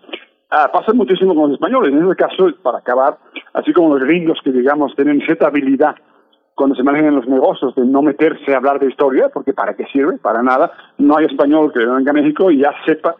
[0.49, 1.91] Ah, pasa muchísimo con los españoles.
[1.91, 3.17] En este caso, para acabar,
[3.53, 5.95] así como los gringos que, digamos, tienen cierta habilidad
[6.55, 9.85] cuando se manejan los negocios de no meterse a hablar de historia, porque ¿para qué
[9.91, 10.17] sirve?
[10.17, 10.71] Para nada.
[10.97, 13.15] No hay español que venga a México y ya sepa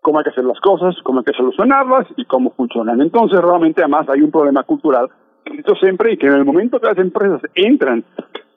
[0.00, 3.00] cómo hay que hacer las cosas, cómo hay que solucionarlas y cómo funcionan.
[3.00, 5.08] Entonces, realmente, además, hay un problema cultural
[5.44, 8.04] esto siempre y que en el momento que las empresas entran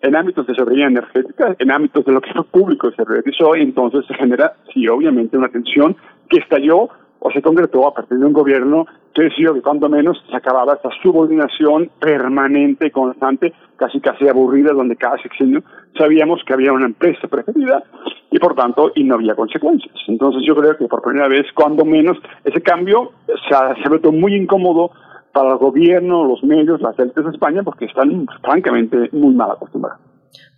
[0.01, 4.05] en ámbitos de soberanía energética, en ámbitos de lo que es público se realizó, entonces
[4.07, 5.95] se genera, sí, obviamente, una tensión
[6.29, 6.89] que estalló
[7.19, 10.73] o se concretó a partir de un gobierno que decidió que cuando menos se acababa
[10.73, 15.63] esta subordinación permanente, constante, casi casi aburrida, donde cada sexenio
[15.97, 17.83] sabíamos que había una empresa preferida
[18.31, 19.95] y por tanto y no había consecuencias.
[20.07, 24.35] Entonces yo creo que por primera vez, cuando menos, ese cambio se ha, vuelto muy
[24.35, 24.91] incómodo
[25.31, 30.14] para el gobierno, los medios, las élites de España, porque están francamente muy mal acostumbrados.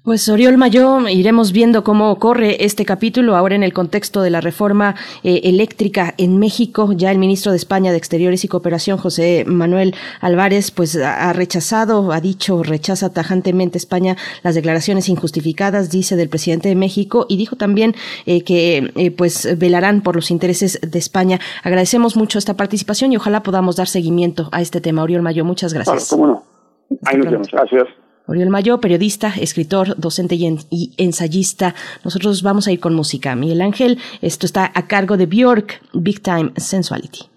[0.07, 4.39] Pues Oriol Mayo, iremos viendo cómo corre este capítulo ahora en el contexto de la
[4.39, 6.93] reforma eh, eléctrica en México.
[6.93, 12.13] Ya el ministro de España de Exteriores y Cooperación, José Manuel Álvarez, pues ha rechazado,
[12.13, 17.57] ha dicho, rechaza tajantemente España las declaraciones injustificadas, dice, del presidente de México y dijo
[17.57, 17.93] también
[18.25, 21.41] eh, que eh, pues velarán por los intereses de España.
[21.63, 25.03] Agradecemos mucho esta participación y ojalá podamos dar seguimiento a este tema.
[25.03, 26.07] Oriol Mayo, muchas gracias.
[26.07, 26.43] cómo no.
[27.03, 27.51] Ahí nos vemos.
[27.51, 28.06] Gracias.
[28.27, 31.73] Oriol Mayo, periodista, escritor, docente y, ensayista.
[32.03, 33.35] Nosotros vamos a ir con música.
[33.35, 37.29] Miguel Ángel, esto está a cargo de Bjork, Big Time Sensuality.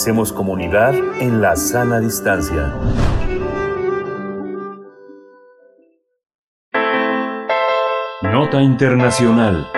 [0.00, 2.72] Hacemos comunidad en la sana distancia.
[8.22, 9.68] Nota Internacional.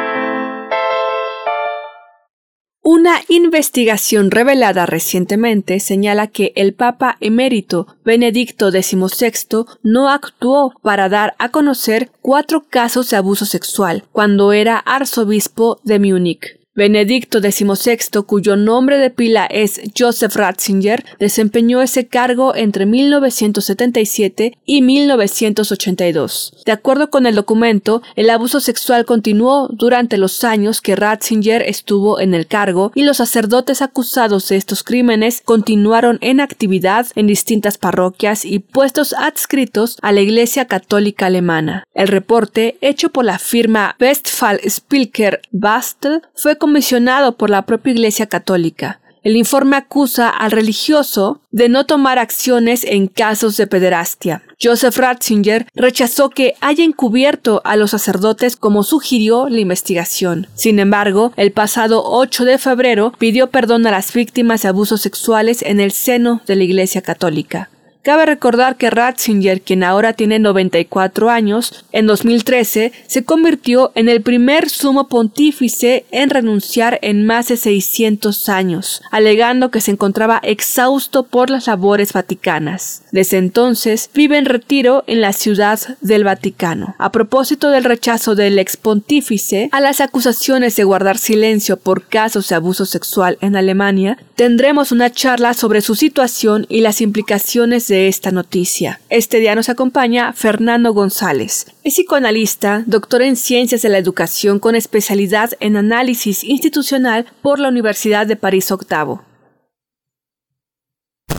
[2.84, 11.34] Una investigación revelada recientemente señala que el Papa emérito Benedicto XVI no actuó para dar
[11.40, 16.61] a conocer cuatro casos de abuso sexual cuando era arzobispo de Múnich.
[16.74, 24.80] Benedicto XVI, cuyo nombre de pila es Joseph Ratzinger, desempeñó ese cargo entre 1977 y
[24.80, 26.62] 1982.
[26.64, 32.18] De acuerdo con el documento, el abuso sexual continuó durante los años que Ratzinger estuvo
[32.18, 37.76] en el cargo y los sacerdotes acusados de estos crímenes continuaron en actividad en distintas
[37.76, 41.84] parroquias y puestos adscritos a la Iglesia Católica Alemana.
[41.92, 48.26] El reporte, hecho por la firma Westphal Spilker Bastel, fue comisionado por la propia Iglesia
[48.26, 49.00] Católica.
[49.24, 54.44] El informe acusa al religioso de no tomar acciones en casos de pederastia.
[54.62, 60.46] Joseph Ratzinger rechazó que haya encubierto a los sacerdotes como sugirió la investigación.
[60.54, 65.62] Sin embargo, el pasado 8 de febrero pidió perdón a las víctimas de abusos sexuales
[65.62, 67.70] en el seno de la Iglesia Católica.
[68.02, 74.22] Cabe recordar que Ratzinger, quien ahora tiene 94 años, en 2013 se convirtió en el
[74.22, 81.22] primer sumo pontífice en renunciar en más de 600 años, alegando que se encontraba exhausto
[81.22, 83.04] por las labores vaticanas.
[83.12, 86.96] Desde entonces vive en retiro en la ciudad del Vaticano.
[86.98, 92.48] A propósito del rechazo del ex pontífice a las acusaciones de guardar silencio por casos
[92.48, 98.30] de abuso sexual en Alemania, tendremos una charla sobre su situación y las implicaciones esta
[98.30, 99.00] noticia.
[99.08, 101.66] Este día nos acompaña Fernando González.
[101.84, 107.68] Es psicoanalista, doctor en Ciencias de la Educación con especialidad en análisis institucional por la
[107.68, 109.22] Universidad de París Octavo.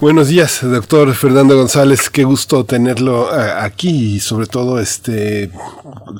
[0.04, 2.10] Buenos días, doctor Fernando González.
[2.10, 5.50] Qué gusto tenerlo eh, aquí y sobre todo este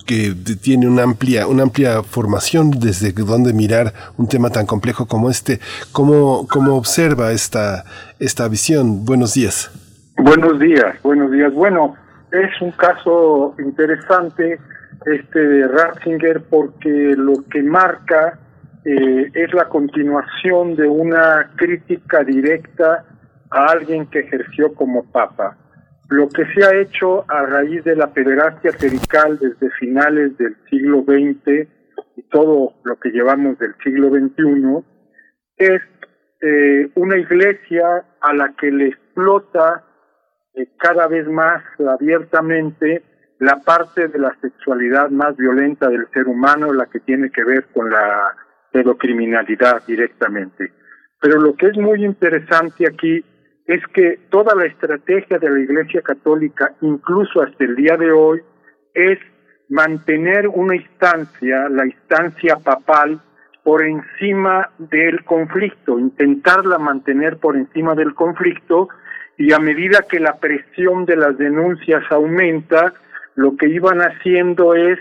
[0.06, 5.30] que tiene una amplia, una amplia formación desde donde mirar un tema tan complejo como
[5.30, 5.60] este.
[5.92, 7.84] ¿Cómo, cómo observa esta,
[8.20, 9.04] esta visión?
[9.04, 9.70] Buenos días.
[10.18, 11.52] Buenos días, buenos días.
[11.54, 11.96] Bueno,
[12.32, 14.60] es un caso interesante
[15.06, 18.40] este de Ratzinger porque lo que marca
[18.86, 23.06] eh, es la continuación de una crítica directa
[23.50, 25.58] a alguien que ejerció como papa.
[26.10, 31.04] Lo que se ha hecho a raíz de la pederastia clerical desde finales del siglo
[31.04, 31.68] XX
[32.18, 34.86] y todo lo que llevamos del siglo XXI
[35.58, 35.82] es
[36.42, 39.84] eh, una iglesia a la que le explota
[40.56, 43.04] eh, cada vez más abiertamente
[43.40, 47.66] la parte de la sexualidad más violenta del ser humano, la que tiene que ver
[47.74, 48.36] con la
[48.72, 50.72] pedocriminalidad directamente.
[51.20, 53.24] Pero lo que es muy interesante aquí
[53.66, 58.42] es que toda la estrategia de la Iglesia Católica, incluso hasta el día de hoy,
[58.94, 59.20] es
[59.70, 63.22] mantener una instancia, la instancia papal,
[63.64, 68.90] por encima del conflicto, intentarla mantener por encima del conflicto
[69.38, 72.94] y a medida que la presión de las denuncias aumenta,
[73.36, 75.00] lo que iban haciendo es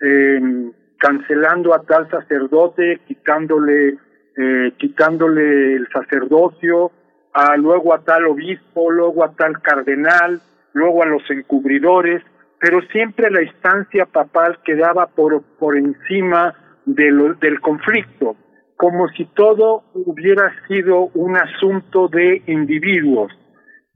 [0.00, 3.98] eh, cancelando a tal sacerdote, quitándole,
[4.36, 6.92] eh, quitándole el sacerdocio,
[7.34, 10.40] a, luego a tal obispo, luego a tal cardenal,
[10.72, 12.22] luego a los encubridores,
[12.58, 16.54] pero siempre la instancia papal quedaba por, por encima
[16.86, 18.36] de del conflicto,
[18.76, 23.32] como si todo hubiera sido un asunto de individuos.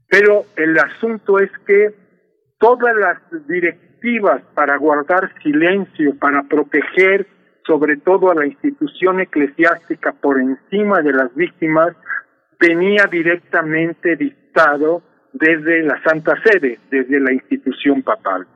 [0.09, 1.93] Pero el asunto es que
[2.57, 7.27] todas las directivas para guardar silencio, para proteger
[7.65, 11.95] sobre todo a la institución eclesiástica por encima de las víctimas,
[12.59, 15.03] venía directamente dictado
[15.33, 18.47] desde la Santa Sede, desde la institución papal.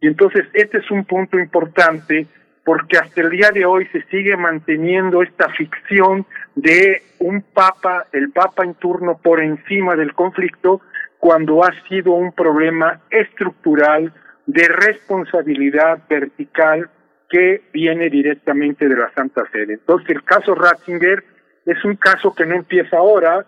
[0.00, 2.28] Y entonces este es un punto importante
[2.64, 6.24] porque hasta el día de hoy se sigue manteniendo esta ficción
[6.54, 10.80] de un papa, el papa en turno por encima del conflicto,
[11.20, 14.12] cuando ha sido un problema estructural
[14.46, 16.90] de responsabilidad vertical
[17.28, 19.74] que viene directamente de la Santa Sede.
[19.74, 21.22] Entonces el caso Ratzinger
[21.66, 23.46] es un caso que no empieza ahora.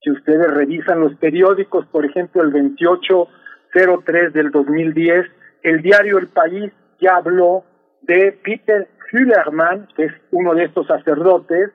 [0.00, 5.26] Si ustedes revisan los periódicos, por ejemplo, el 2803 del 2010,
[5.62, 7.64] el diario El País ya habló
[8.02, 11.70] de Peter Hüllermann, que es uno de estos sacerdotes,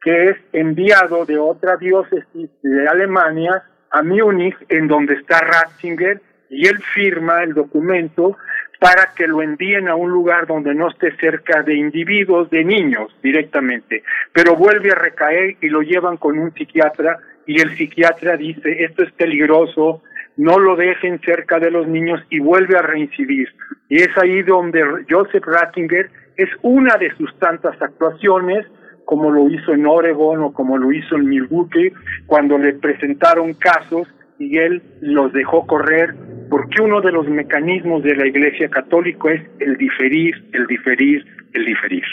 [0.00, 6.66] que es enviado de otra diócesis de Alemania a Múnich, en donde está Ratzinger, y
[6.66, 8.36] él firma el documento
[8.78, 13.14] para que lo envíen a un lugar donde no esté cerca de individuos, de niños
[13.22, 14.02] directamente,
[14.32, 19.04] pero vuelve a recaer y lo llevan con un psiquiatra y el psiquiatra dice, esto
[19.04, 20.02] es peligroso,
[20.36, 23.48] no lo dejen cerca de los niños y vuelve a reincidir.
[23.88, 28.66] Y es ahí donde Joseph Ratzinger es una de sus tantas actuaciones,
[29.06, 31.92] como lo hizo en Oregon o como lo hizo en Milwaukee,
[32.26, 34.06] cuando le presentaron casos
[34.38, 36.14] y él los dejó correr,
[36.50, 41.24] porque uno de los mecanismos de la Iglesia Católica es el diferir, el diferir,
[41.54, 42.04] el diferir.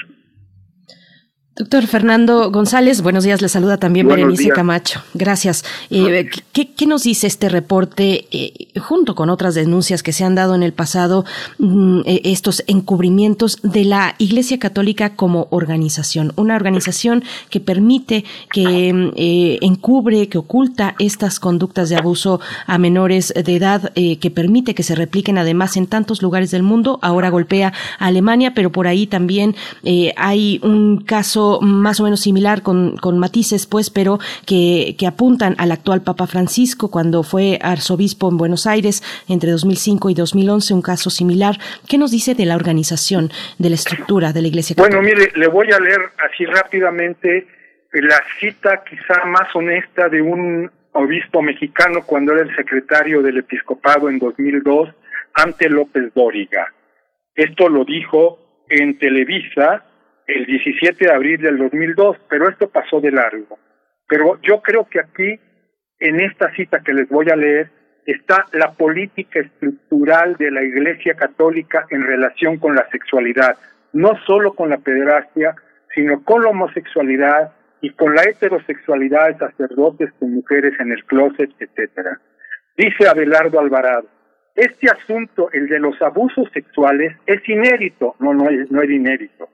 [1.56, 5.04] Doctor Fernando González, buenos días, le saluda también Berenice Camacho.
[5.14, 5.64] Gracias.
[5.92, 10.56] Eh, ¿qué, nos dice este reporte eh, junto con otras denuncias que se han dado
[10.56, 11.26] en el pasado,
[11.60, 16.34] mm, eh, estos encubrimientos de la Iglesia Católica como organización?
[16.38, 19.12] Una organización que permite, que mm,
[19.64, 24.96] encubre, que oculta estas conductas de abuso a menores de edad, que permite que se
[24.96, 26.98] repliquen además en tantos lugares del mundo.
[27.04, 29.56] Ahora golpea a Alemania, pero por ahí también
[30.18, 35.56] hay un caso más o menos similar con, con matices, pues, pero que, que apuntan
[35.58, 40.82] al actual Papa Francisco cuando fue arzobispo en Buenos Aires entre 2005 y 2011, un
[40.82, 41.56] caso similar.
[41.88, 43.30] ¿Qué nos dice de la organización,
[43.60, 44.98] de la estructura de la Iglesia Católica?
[44.98, 47.48] Bueno, mire, le voy a leer así rápidamente
[47.94, 54.10] la cita quizá más honesta de un obispo mexicano cuando era el secretario del episcopado
[54.10, 54.90] en 2002
[55.34, 56.74] ante López Dóriga.
[57.36, 58.40] Esto lo dijo
[58.70, 59.86] en Televisa
[60.28, 63.60] el 17 de abril del 2002, pero esto pasó de largo.
[64.08, 65.40] Pero yo creo que aquí,
[66.00, 67.70] en esta cita que les voy a leer,
[68.06, 73.58] está la política estructural de la Iglesia Católica en relación con la sexualidad,
[73.94, 75.56] no solo con la pederastia,
[75.94, 81.52] sino con la homosexualidad y con la heterosexualidad de sacerdotes con mujeres en el closet,
[81.60, 82.20] etcétera.
[82.78, 84.08] Dice Abelardo Alvarado,
[84.56, 89.50] este asunto, el de los abusos sexuales, es inédito, no, no no es inédito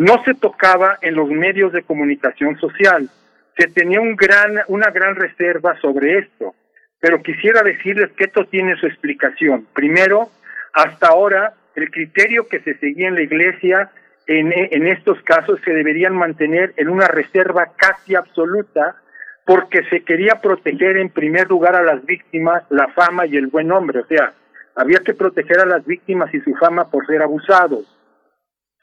[0.00, 3.10] no se tocaba en los medios de comunicación social.
[3.58, 6.54] Se tenía un gran, una gran reserva sobre esto,
[7.00, 9.66] pero quisiera decirles que esto tiene su explicación.
[9.74, 10.30] Primero,
[10.72, 13.90] hasta ahora, el criterio que se seguía en la Iglesia
[14.26, 18.96] en, estos casos se deberían mantener en una reserva casi absoluta
[19.44, 23.68] porque se quería proteger en primer lugar a las víctimas, la fama y el buen
[23.68, 24.00] nombre.
[24.00, 24.32] O sea,
[24.76, 27.99] había que proteger a las víctimas y su fama por ser abusados.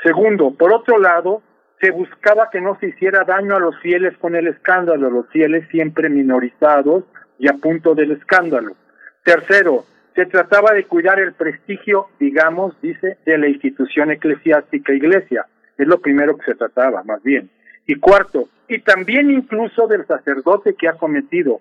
[0.04, 1.42] Segundo, por otro lado,
[1.82, 5.68] se buscaba que no se hiciera daño a los fieles con el escándalo, los fieles
[5.70, 7.04] siempre minorizados
[7.38, 8.76] y a punto del escándalo.
[9.24, 15.46] Tercero, se trataba de cuidar el prestigio, digamos, dice, de la institución eclesiástica iglesia.
[15.78, 17.52] Es lo primero que se trataba, más bien.
[17.86, 21.60] Y cuarto, y también incluso del sacerdote que ha cometido,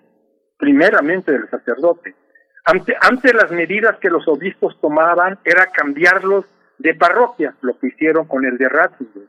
[0.57, 2.15] primeramente del sacerdote.
[2.65, 6.45] Ante, ante las medidas que los obispos tomaban era cambiarlos
[6.79, 9.23] de parroquia, lo que hicieron con el de Ratzinger.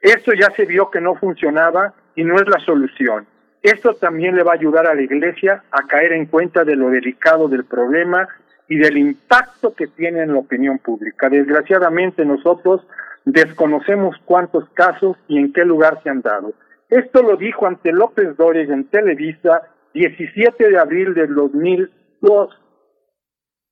[0.00, 3.26] Esto ya se vio que no funcionaba y no es la solución.
[3.62, 6.90] Esto también le va a ayudar a la Iglesia a caer en cuenta de lo
[6.90, 8.28] delicado del problema
[8.68, 11.28] y del impacto que tiene en la opinión pública.
[11.28, 12.84] Desgraciadamente nosotros
[13.24, 16.54] desconocemos cuántos casos y en qué lugar se han dado.
[16.88, 19.62] Esto lo dijo ante López Dóriga en Televisa
[19.94, 22.61] 17 de abril del 2002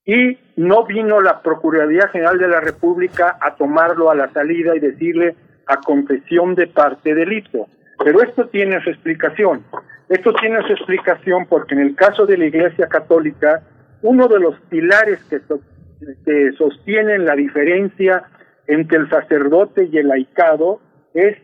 [0.05, 4.79] y no vino la Procuraduría General de la República a tomarlo a la salida y
[4.79, 5.35] decirle
[5.67, 7.67] a confesión de parte delito.
[8.03, 9.63] Pero esto tiene su explicación.
[10.09, 13.61] Esto tiene su explicación porque en el caso de la Iglesia Católica,
[14.01, 15.39] uno de los pilares que,
[16.25, 18.23] que sostienen la diferencia
[18.67, 20.81] entre el sacerdote y el laicado
[21.13, 21.37] es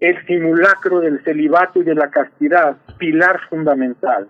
[0.00, 4.28] el simulacro del celibato y de la castidad, pilar fundamental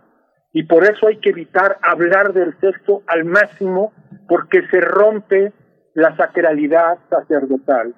[0.52, 3.92] y por eso hay que evitar hablar del sexo al máximo
[4.28, 5.52] porque se rompe
[5.94, 7.94] la sacralidad sacerdotal.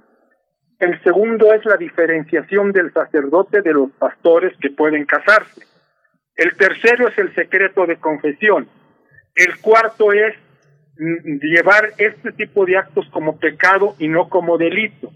[0.79, 5.63] El segundo es la diferenciación del sacerdote de los pastores que pueden casarse.
[6.37, 8.69] El tercero es el secreto de confesión.
[9.35, 10.35] El cuarto es
[10.97, 15.11] llevar este tipo de actos como pecado y no como delito.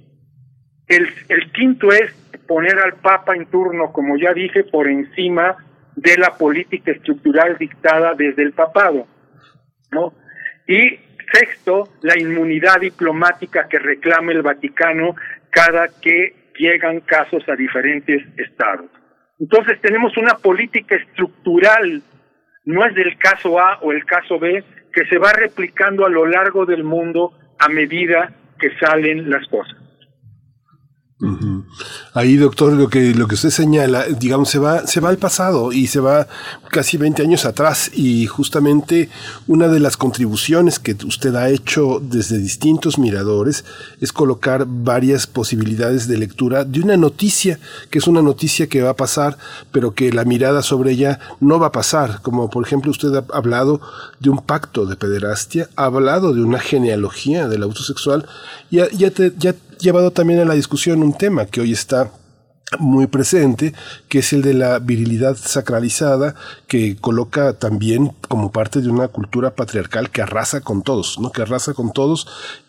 [0.86, 2.12] El, el quinto es
[2.46, 5.56] poner al Papa en turno, como ya dije, por encima
[5.96, 9.06] de la política estructural dictada desde el papado,
[9.90, 10.12] ¿no?
[10.68, 10.98] Y
[11.32, 15.14] sexto, la inmunidad diplomática que reclama el Vaticano
[15.50, 18.90] cada que llegan casos a diferentes estados.
[19.38, 22.02] Entonces tenemos una política estructural,
[22.64, 26.26] no es del caso A o el caso B, que se va replicando a lo
[26.26, 29.76] largo del mundo a medida que salen las cosas.
[32.14, 36.00] Ahí, doctor, lo que, usted señala, digamos, se va, se va al pasado y se
[36.00, 36.26] va
[36.70, 39.10] casi 20 años atrás y justamente
[39.46, 43.64] una de las contribuciones que usted ha hecho desde distintos miradores
[44.00, 47.58] es colocar varias posibilidades de lectura de una noticia,
[47.90, 49.36] que es una noticia que va a pasar,
[49.70, 53.24] pero que la mirada sobre ella no va a pasar, como por ejemplo usted ha
[53.32, 53.80] hablado
[54.20, 58.26] de un pacto de pederastia, ha hablado de una genealogía del abuso sexual
[58.70, 62.10] y ya, ya, ya llevado también a la discusión un tema que hoy está
[62.80, 63.74] muy presente,
[64.08, 66.34] que es el de la virilidad sacralizada,
[66.66, 71.30] que coloca también como parte de una cultura patriarcal que arrasa con todos, ¿no?
[71.30, 72.26] que arrasa con todos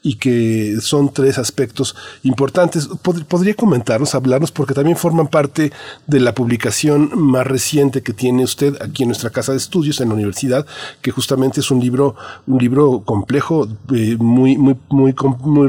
[0.08, 2.88] y que son tres aspectos importantes.
[3.28, 5.72] podría comentarnos, hablarnos, porque también forman parte
[6.08, 10.08] de la publicación más reciente que tiene usted aquí en nuestra casa de estudios, en
[10.08, 10.66] la universidad,
[11.02, 12.16] que justamente es un libro,
[12.48, 15.14] un libro complejo, eh, muy, muy, muy,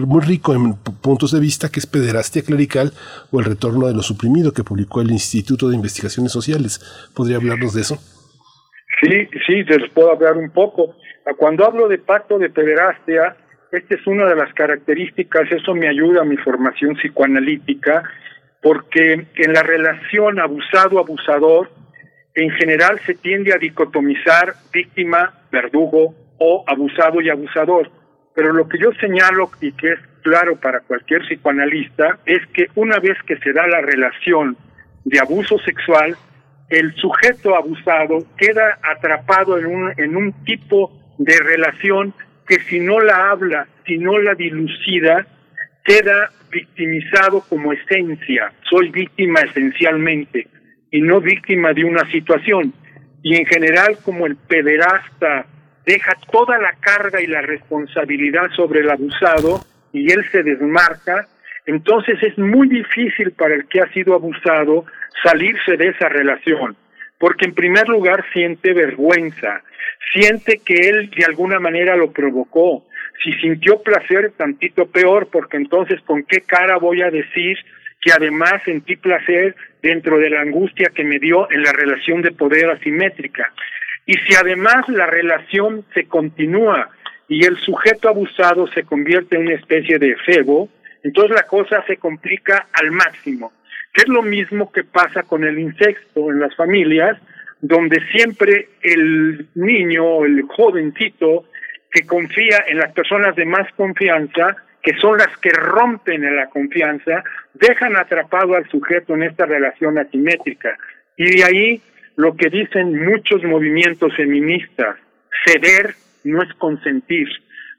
[0.06, 2.92] muy, rico en puntos de vista, que es Pederastia Clerical
[3.32, 4.12] o el retorno de los
[4.54, 6.80] que publicó el Instituto de Investigaciones Sociales.
[7.14, 7.98] ¿Podría hablarnos de eso?
[9.00, 10.94] Sí, sí, les puedo hablar un poco.
[11.36, 13.36] Cuando hablo de pacto de pederastia,
[13.72, 18.02] esta es una de las características, eso me ayuda a mi formación psicoanalítica,
[18.62, 21.70] porque en la relación abusado-abusador,
[22.34, 27.90] en general se tiende a dicotomizar víctima, verdugo o abusado y abusador.
[28.34, 32.98] Pero lo que yo señalo y que es claro para cualquier psicoanalista es que una
[33.00, 34.56] vez que se da la relación
[35.04, 36.16] de abuso sexual,
[36.68, 42.14] el sujeto abusado queda atrapado en un, en un tipo de relación
[42.48, 45.26] que si no la habla, si no la dilucida,
[45.84, 48.52] queda victimizado como esencia.
[48.68, 50.48] Soy víctima esencialmente
[50.90, 52.72] y no víctima de una situación.
[53.22, 55.46] Y en general, como el pederasta
[55.84, 59.60] deja toda la carga y la responsabilidad sobre el abusado
[59.92, 61.26] y él se desmarca,
[61.66, 64.84] entonces es muy difícil para el que ha sido abusado
[65.22, 66.76] salirse de esa relación,
[67.18, 69.62] porque en primer lugar siente vergüenza,
[70.12, 72.84] siente que él de alguna manera lo provocó,
[73.22, 77.58] si sintió placer, tantito peor, porque entonces con qué cara voy a decir
[78.00, 82.30] que además sentí placer dentro de la angustia que me dio en la relación de
[82.30, 83.52] poder asimétrica.
[84.06, 86.90] Y si además la relación se continúa
[87.28, 90.68] y el sujeto abusado se convierte en una especie de febo,
[91.02, 93.52] entonces la cosa se complica al máximo,
[93.98, 97.18] que es lo mismo que pasa con el insecto en las familias,
[97.60, 101.46] donde siempre el niño el jovencito
[101.90, 104.54] que confía en las personas de más confianza,
[104.84, 109.98] que son las que rompen en la confianza, dejan atrapado al sujeto en esta relación
[109.98, 110.78] asimétrica.
[111.16, 111.82] Y de ahí
[112.14, 114.94] lo que dicen muchos movimientos feministas,
[115.44, 117.26] ceder no es consentir.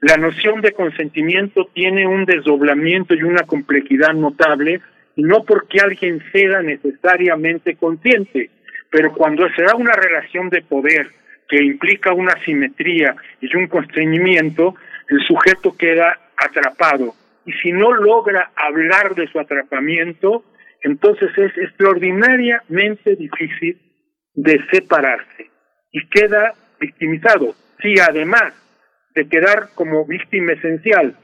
[0.02, 4.82] La noción de consentimiento tiene un desdoblamiento y una complejidad notable,
[5.22, 8.50] no porque alguien ceda necesariamente consciente,
[8.90, 11.08] pero cuando se da una relación de poder
[11.48, 14.74] que implica una simetría y un constreñimiento,
[15.08, 17.14] el sujeto queda atrapado.
[17.44, 20.44] Y si no logra hablar de su atrapamiento,
[20.82, 23.78] entonces es extraordinariamente difícil
[24.34, 25.50] de separarse
[25.92, 27.54] y queda victimizado.
[27.82, 28.54] Si además
[29.14, 31.16] de quedar como víctima esencial,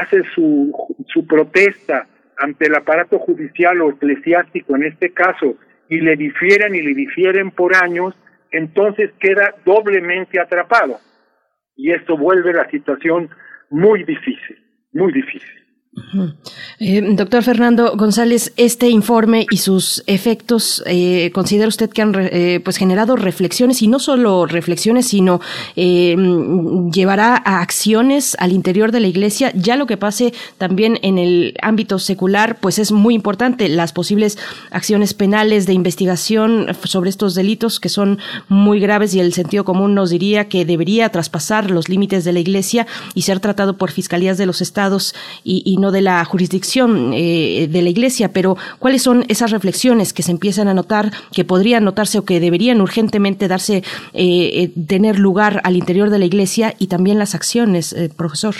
[0.00, 0.72] hace su,
[1.08, 2.06] su protesta
[2.36, 5.56] ante el aparato judicial o eclesiástico en este caso
[5.88, 8.14] y le difieren y le difieren por años,
[8.50, 10.98] entonces queda doblemente atrapado.
[11.76, 13.30] Y esto vuelve la situación
[13.70, 14.58] muy difícil,
[14.92, 15.65] muy difícil.
[16.78, 22.60] Eh, doctor Fernando González, este informe y sus efectos, eh, ¿considera usted que han eh,
[22.62, 25.40] pues generado reflexiones y no solo reflexiones, sino
[25.74, 29.52] llevará a acciones al interior de la Iglesia?
[29.54, 33.68] Ya lo que pase también en el ámbito secular, pues es muy importante.
[33.68, 34.38] Las posibles
[34.70, 38.18] acciones penales de investigación sobre estos delitos que son
[38.48, 42.40] muy graves y el sentido común nos diría que debería traspasar los límites de la
[42.40, 47.68] Iglesia y ser tratado por fiscalías de los estados y no de la jurisdicción eh,
[47.70, 51.84] de la Iglesia, pero ¿cuáles son esas reflexiones que se empiezan a notar, que podrían
[51.84, 53.82] notarse o que deberían urgentemente darse, eh,
[54.14, 58.54] eh, tener lugar al interior de la Iglesia y también las acciones, profesor?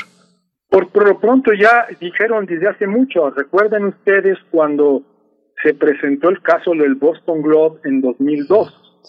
[0.68, 5.02] Por, por lo pronto ya dijeron desde hace mucho, recuerden ustedes cuando
[5.62, 9.02] se presentó el caso del Boston Globe en 2002,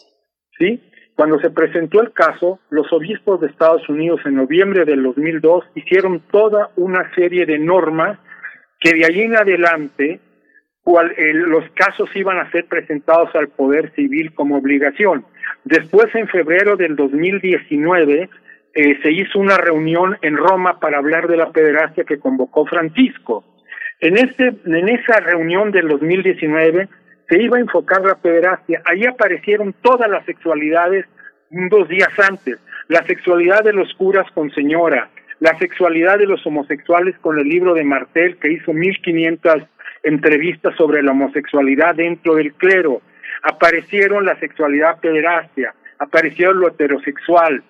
[0.58, 0.82] ¿sí?
[1.18, 6.20] Cuando se presentó el caso, los obispos de Estados Unidos en noviembre del 2002 hicieron
[6.30, 8.20] toda una serie de normas
[8.80, 10.20] que de ahí en adelante
[10.84, 15.26] cual, los casos iban a ser presentados al Poder Civil como obligación.
[15.64, 18.30] Después, en febrero del 2019,
[18.76, 23.44] eh, se hizo una reunión en Roma para hablar de la pederastia que convocó Francisco.
[24.02, 26.88] En, este, en esa reunión del 2019
[27.30, 28.82] se iba a enfocar la pederastia.
[28.86, 31.06] Ahí aparecieron todas las sexualidades
[31.50, 32.58] dos días antes.
[32.88, 35.10] La sexualidad de los curas con señora,
[35.40, 39.64] la sexualidad de los homosexuales con el libro de Martel, que hizo 1500
[40.04, 43.02] entrevistas sobre la homosexualidad dentro del clero.
[43.44, 47.62] Aparecieron la sexualidad pederastia, apareció lo heterosexual,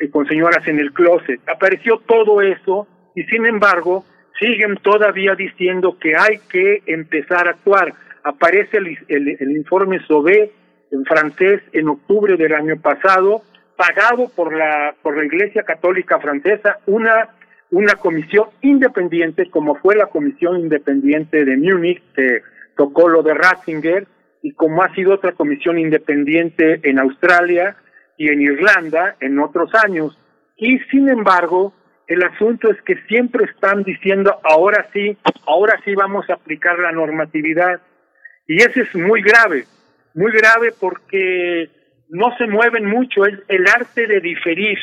[0.00, 4.04] eh, con señoras en el closet, apareció todo eso y sin embargo
[4.40, 7.94] siguen todavía diciendo que hay que empezar a actuar.
[8.24, 10.50] Aparece el, el, informe SOBE
[10.90, 13.42] en francés en octubre del año pasado,
[13.76, 17.28] pagado por la, por la Iglesia Católica Francesa, una,
[17.70, 22.42] una comisión independiente, como fue la comisión independiente de Múnich, que
[22.76, 24.06] tocó lo de Ratzinger,
[24.42, 27.76] y como ha sido otra comisión independiente en Australia
[28.18, 30.18] y en Irlanda en otros años.
[30.56, 31.72] Y sin embargo,
[32.06, 36.92] el asunto es que siempre están diciendo, ahora sí, ahora sí vamos a aplicar la
[36.92, 37.80] normatividad.
[38.46, 39.64] Y eso es muy grave,
[40.14, 41.70] muy grave porque
[42.08, 44.78] no se mueven mucho, es el arte de diferir.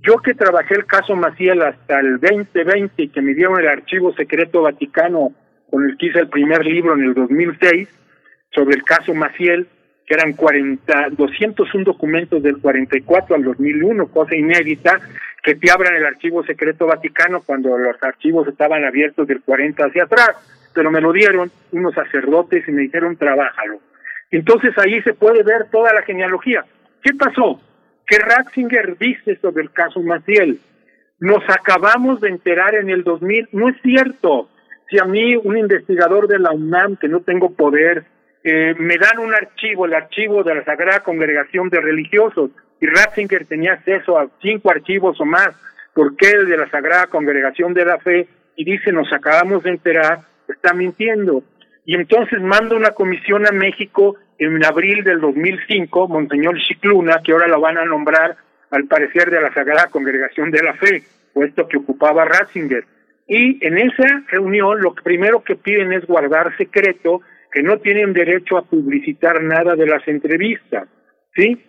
[0.00, 4.14] Yo que trabajé el caso Maciel hasta el 2020 y que me dieron el archivo
[4.14, 5.32] secreto vaticano
[5.70, 7.88] con el que hice el primer libro en el 2006
[8.54, 9.66] sobre el caso Maciel,
[10.06, 15.00] que eran 40, 201 documentos del 44 al 2001, cosa inédita,
[15.42, 20.04] que te abran el archivo secreto vaticano cuando los archivos estaban abiertos del 40 hacia
[20.04, 20.36] atrás,
[20.74, 23.80] pero me lo dieron unos sacerdotes y me dijeron, trabájalo.
[24.30, 26.64] Entonces ahí se puede ver toda la genealogía.
[27.02, 27.60] ¿Qué pasó?
[28.06, 30.58] Que Ratzinger dice sobre el caso Maciel.
[31.20, 34.48] Nos acabamos de enterar en el 2000, no es cierto.
[34.90, 38.04] Si a mí, un investigador de la UNAM, que no tengo poder,
[38.42, 43.46] eh, me dan un archivo, el archivo de la Sagrada Congregación de Religiosos, y Ratzinger
[43.46, 45.50] tenía acceso a cinco archivos o más,
[45.94, 50.18] porque el de la Sagrada Congregación de la Fe, y dice, nos acabamos de enterar,
[50.52, 51.42] está mintiendo.
[51.86, 57.46] Y entonces manda una comisión a México en abril del 2005, Monseñor Chicluna, que ahora
[57.46, 58.36] lo van a nombrar
[58.70, 61.02] al parecer de la Sagrada Congregación de la Fe,
[61.32, 62.84] puesto que ocupaba Ratzinger.
[63.26, 67.22] Y en esa reunión lo primero que piden es guardar secreto
[67.52, 70.88] que no tienen derecho a publicitar nada de las entrevistas,
[71.36, 71.62] ¿sí?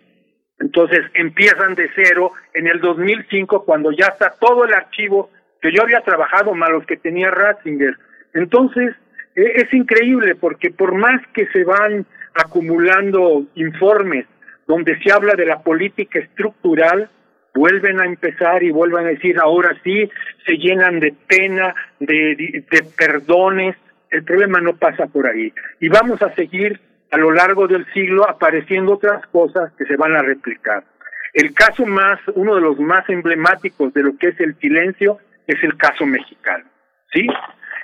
[0.58, 5.30] Entonces empiezan de cero en el 2005 cuando ya está todo el archivo
[5.60, 7.96] que yo había trabajado más los que tenía Ratzinger.
[8.36, 8.94] Entonces
[9.34, 14.26] e, es increíble porque por más que se van acumulando informes
[14.66, 17.08] donde se habla de la política estructural,
[17.54, 20.10] vuelven a empezar y vuelven a decir ahora sí,
[20.44, 23.76] se llenan de pena, de, de perdones,
[24.10, 25.52] el problema no pasa por ahí.
[25.80, 26.80] Y vamos a seguir
[27.12, 30.84] a lo largo del siglo apareciendo otras cosas que se van a replicar.
[31.32, 35.62] El caso más, uno de los más emblemáticos de lo que es el silencio, es
[35.62, 36.64] el caso mexicano.
[37.12, 37.26] ¿Sí?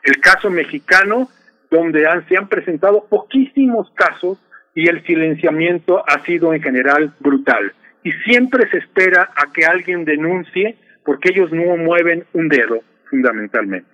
[0.03, 1.29] El caso mexicano,
[1.71, 4.39] donde se han presentado poquísimos casos
[4.75, 7.73] y el silenciamiento ha sido en general brutal.
[8.03, 13.89] Y siempre se espera a que alguien denuncie porque ellos no mueven un dedo, fundamentalmente.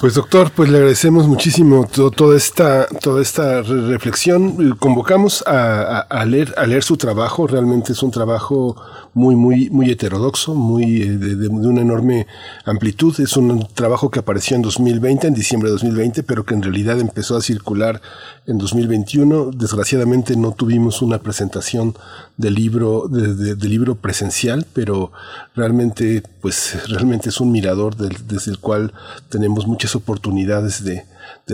[0.00, 4.76] Pues doctor, pues le agradecemos muchísimo toda esta toda esta reflexión.
[4.76, 7.48] Convocamos a, leer a leer su trabajo.
[7.48, 8.76] Realmente es un trabajo
[9.14, 12.28] muy muy muy heterodoxo, muy eh, de, una enorme
[12.64, 13.18] amplitud.
[13.20, 17.00] Es un trabajo que apareció en 2020, en diciembre de 2020, pero que en realidad
[17.00, 18.00] empezó a circular
[18.48, 19.50] en 2021.
[19.52, 21.94] Desgraciadamente no tuvimos una presentación
[22.36, 25.12] del libro de, libro presencial, pero
[25.54, 28.92] realmente pues realmente es un mirador desde el cual
[29.28, 31.04] tenemos muchas oportunidades de,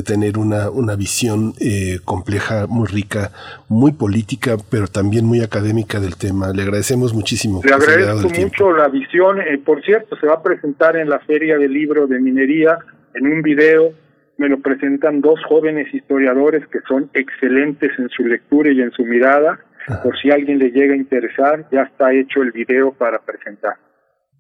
[0.05, 3.31] tener una, una visión eh, compleja, muy rica,
[3.69, 6.53] muy política, pero también muy académica del tema.
[6.53, 7.61] Le agradecemos muchísimo.
[7.65, 9.41] Le agradezco mucho la visión.
[9.41, 12.79] Eh, por cierto, se va a presentar en la Feria del Libro de Minería
[13.15, 13.93] en un video.
[14.37, 19.05] Me lo presentan dos jóvenes historiadores que son excelentes en su lectura y en su
[19.05, 19.61] mirada.
[20.03, 23.75] Por si alguien le llega a interesar, ya está hecho el video para presentar.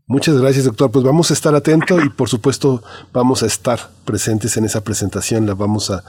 [0.06, 0.90] Muchas gracias, doctor.
[0.90, 5.46] Pues vamos a estar atentos y por supuesto vamos a estar presentes en esa presentación.
[5.46, 6.02] La vamos a,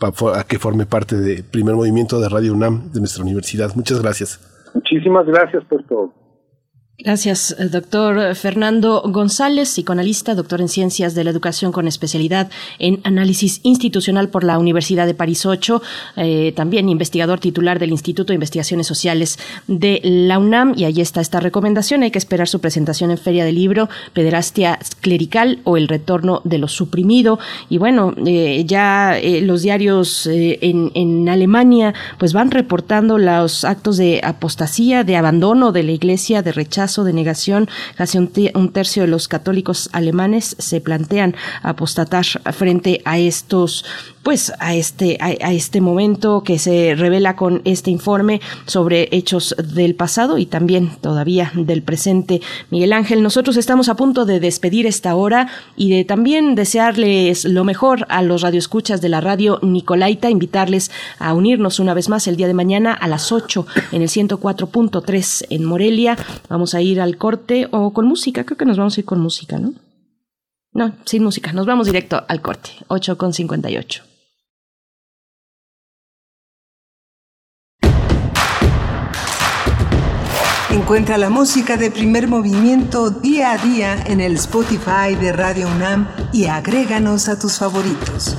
[0.00, 3.74] a que forme parte del primer movimiento de Radio UNAM de nuestra universidad.
[3.74, 4.40] Muchas gracias.
[4.74, 6.21] Muchísimas gracias por todo.
[6.98, 13.00] Gracias, eh, doctor Fernando González, psicoanalista, doctor en Ciencias de la Educación con especialidad en
[13.02, 15.82] Análisis Institucional por la Universidad de París 8,
[16.16, 20.74] eh, también investigador titular del Instituto de Investigaciones Sociales de la UNAM.
[20.76, 22.02] Y ahí está esta recomendación.
[22.02, 26.58] Hay que esperar su presentación en Feria del Libro, Pederastia Clerical o El Retorno de
[26.58, 27.38] lo Suprimido.
[27.70, 34.20] Y bueno, eh, ya los diarios en, en Alemania pues van reportando los actos de
[34.22, 37.68] apostasía, de abandono de la Iglesia, de rechazo de negación.
[37.96, 38.28] Casi un,
[38.72, 43.84] tercio de los católicos alemanes se plantean apostatar frente a estos
[44.22, 49.96] pues a este a, este momento que se revela con este informe sobre hechos del
[49.96, 52.40] pasado y también todavía del presente.
[52.70, 57.64] Miguel Ángel, nosotros estamos a punto de despedir esta hora y de también desearles lo
[57.64, 62.36] mejor a los radioescuchas de la radio Nicolaita, invitarles a unirnos una vez más el
[62.36, 66.16] día de mañana a las 8 en el 104.3 en Morelia.
[66.48, 69.20] Vamos a ir al corte o con música, creo que nos vamos a ir con
[69.20, 69.74] música, ¿no?
[70.72, 74.04] No, sin música, nos vamos directo al corte, 8 con 58.
[80.72, 86.08] Encuentra la música de primer movimiento día a día en el Spotify de Radio UNAM
[86.32, 88.38] y agréganos a tus favoritos.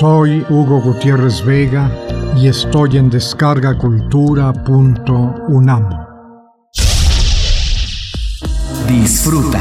[0.00, 1.88] Soy Hugo Gutiérrez Vega
[2.36, 5.88] y estoy en descargacultura.unam.
[8.88, 9.60] Disfruta.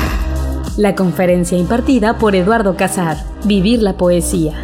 [0.78, 4.60] La conferencia impartida por Eduardo Casar, Vivir la poesía.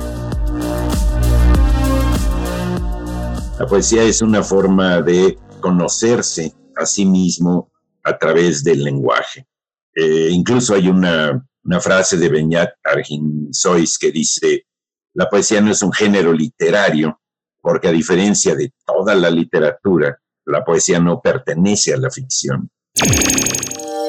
[3.59, 7.71] La poesía es una forma de conocerse a sí mismo
[8.03, 9.45] a través del lenguaje.
[9.93, 14.65] Eh, incluso hay una, una, frase de Beñat Arginsois que dice,
[15.13, 17.19] la poesía no es un género literario,
[17.61, 22.69] porque a diferencia de toda la literatura, la poesía no pertenece a la ficción.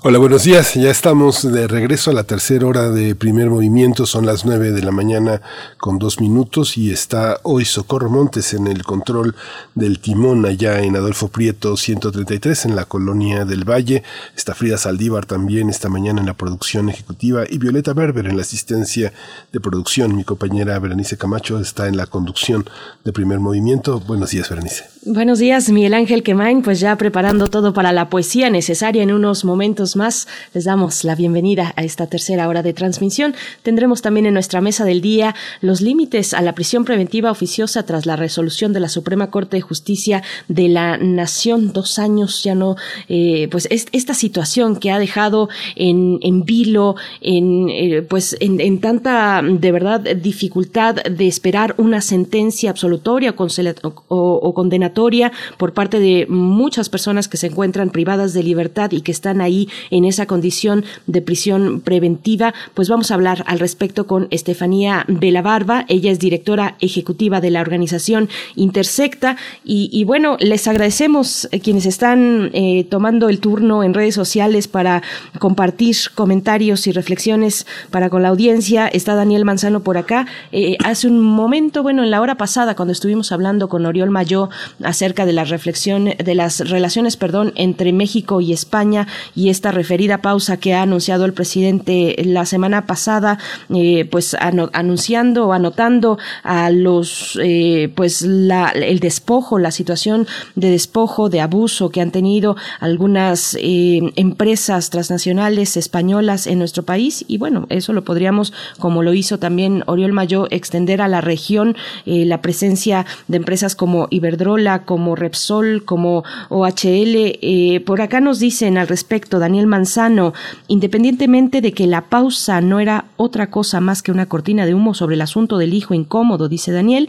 [0.00, 0.74] Hola, buenos días.
[0.74, 4.06] Ya estamos de regreso a la tercera hora de primer movimiento.
[4.06, 5.42] Son las nueve de la mañana
[5.76, 9.34] con dos minutos y está hoy Socorro Montes en el control
[9.74, 14.04] del timón allá en Adolfo Prieto 133 en la colonia del Valle.
[14.36, 18.42] Está Frida Saldívar también esta mañana en la producción ejecutiva y Violeta Berber en la
[18.42, 19.12] asistencia
[19.52, 20.14] de producción.
[20.14, 22.64] Mi compañera Berenice Camacho está en la conducción
[23.04, 23.98] de primer movimiento.
[23.98, 24.84] Buenos días, Berenice.
[25.04, 26.62] Buenos días, Miguel Ángel Quemain.
[26.62, 31.14] Pues ya preparando todo para la poesía necesaria en unos momentos más les damos la
[31.14, 33.34] bienvenida a esta tercera hora de transmisión.
[33.62, 38.06] Tendremos también en nuestra mesa del día los límites a la prisión preventiva oficiosa tras
[38.06, 41.72] la resolución de la Suprema Corte de Justicia de la Nación.
[41.72, 42.76] Dos años ya no,
[43.08, 49.42] eh, pues esta situación que ha dejado en, en vilo, en, eh, pues en, tanta,
[49.42, 57.28] de verdad, dificultad de esperar una sentencia absolutoria o condenatoria por parte de muchas personas
[57.28, 61.80] que se encuentran privadas de libertad y que están ahí en esa condición de prisión
[61.80, 65.04] preventiva, pues vamos a hablar al respecto con Estefanía
[65.42, 65.84] Barba.
[65.88, 69.36] Ella es directora ejecutiva de la organización Intersecta.
[69.64, 75.02] Y, bueno, les agradecemos eh, quienes están eh, tomando el turno en redes sociales para
[75.38, 78.88] compartir comentarios y reflexiones para con la audiencia.
[78.88, 80.26] Está Daniel Manzano por acá.
[80.52, 84.50] Eh, hace un momento, bueno, en la hora pasada, cuando estuvimos hablando con Oriol Mayó
[84.82, 90.18] acerca de la reflexión, de las relaciones, perdón, entre México y España y esta referida
[90.18, 93.38] pausa que ha anunciado el presidente la semana pasada,
[93.74, 100.70] eh, pues anunciando o anotando a los, eh, pues la, el despojo, la situación de
[100.70, 107.38] despojo, de abuso que han tenido algunas eh, empresas transnacionales españolas en nuestro país y
[107.38, 112.40] bueno, eso lo podríamos, como lo hizo también Oriol Mayo, extender a la región la
[112.42, 117.80] presencia de empresas como Iberdrola, como Repsol, como OHL.
[117.84, 120.34] por acá nos dicen al respecto, Daniel Manzano,
[120.68, 124.94] independientemente de que la pausa no era otra cosa más que una cortina de humo
[124.94, 127.08] sobre el asunto del hijo incómodo, dice Daniel,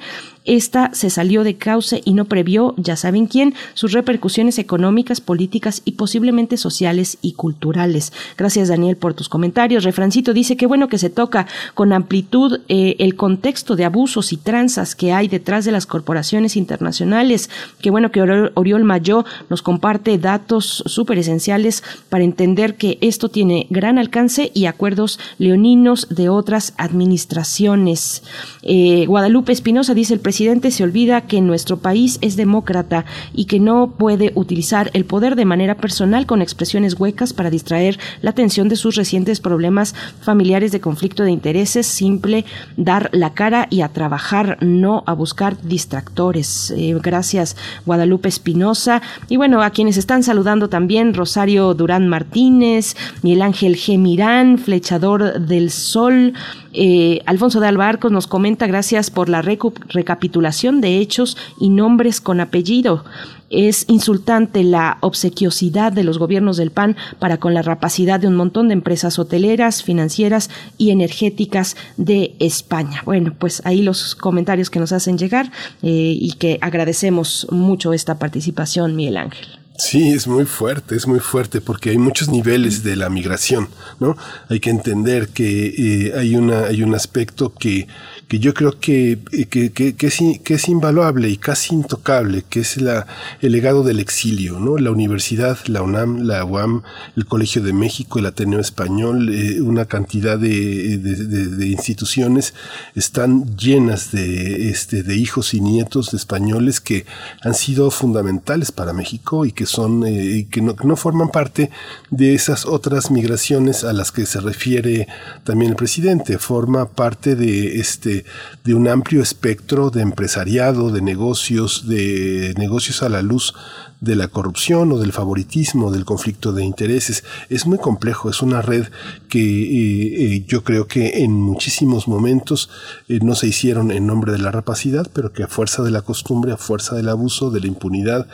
[0.50, 5.84] esta se salió de cauce y no previó, ya saben quién, sus repercusiones económicas, políticas
[5.86, 8.12] y posiblemente sociales y culturales.
[8.36, 9.84] Gracias, Daniel, por tus comentarios.
[9.84, 11.46] Refrancito dice que bueno que se toca
[11.76, 16.58] con amplitud eh, el contexto de abusos y tranzas que hay detrás de las corporaciones
[16.58, 17.52] internacionales.
[17.80, 23.68] Qué bueno que Oriol Mayó nos comparte datos súper esenciales para entender que esto tiene
[23.70, 28.24] gran alcance y acuerdos leoninos de otras administraciones.
[28.64, 33.04] Eh, Guadalupe Espinosa dice el presidente presidente se olvida que nuestro país es demócrata
[33.34, 38.00] y que no puede utilizar el poder de manera personal con expresiones huecas para distraer
[38.22, 42.46] la atención de sus recientes problemas familiares de conflicto de intereses, simple
[42.78, 46.72] dar la cara y a trabajar, no a buscar distractores.
[46.72, 49.02] Eh, gracias, Guadalupe Espinosa.
[49.28, 55.70] Y bueno, a quienes están saludando también, Rosario Durán Martínez, Miguel Ángel Gemirán, Flechador del
[55.70, 56.34] Sol,
[56.74, 62.40] eh, Alfonso de Albarcos nos comenta gracias por la recapitulación de hechos y nombres con
[62.40, 63.04] apellido.
[63.50, 68.36] Es insultante la obsequiosidad de los gobiernos del PAN para con la rapacidad de un
[68.36, 73.02] montón de empresas hoteleras, financieras y energéticas de España.
[73.06, 75.52] Bueno, pues ahí los comentarios que nos hacen llegar
[75.82, 79.59] eh, y que agradecemos mucho esta participación, Miguel Ángel.
[79.80, 83.70] Sí, es muy fuerte, es muy fuerte porque hay muchos niveles de la migración,
[84.02, 84.18] ¿no?
[84.50, 87.88] Hay que entender que eh, hay, una, hay un aspecto que,
[88.28, 92.60] que yo creo que, eh, que, que, es, que es invaluable y casi intocable, que
[92.60, 93.08] es la,
[93.40, 94.78] el legado del exilio, ¿no?
[94.78, 96.84] La universidad, la UNAM, la UAM,
[97.16, 101.16] el Colegio de México, el Ateneo Español, eh, una cantidad de, de,
[101.48, 102.54] de, instituciones
[102.96, 107.06] están llenas de, este, de hijos y nietos de españoles que
[107.42, 111.70] han sido fundamentales para México y que son, eh, que no, no forman parte
[112.10, 115.08] de esas otras migraciones a las que se refiere
[115.44, 118.26] también el presidente, forma parte de este
[118.64, 123.54] de, un amplio espectro de empresariado, de negocios, de negocios a la luz
[124.02, 127.24] de la corrupción o del favoritismo, del conflicto de intereses.
[127.50, 128.88] Es muy complejo, es una red
[129.28, 132.70] que eh, eh, yo creo que en muchísimos momentos
[133.08, 136.02] eh, no se hicieron en nombre de la rapacidad, pero que a fuerza de la
[136.02, 138.28] costumbre, a fuerza del abuso, de la impunidad,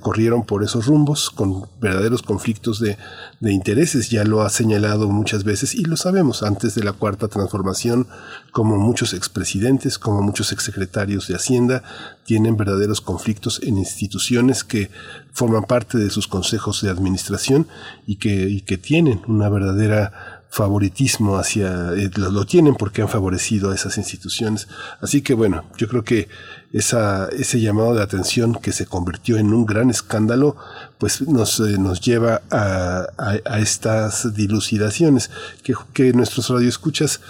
[0.00, 2.96] corrieron por esos rumbos con verdaderos conflictos de,
[3.44, 4.10] de intereses.
[4.10, 8.08] Ya lo ha señalado muchas veces y lo sabemos antes de la cuarta transformación,
[8.50, 11.82] como muchos expresidentes, como muchos exsecretarios de Hacienda,
[12.24, 14.90] tienen verdaderos conflictos en instituciones que
[15.32, 17.68] forman parte de sus consejos de administración
[18.06, 23.74] y que, que tienen una verdadera favoritismo hacia, eh, lo, tienen porque han favorecido a
[23.74, 24.68] esas instituciones.
[25.00, 26.28] Así que bueno, yo creo que
[26.74, 30.56] esa, ese llamado de atención que se convirtió en un gran escándalo,
[30.98, 35.30] pues nos, eh, nos lleva a, a, estas dilucidaciones
[35.62, 37.20] que, que nuestros radioescuchas,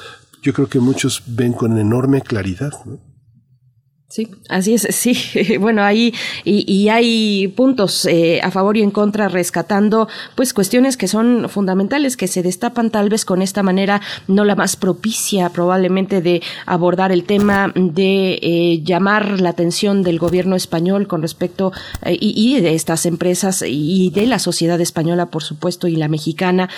[0.42, 2.72] yo creo que muchos ven con enorme claridad.
[4.08, 5.16] Sí, así es, sí.
[5.58, 6.12] Bueno, ahí
[6.44, 12.16] y, hay puntos eh, a favor y en contra rescatando pues cuestiones que son fundamentales,
[12.16, 17.12] que se destapan tal vez con esta manera no la más propicia probablemente de abordar
[17.12, 21.72] el tema, de eh, llamar la atención del gobierno español con respecto
[22.04, 26.08] eh, y, y, de estas empresas y de la sociedad española, por supuesto, y la
[26.08, 26.68] mexicana.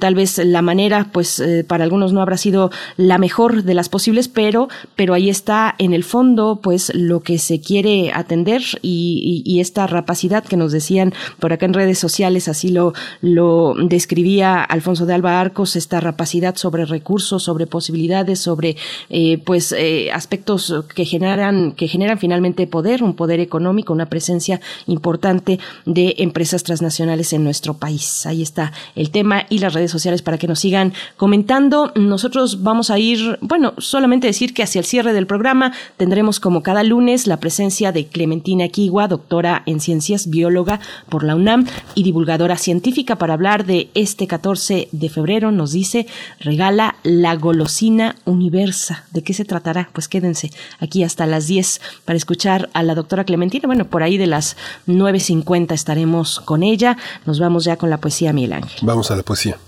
[0.00, 4.28] tal vez la manera, pues para algunos no habrá sido la mejor de las posibles,
[4.28, 9.60] pero, pero ahí está en el fondo, pues lo que se quiere atender y, y,
[9.60, 15.06] esta rapacidad que nos decían por acá en redes sociales, así lo, lo describía Alfonso
[15.06, 18.76] de Alba Arcos, esta rapacidad sobre recursos, sobre posibilidades, sobre
[19.08, 24.60] eh, pues eh, aspectos que generan, que generan finalmente poder, un poder económico, una presencia
[24.86, 28.26] importante de empresas transnacionales en nuestro país.
[28.26, 31.92] Ahí está el tema y las redes sociales para que nos sigan comentando.
[31.94, 36.59] Nosotros vamos a ir, bueno, solamente decir que hacia el cierre del programa tendremos como
[36.62, 42.02] cada lunes la presencia de Clementina Kiwa, doctora en ciencias, bióloga por la UNAM y
[42.02, 45.50] divulgadora científica para hablar de este 14 de febrero.
[45.50, 46.06] Nos dice,
[46.40, 49.04] regala la golosina universa.
[49.12, 49.90] ¿De qué se tratará?
[49.92, 53.66] Pues quédense aquí hasta las 10 para escuchar a la doctora Clementina.
[53.66, 54.56] Bueno, por ahí de las
[54.86, 56.96] 9.50 estaremos con ella.
[57.26, 58.80] Nos vamos ya con la poesía, Miguel Ángel.
[58.82, 59.58] Vamos a la poesía.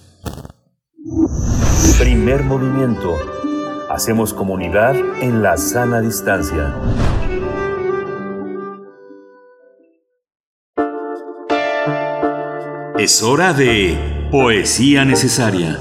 [1.99, 3.42] Primer movimiento
[3.93, 6.75] Hacemos comunidad en la sana distancia.
[12.99, 15.79] Es hora de Poesía Necesaria.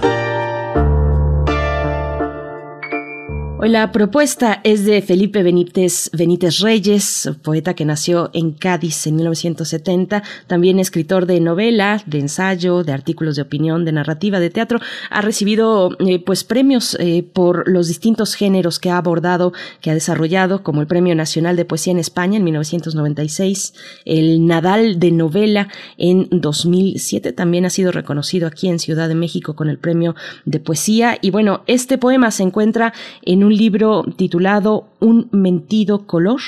[3.64, 9.18] Hoy la propuesta es de Felipe Benítez, Benítez Reyes, poeta que nació en Cádiz en
[9.18, 14.80] 1970, también escritor de novela, de ensayo, de artículos de opinión, de narrativa, de teatro.
[15.12, 19.94] Ha recibido eh, pues premios eh, por los distintos géneros que ha abordado, que ha
[19.94, 23.76] desarrollado, como el Premio Nacional de Poesía en España en 1996,
[24.06, 25.68] el Nadal de novela
[26.00, 30.16] en 2007, también ha sido reconocido aquí en Ciudad de México con el Premio
[30.46, 31.20] de Poesía.
[31.22, 36.40] Y bueno, este poema se encuentra en un un libro titulado Un mentido color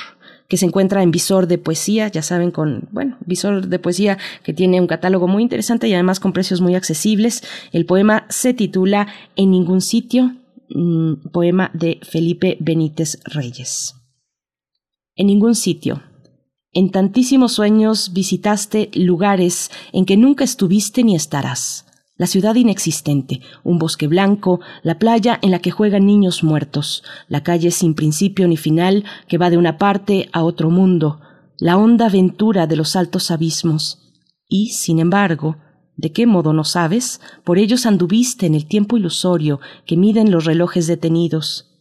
[0.47, 4.53] que se encuentra en Visor de Poesía, ya saben, con, bueno, Visor de Poesía que
[4.53, 7.43] tiene un catálogo muy interesante y además con precios muy accesibles.
[7.71, 10.35] El poema se titula En ningún sitio,
[10.69, 13.95] mm, poema de Felipe Benítez Reyes.
[15.15, 16.01] En ningún sitio.
[16.71, 23.79] En tantísimos sueños visitaste lugares en que nunca estuviste ni estarás la ciudad inexistente, un
[23.79, 28.57] bosque blanco, la playa en la que juegan niños muertos, la calle sin principio ni
[28.57, 31.19] final que va de una parte a otro mundo,
[31.57, 33.99] la honda aventura de los altos abismos.
[34.47, 35.57] Y, sin embargo,
[35.97, 37.19] ¿de qué modo no sabes?
[37.43, 41.71] Por ellos anduviste en el tiempo ilusorio que miden los relojes detenidos.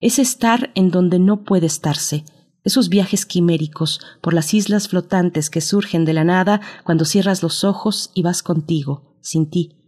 [0.00, 2.24] Es estar en donde no puede estarse,
[2.64, 7.64] esos viajes quiméricos por las islas flotantes que surgen de la nada cuando cierras los
[7.64, 9.81] ojos y vas contigo, sin ti,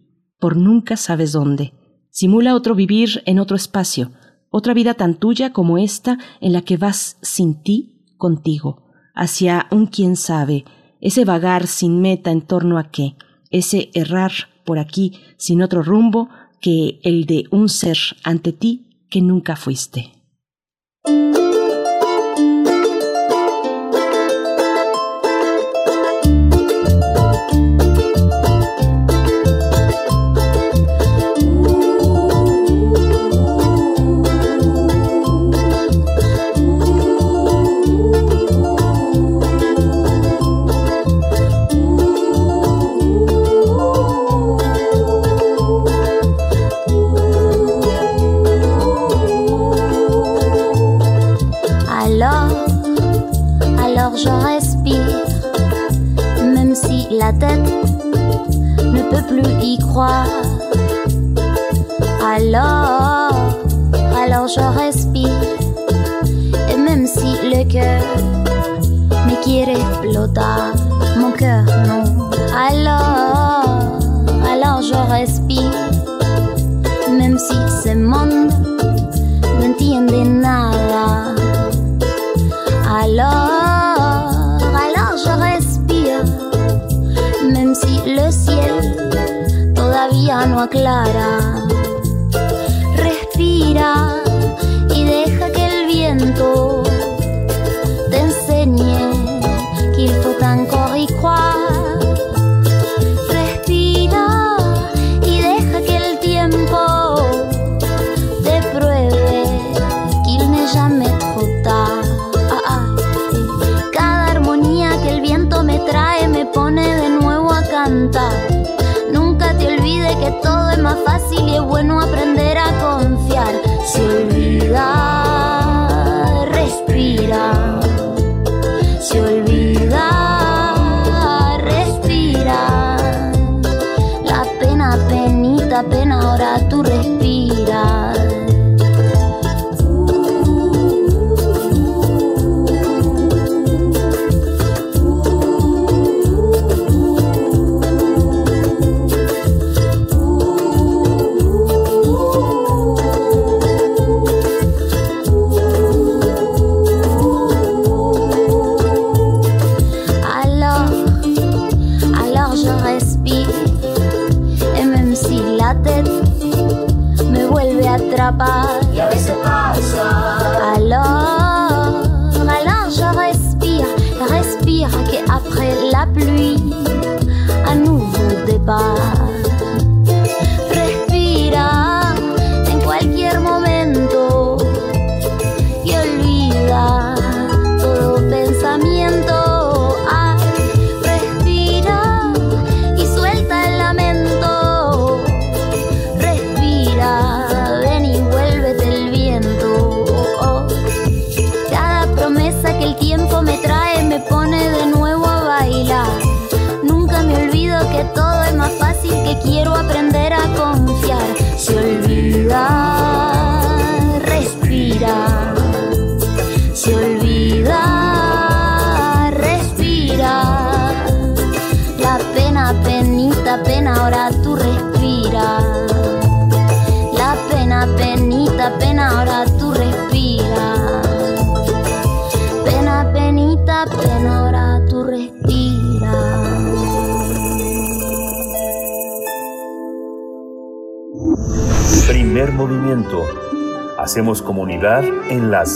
[0.44, 1.72] por nunca sabes dónde.
[2.10, 4.10] Simula otro vivir en otro espacio,
[4.50, 8.82] otra vida tan tuya como esta en la que vas sin ti, contigo,
[9.14, 10.66] hacia un quién sabe,
[11.00, 13.16] ese vagar sin meta en torno a qué,
[13.50, 14.32] ese errar
[14.66, 16.28] por aquí sin otro rumbo
[16.60, 20.12] que el de un ser ante ti que nunca fuiste.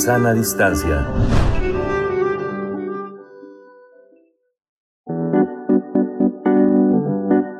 [0.08, 1.06] Sana distancia.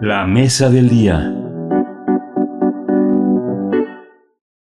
[0.00, 1.30] La mesa del día.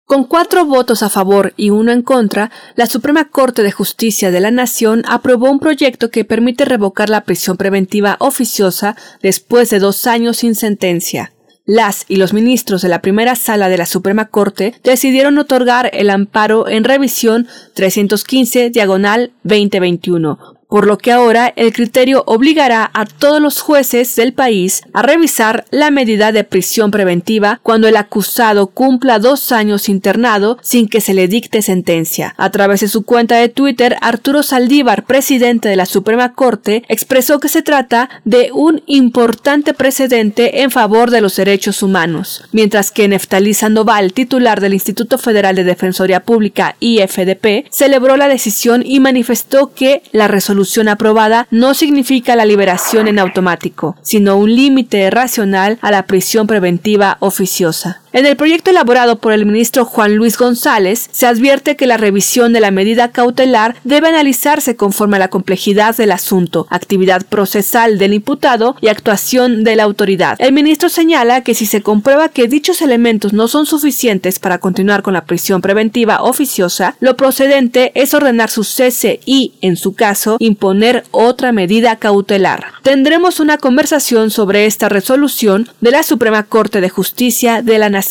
[0.05, 4.39] Con cuatro votos a favor y uno en contra, la Suprema Corte de Justicia de
[4.39, 10.07] la Nación aprobó un proyecto que permite revocar la prisión preventiva oficiosa después de dos
[10.07, 11.33] años sin sentencia.
[11.65, 16.11] Las y los ministros de la primera sala de la Suprema Corte decidieron otorgar el
[16.11, 23.43] amparo en revisión 315 diagonal 2021, por lo que ahora el criterio obligará a todos
[23.43, 29.19] los jueces del país a revisar la medida de prisión preventiva cuando el acusado cumpla
[29.19, 32.35] dos años internado sin que se le dicte sentencia.
[32.39, 37.39] A través de su cuenta de Twitter, Arturo Saldívar, presidente de la Suprema Corte, expresó
[37.39, 43.09] que se trata de un importante precedente en favor de los derechos humanos, mientras que
[43.09, 49.75] Neftalí Sandoval, titular del Instituto Federal de Defensoría Pública IFDP, celebró la decisión y manifestó
[49.75, 55.91] que la resolución aprobada no significa la liberación en automático, sino un límite racional a
[55.91, 58.02] la prisión preventiva oficiosa.
[58.15, 62.53] En el proyecto elaborado por el ministro Juan Luis González, se advierte que la revisión
[62.53, 68.13] de la medida cautelar debe analizarse conforme a la complejidad del asunto, actividad procesal del
[68.13, 70.37] imputado y actuación de la autoridad.
[70.41, 75.01] El ministro señala que si se comprueba que dichos elementos no son suficientes para continuar
[75.01, 80.37] con la prisión preventiva oficiosa, lo procedente es ordenar su cese y, en su caso,
[80.39, 82.67] imponer otra medida cautelar.
[82.83, 88.02] Tendremos una conversación sobre esta resolución de la Suprema Corte de Justicia de la Nación.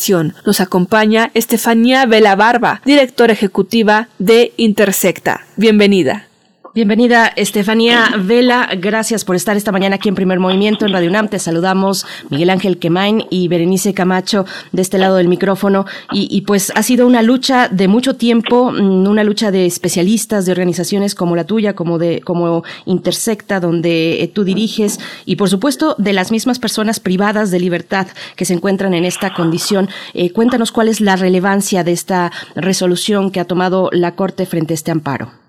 [0.44, 5.46] Nos acompaña Estefanía Vela Barba, directora ejecutiva de Intersecta.
[5.56, 6.31] Bienvenida.
[6.74, 8.66] Bienvenida, Estefanía Vela.
[8.78, 11.28] Gracias por estar esta mañana aquí en Primer Movimiento en Radio UNAM.
[11.28, 15.84] Te saludamos Miguel Ángel Quemain y Berenice Camacho de este lado del micrófono.
[16.12, 20.52] Y, pues ha sido una lucha de mucho tiempo, mm, una lucha de especialistas, de
[20.52, 25.94] organizaciones como la tuya, como de como Intersecta, donde eh, tú diriges, y por supuesto
[25.98, 29.90] de las mismas personas privadas de libertad que se encuentran en esta condición.
[30.14, 34.72] Eh, cuéntanos cuál es la relevancia de esta resolución que ha tomado la Corte frente
[34.72, 35.41] a este amparo.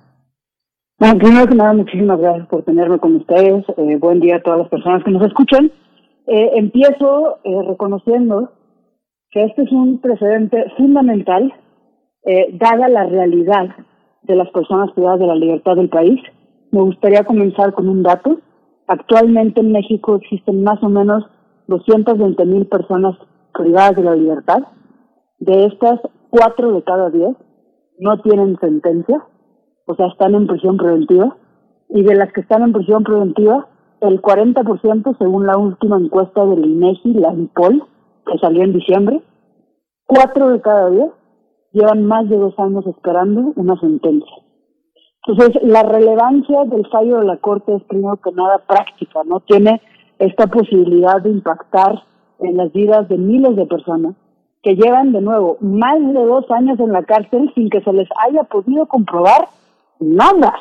[1.00, 3.66] Bueno, primero que nada, muchísimas gracias por tenerme con ustedes.
[3.78, 5.72] Eh, buen día a todas las personas que nos escuchan.
[6.28, 8.52] Eh, empiezo eh, reconociendo
[9.32, 11.52] que este es un precedente fundamental,
[12.54, 13.76] dada la realidad
[14.22, 16.22] de las personas privadas de la libertad del país.
[16.72, 18.40] Me gustaría comenzar con un dato.
[18.88, 21.26] Actualmente en México existen más o menos
[21.68, 23.18] 220 mil personas
[23.54, 24.60] privadas de la libertad.
[25.40, 26.00] De estas,
[26.30, 27.36] cuatro de cada diez
[27.98, 29.24] no tienen sentencia
[29.86, 31.36] o sea, están en prisión preventiva,
[31.90, 33.68] y de las que están en prisión preventiva,
[34.02, 37.84] el 40%, según la última encuesta del INEGI, la IPOL,
[38.26, 39.22] que salió en diciembre,
[40.06, 41.12] cuatro de cada diez
[41.72, 44.36] llevan más de dos años esperando una sentencia.
[45.26, 49.40] Entonces, la relevancia del fallo de la Corte es primero que nada práctica, ¿no?
[49.40, 49.82] Tiene
[50.20, 52.04] esta posibilidad de impactar
[52.40, 54.16] en las vidas de miles de personas
[54.62, 58.08] que llevan de nuevo más de dos años en la cárcel sin que se les
[58.26, 59.48] haya podido comprobar
[60.00, 60.54] nada.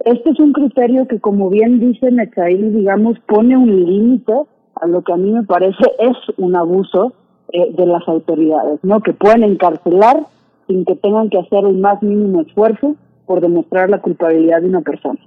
[0.00, 4.32] Este es un criterio que, como bien dice Mechail, digamos, pone un límite
[4.76, 7.12] a lo que a mí me parece es un abuso
[7.52, 9.00] eh, de las autoridades, ¿no?
[9.00, 10.24] Que pueden encarcelar
[10.66, 12.94] sin que tengan que hacer el más mínimo esfuerzo
[13.26, 15.18] por demostrar la culpabilidad de una persona.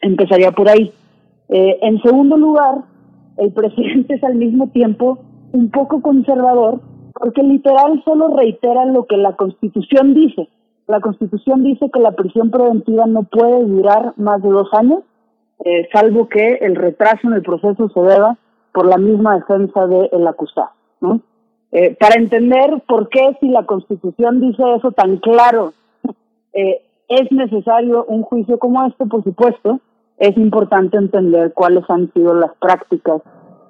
[0.00, 0.92] Empezaría por ahí.
[1.48, 2.84] Eh, en segundo lugar,
[3.38, 5.18] el presidente es al mismo tiempo
[5.52, 6.80] un poco conservador
[7.14, 10.48] porque literal solo reitera lo que la Constitución dice.
[10.88, 15.00] La Constitución dice que la prisión preventiva no puede durar más de dos años,
[15.64, 18.38] eh, salvo que el retraso en el proceso se deba
[18.72, 20.70] por la misma defensa del acusado.
[21.02, 21.20] ¿no?
[21.72, 25.74] Eh, para entender por qué si la Constitución dice eso tan claro,
[26.54, 29.80] eh, es necesario un juicio como este, por supuesto,
[30.16, 33.20] es importante entender cuáles han sido las prácticas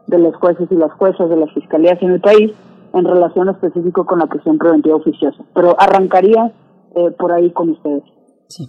[0.06, 2.52] de los jueces y las juezas de las fiscalías en el país
[2.94, 5.42] en relación específico con la prisión preventiva oficiosa.
[5.52, 6.52] Pero arrancaría
[6.96, 8.02] eh, por ahí con ustedes.
[8.48, 8.66] Sí.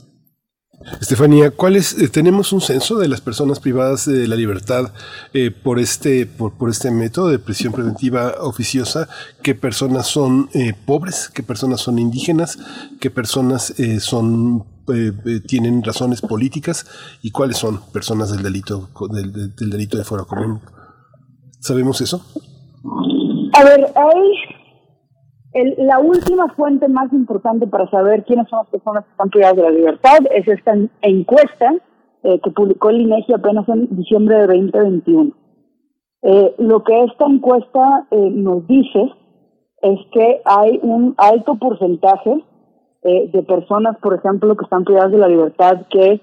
[1.02, 4.94] Estefanía, ¿cuál es, eh, tenemos un censo de las personas privadas de la libertad
[5.34, 9.10] eh, por este por, por, este método de prisión preventiva oficiosa?
[9.44, 10.50] ¿Qué personas son
[10.86, 11.30] pobres?
[11.34, 12.58] ¿Qué personas son indígenas?
[13.02, 14.64] ¿Qué personas son
[15.48, 16.88] tienen razones políticas?
[17.22, 20.62] ¿Y cuáles son personas del delito del, del delito de fuero común?
[21.60, 22.26] ¿Sabemos eso?
[23.54, 24.59] A ver, hay
[25.54, 29.64] la última fuente más importante para saber quiénes son las personas que están privadas de
[29.64, 31.74] la libertad es esta encuesta
[32.22, 35.32] eh, que publicó el INEGI apenas en diciembre de 2021.
[36.22, 39.14] Eh, lo que esta encuesta eh, nos dice
[39.82, 42.44] es que hay un alto porcentaje
[43.02, 46.20] de personas, por ejemplo, que están privadas de la libertad que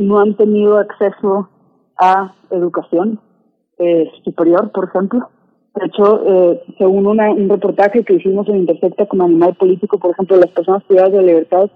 [0.00, 1.48] no han tenido acceso
[1.96, 3.20] a educación
[4.24, 5.28] superior, por ejemplo.
[5.78, 10.36] De hecho, eh, según un reportaje que hicimos en Intersecta con Animal Político, por ejemplo,
[10.36, 11.70] las personas privadas de libertad,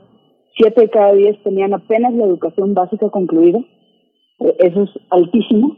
[0.57, 3.61] siete de cada diez tenían apenas la educación básica concluida.
[4.41, 5.77] Eh, eso es altísimo.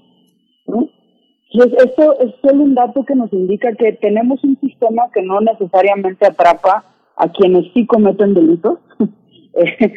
[1.53, 5.41] Entonces, esto es solo un dato que nos indica que tenemos un sistema que no
[5.41, 6.85] necesariamente atrapa
[7.17, 8.79] a quienes sí cometen delitos,
[9.55, 9.93] eh,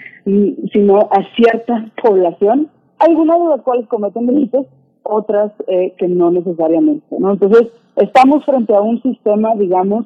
[0.74, 4.66] sino a cierta población, algunas de las cuales cometen delitos,
[5.04, 7.06] otras eh, que no necesariamente.
[7.18, 7.32] ¿no?
[7.32, 10.06] Entonces, estamos frente a un sistema, digamos,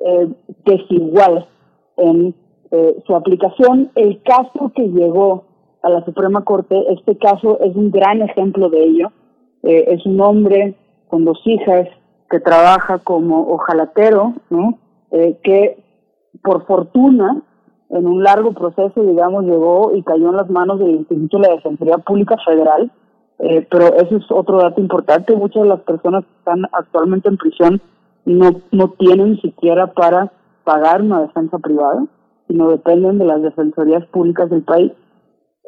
[0.00, 0.28] eh,
[0.64, 1.46] desigual
[1.96, 2.34] en
[2.70, 3.90] eh, su aplicación.
[3.94, 5.44] El caso que llegó
[5.82, 9.12] a la Suprema Corte, este caso es un gran ejemplo de ello.
[9.62, 10.74] Eh, es un hombre
[11.08, 11.88] con dos hijas
[12.30, 14.78] que trabaja como ojalatero, ¿no?
[15.10, 15.84] Eh, que
[16.42, 17.42] por fortuna
[17.90, 21.54] en un largo proceso, digamos, llegó y cayó en las manos del Instituto de la
[21.56, 22.90] Defensoría Pública Federal,
[23.38, 25.36] eh, pero eso es otro dato importante.
[25.36, 27.80] Muchas de las personas que están actualmente en prisión
[28.24, 30.32] no, no tienen siquiera para
[30.64, 32.04] pagar una defensa privada,
[32.46, 34.92] sino dependen de las defensorías públicas del país.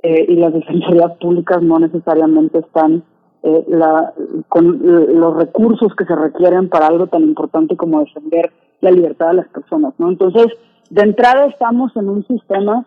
[0.03, 3.03] Eh, y las defensorías públicas no necesariamente están
[3.43, 4.13] eh, la,
[4.49, 8.53] con los recursos que se requieren para algo tan importante como defender
[8.83, 9.95] la libertad de las personas.
[9.99, 10.11] ¿no?
[10.11, 10.47] Entonces,
[10.91, 12.85] de entrada estamos en un sistema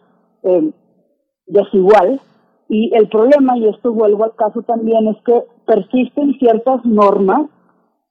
[1.48, 2.22] desigual
[2.70, 7.48] y el problema, y esto vuelvo al caso también, es que persisten ciertas normas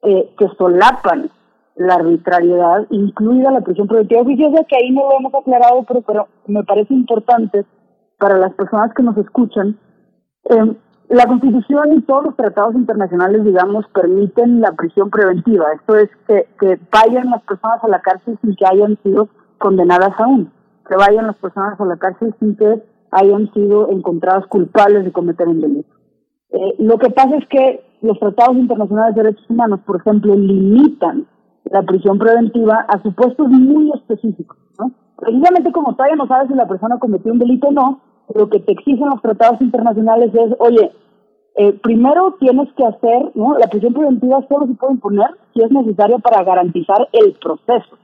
[0.01, 1.29] eh, que solapan
[1.75, 6.27] la arbitrariedad, incluida la prisión preventiva oficiosa, que ahí no lo hemos aclarado, pero, pero
[6.47, 7.65] me parece importante
[8.17, 9.77] para las personas que nos escuchan.
[10.49, 10.75] Eh,
[11.09, 15.71] la Constitución y todos los tratados internacionales, digamos, permiten la prisión preventiva.
[15.73, 19.29] Esto es que, que vayan las personas a la cárcel sin que hayan sido
[19.59, 20.51] condenadas aún,
[20.89, 25.47] que vayan las personas a la cárcel sin que hayan sido encontradas culpables de cometer
[25.47, 25.89] un delito.
[26.51, 31.27] Eh, lo que pasa es que los tratados internacionales de derechos humanos, por ejemplo, limitan
[31.65, 34.57] la prisión preventiva a supuestos muy específicos.
[34.79, 34.91] ¿no?
[35.17, 38.01] Precisamente como todavía no sabes si la persona cometió un delito o no,
[38.33, 40.91] lo que te exigen los tratados internacionales es, oye,
[41.55, 43.57] eh, primero tienes que hacer, ¿no?
[43.57, 47.97] La prisión preventiva solo se puede imponer si es necesaria para garantizar el proceso.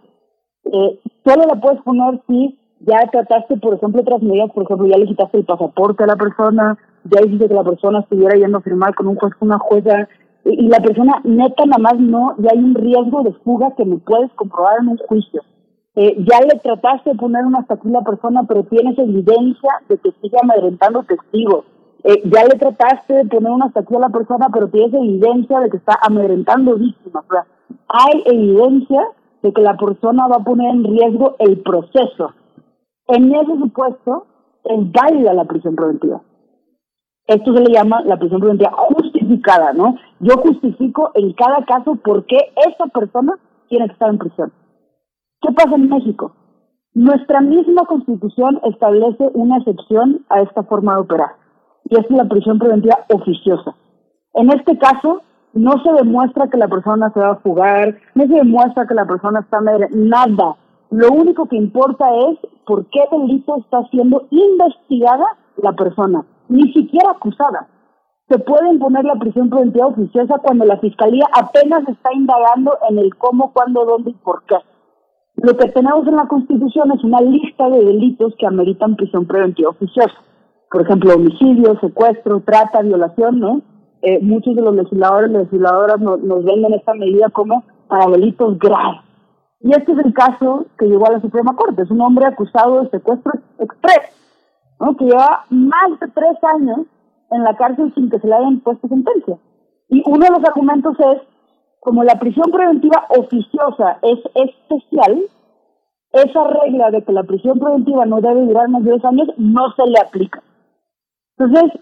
[0.66, 4.98] Eh, solo la puedes poner si ya trataste, por ejemplo, otras medidas, por ejemplo, ya
[4.98, 8.62] le quitaste el pasaporte a la persona, ya hiciste que la persona estuviera yendo a
[8.62, 10.08] firmar con un juez, una jueza,
[10.46, 13.98] y, la persona neta nada más no, ya hay un riesgo de fuga que me
[13.98, 15.42] puedes comprobar en un juicio.
[15.96, 19.98] Eh, ya le trataste de poner una aquí a la persona, pero tienes evidencia de
[19.98, 21.66] que sigue amedrentando testigos.
[22.04, 25.70] Eh, ya le trataste de poner una aquí a la persona, pero tienes evidencia de
[25.70, 27.24] que está amedrentando víctimas.
[27.30, 27.46] O sea,
[27.88, 29.02] hay evidencia
[29.42, 32.34] de que la persona va a poner en riesgo el proceso.
[33.08, 34.28] En ese supuesto
[34.64, 36.22] es válida la prisión preventiva.
[37.28, 39.96] Esto se le llama la prisión preventiva justificada, ¿no?
[40.20, 43.38] Yo justifico en cada caso por qué esa persona
[43.70, 44.52] tiene que estar en prisión.
[45.42, 46.34] ¿Qué pasa en México?
[46.94, 51.32] Nuestra misma constitución establece una excepción a esta forma de operar,
[51.86, 53.76] y es la prisión preventiva oficiosa.
[54.36, 55.22] En este caso,
[55.54, 59.06] no se demuestra que la persona se va a jugar, no se demuestra que la
[59.06, 60.56] persona está nada.
[60.94, 65.26] Lo único que importa es por qué delito está siendo investigada
[65.58, 67.68] la persona, ni siquiera acusada.
[68.30, 73.16] Se puede imponer la prisión preventiva oficiosa cuando la fiscalía apenas está indagando en el
[73.16, 74.58] cómo, cuándo, dónde y por qué.
[75.38, 79.72] Lo que tenemos en la Constitución es una lista de delitos que ameritan prisión preventiva
[79.72, 80.14] oficiosa.
[80.70, 83.62] Por ejemplo, homicidio, secuestro, trata, violación, ¿no?
[84.04, 88.60] Eh, muchos de los legisladores y legisladoras nos, nos venden esta medida como para delitos
[88.60, 89.02] graves.
[89.64, 91.84] Y este es el caso que llegó a la Suprema Corte.
[91.84, 94.12] Es un hombre acusado de secuestro express,
[94.98, 96.80] que lleva más de tres años
[97.32, 99.38] en la cárcel sin que se le haya impuesto sentencia.
[99.88, 101.22] Y uno de los argumentos es,
[101.80, 105.24] como la prisión preventiva oficiosa es especial,
[106.12, 109.72] esa regla de que la prisión preventiva no debe durar más de dos años no
[109.76, 110.44] se le aplica.
[111.38, 111.80] Entonces,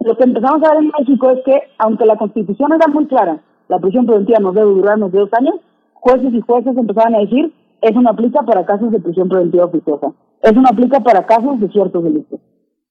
[0.00, 3.38] lo que empezamos a ver en México es que, aunque la constitución era muy clara,
[3.68, 5.54] la prisión preventiva no debe durar más de dos años,
[6.02, 10.08] jueces y jueces empezaban a decir, eso no aplica para casos de prisión preventiva oficiosa,
[10.42, 12.40] eso no aplica para casos de ciertos delitos.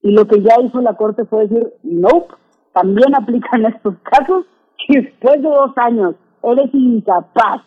[0.00, 2.08] Y lo que ya hizo la Corte fue decir, no,
[2.72, 4.46] también aplica en estos casos,
[4.86, 7.62] que después de dos años eres incapaz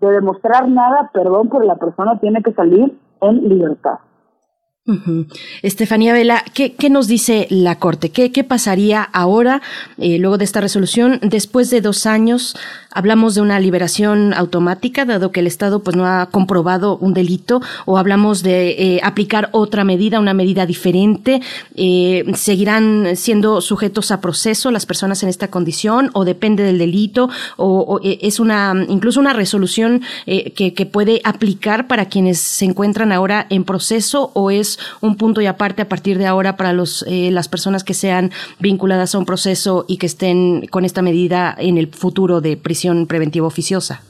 [0.00, 4.00] de demostrar nada, perdón, pero la persona tiene que salir en libertad.
[5.60, 8.10] Estefanía Vela, ¿qué, nos dice la Corte?
[8.10, 9.60] ¿Qué, qué pasaría ahora,
[9.98, 12.56] eh, luego de esta resolución, después de dos años?
[12.90, 17.60] Hablamos de una liberación automática, dado que el Estado pues, no ha comprobado un delito,
[17.84, 21.42] o hablamos de eh, aplicar otra medida, una medida diferente.
[21.76, 27.28] Eh, ¿Seguirán siendo sujetos a proceso las personas en esta condición, o depende del delito,
[27.58, 33.46] o, es una incluso una resolución que, que puede aplicar para quienes se encuentran ahora
[33.50, 37.30] en proceso, o es un punto y aparte a partir de ahora para los, eh,
[37.30, 41.78] las personas que sean vinculadas a un proceso y que estén con esta medida en
[41.78, 44.02] el futuro de prisión preventiva oficiosa?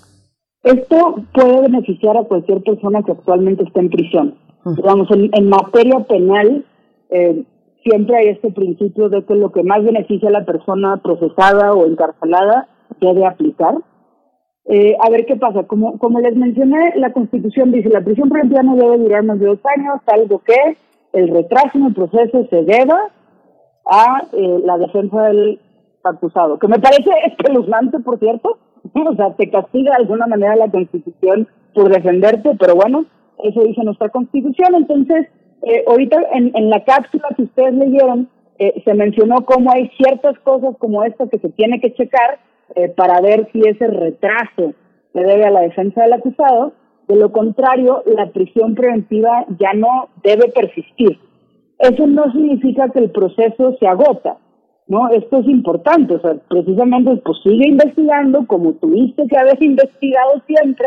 [0.63, 4.35] Esto puede beneficiar a cualquier persona que actualmente esté en prisión.
[4.65, 6.65] Digamos, en, materia penal,
[7.11, 7.45] eh,
[7.85, 11.87] siempre hay este principio de que lo que más beneficia a la persona procesada o
[11.87, 12.69] encarcelada
[13.01, 13.77] debe aplicar.
[14.69, 15.63] Eh, a ver qué pasa.
[15.65, 19.47] Como, como les mencioné, la Constitución dice la prisión preventiva no debe durar más de
[19.47, 20.77] dos años, salvo que
[21.15, 23.09] el retraso en el proceso se deba
[23.87, 25.59] a eh, la defensa del
[26.05, 28.59] acusado, que me parece espeluznante, por cierto.
[28.95, 33.07] o sea, te castiga de alguna manera la Constitución por defenderte, pero bueno,
[33.43, 34.75] eso dice nuestra Constitución.
[34.75, 35.29] Entonces,
[35.63, 40.39] eh, ahorita en, en la cápsula que ustedes leyeron, eh, se mencionó cómo hay ciertas
[40.41, 42.39] cosas como esta que se tiene que checar
[42.75, 44.75] eh, para ver si ese retraso
[45.13, 46.73] se debe a la defensa del acusado.
[47.09, 51.19] De lo contrario, la prisión preventiva ya no debe persistir.
[51.79, 54.37] Eso no significa que el proceso se agota,
[54.89, 55.09] ¿no?
[55.11, 60.87] Esto es importante, o sea, precisamente pues sigue investigando como tuviste que haber investigado siempre,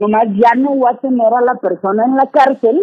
[0.00, 2.80] nomás ya no va a tener a la persona en la cárcel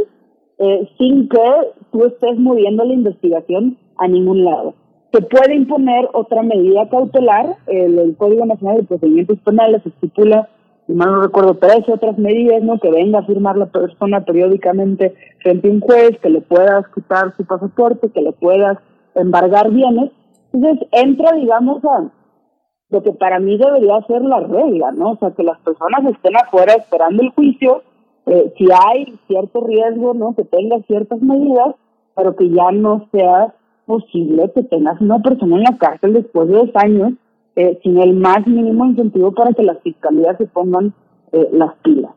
[0.57, 1.43] eh, sin que
[1.91, 4.73] tú estés moviendo la investigación a ningún lado
[5.11, 7.57] se puede imponer otra medida cautelar.
[7.67, 10.49] El, Código Nacional de Procedimientos Penales estipula,
[10.88, 12.80] si mal no recuerdo, tres otras medidas, ¿no?
[12.80, 17.35] Que venga a firmar la persona periódicamente frente a un juez, que le puedas quitar
[17.35, 18.77] su pasaporte, que le puedas
[19.15, 20.11] embargar bienes.
[20.53, 22.09] Entonces entra, digamos, a
[22.90, 25.11] lo que para mí debería ser la regla, ¿no?
[25.11, 27.83] O sea, que las personas estén afuera esperando el juicio,
[28.27, 30.35] eh, si hay cierto riesgo, ¿no?
[30.35, 31.75] Que tenga ciertas medidas,
[32.15, 33.53] pero que ya no sea
[33.85, 37.14] posible que tengas una persona en la cárcel después de dos años
[37.56, 40.93] eh, sin el más mínimo incentivo para que las fiscalías se pongan
[41.32, 42.11] eh, las pilas.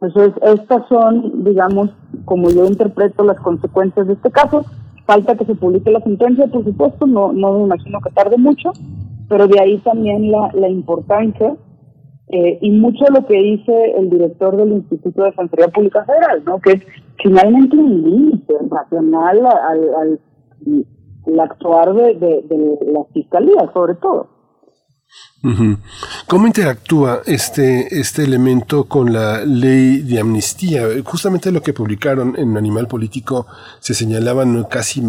[0.00, 1.90] Entonces, estas son, digamos,
[2.26, 4.64] como yo interpreto las consecuencias de este caso.
[5.06, 8.72] Falta que se publique la sentencia, por supuesto, no, no me imagino que tarde mucho,
[9.28, 11.56] pero de ahí también la, la importancia
[12.28, 16.60] eh, y mucho lo que dice el director del Instituto de Defensoría Pública Federal, ¿no?
[16.60, 16.82] que es
[17.22, 20.20] finalmente un límite nacional al, al
[21.26, 24.28] el actuar de, de, la fiscalía, sobre todo.
[26.26, 30.88] ¿Cómo interactúa este, este elemento con la ley de amnistía?
[31.04, 33.46] Justamente lo que publicaron en Animal Político
[33.78, 35.02] se señalaban casi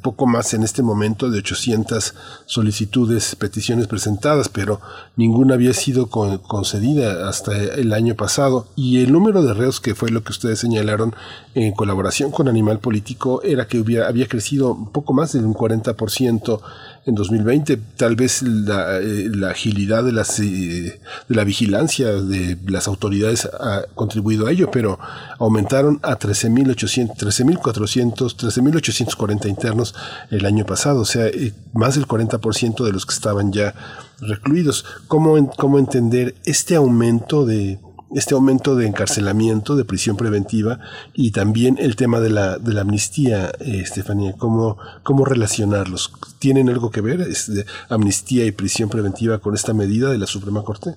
[0.00, 2.14] poco más en este momento de 800
[2.46, 4.80] solicitudes, peticiones presentadas, pero
[5.16, 8.68] ninguna había sido concedida hasta el año pasado.
[8.76, 11.14] Y el número de reos, que fue lo que ustedes señalaron
[11.54, 15.54] en colaboración con Animal Político, era que hubiera, había crecido un poco más de un
[15.54, 16.60] 40%
[17.06, 17.76] en 2020.
[17.96, 23.46] Tal vez la, eh, la agilidad de, las, eh, de la vigilancia de las autoridades
[23.46, 24.98] ha contribuido a ello, pero
[25.38, 29.94] aumentaron a 13.800, 13.400, 13.840 internos
[30.30, 33.74] el año pasado, o sea, eh, más del 40% de los que estaban ya
[34.20, 34.84] recluidos.
[35.08, 37.78] ¿Cómo, cómo entender este aumento de
[38.14, 40.78] este aumento de encarcelamiento, de prisión preventiva
[41.12, 46.12] y también el tema de la, de la amnistía, eh, Estefanía, ¿cómo, ¿cómo relacionarlos?
[46.38, 50.62] ¿Tienen algo que ver este, amnistía y prisión preventiva con esta medida de la Suprema
[50.62, 50.90] Corte?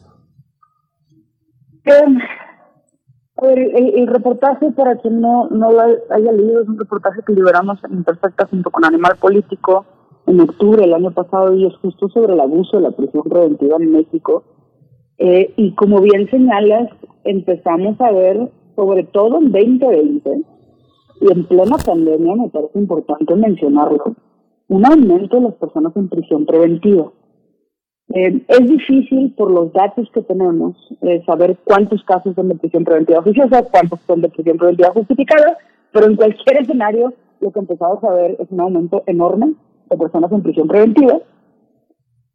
[1.85, 2.19] Em,
[3.41, 7.97] el, reportaje, para quien no, no lo haya leído, es un reportaje que liberamos en
[7.97, 9.85] Imperfecta junto con Animal Político
[10.27, 13.77] en octubre del año pasado y es justo sobre el abuso de la prisión preventiva
[13.77, 14.43] en México
[15.19, 16.89] eh, y como bien señalas,
[17.25, 20.41] empezamos a ver, sobre todo en 2020,
[21.21, 24.15] y en plena pandemia, me parece importante mencionarlo,
[24.69, 27.11] un aumento de las personas en prisión preventiva.
[28.13, 32.85] Eh, es difícil, por los datos que tenemos, eh, saber cuántos casos son de prisión
[32.85, 35.57] preventiva oficiosa, cuántos son de prisión preventiva justificada,
[35.91, 39.53] pero en cualquier escenario lo que empezamos a ver es un aumento enorme
[39.89, 41.19] de personas en prisión preventiva.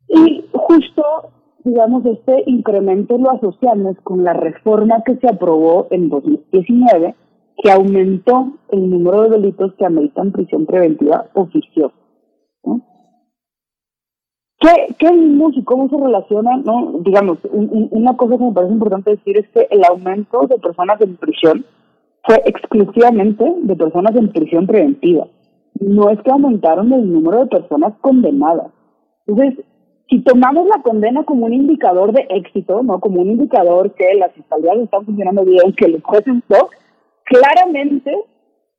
[0.09, 1.03] Y justo
[1.65, 7.15] digamos, este incremento lo asociamos con la reforma que se aprobó en 2019,
[7.57, 11.95] que aumentó el número de delitos que ameritan prisión preventiva oficiosa.
[14.61, 16.57] ¿Qué, ¿Qué vimos y cómo se relaciona?
[16.59, 17.01] No?
[17.01, 21.17] Digamos, una cosa que me parece importante decir es que el aumento de personas en
[21.17, 21.65] prisión
[22.25, 25.27] fue exclusivamente de personas en prisión preventiva.
[25.81, 28.71] No es que aumentaron el número de personas condenadas.
[29.27, 29.65] Entonces,
[30.09, 34.33] si tomamos la condena como un indicador de éxito, no como un indicador que las
[34.33, 36.69] fiscalías están funcionando bien, que los jueces no,
[37.25, 38.13] claramente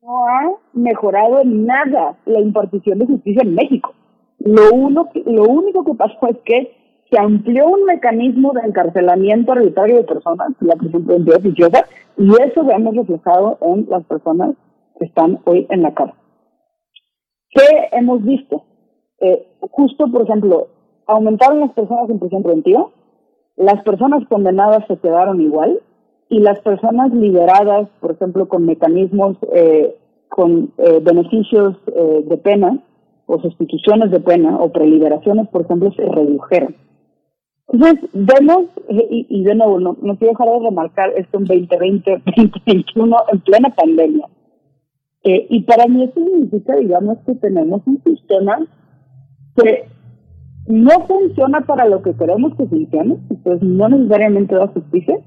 [0.01, 3.93] no ha mejorado en nada la impartición de justicia en México.
[4.39, 6.75] Lo, uno, lo único que pasó es que
[7.09, 11.85] se amplió un mecanismo de encarcelamiento arbitrario de personas, la prisión preventiva oficiosa,
[12.17, 14.55] y eso lo hemos reflejado en las personas
[14.99, 16.19] que están hoy en la cárcel.
[17.49, 18.63] ¿Qué hemos visto?
[19.19, 20.67] Eh, justo, por ejemplo,
[21.07, 22.87] aumentaron las personas en prisión preventiva,
[23.55, 25.79] las personas condenadas se quedaron igual
[26.29, 29.95] y las personas liberadas, por ejemplo, con mecanismos, eh,
[30.29, 32.79] con eh, beneficios eh, de pena
[33.27, 36.75] o sustituciones de pena o preliberaciones, por ejemplo, se redujeron.
[37.71, 42.21] Entonces, vemos, y, y de nuevo, no, no quiero dejar de remarcar esto en 2020,
[42.25, 44.27] 2021, en plena pandemia.
[45.23, 48.59] y para mí eso significa, digamos, que tenemos un sistema
[49.55, 49.87] que
[50.67, 55.17] no funciona para lo que queremos que funcione, pues no necesariamente da justicia,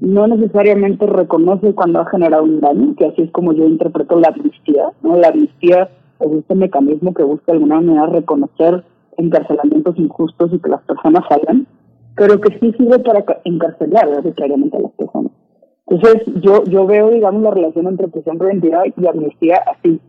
[0.00, 4.28] no necesariamente reconoce cuando ha generado un daño, que así es como yo interpreto la
[4.28, 5.16] amnistía, ¿no?
[5.16, 5.88] La amnistía
[6.20, 8.84] es este mecanismo que busca de alguna manera reconocer
[9.16, 11.66] encarcelamientos injustos y que las personas salgan,
[12.16, 15.32] pero que sí sirve para encarcelar necesariamente a las personas.
[15.86, 20.00] Entonces, yo, yo veo, digamos, la relación entre prisión preventiva y amnistía así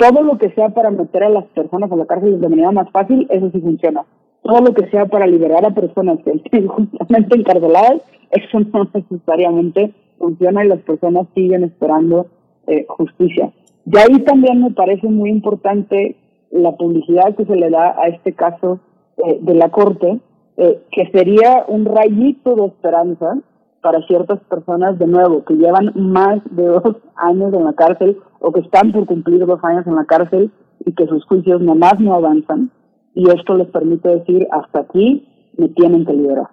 [0.00, 2.90] todo lo que sea para meter a las personas a la cárcel de manera más
[2.90, 4.06] fácil, eso sí funciona.
[4.42, 9.92] Todo lo que sea para liberar a personas que estén justamente encarceladas, eso no necesariamente
[10.18, 12.28] funciona y las personas siguen esperando
[12.66, 13.52] eh, justicia.
[13.84, 16.16] Y ahí también me parece muy importante
[16.50, 18.80] la publicidad que se le da a este caso
[19.18, 20.18] eh, de la Corte,
[20.56, 23.38] eh, que sería un rayito de esperanza
[23.80, 28.52] para ciertas personas, de nuevo, que llevan más de dos años en la cárcel o
[28.52, 30.50] que están por cumplir dos años en la cárcel
[30.84, 32.70] y que sus juicios nomás no avanzan.
[33.14, 35.26] Y esto les permite decir, hasta aquí
[35.56, 36.48] me tienen que liberar.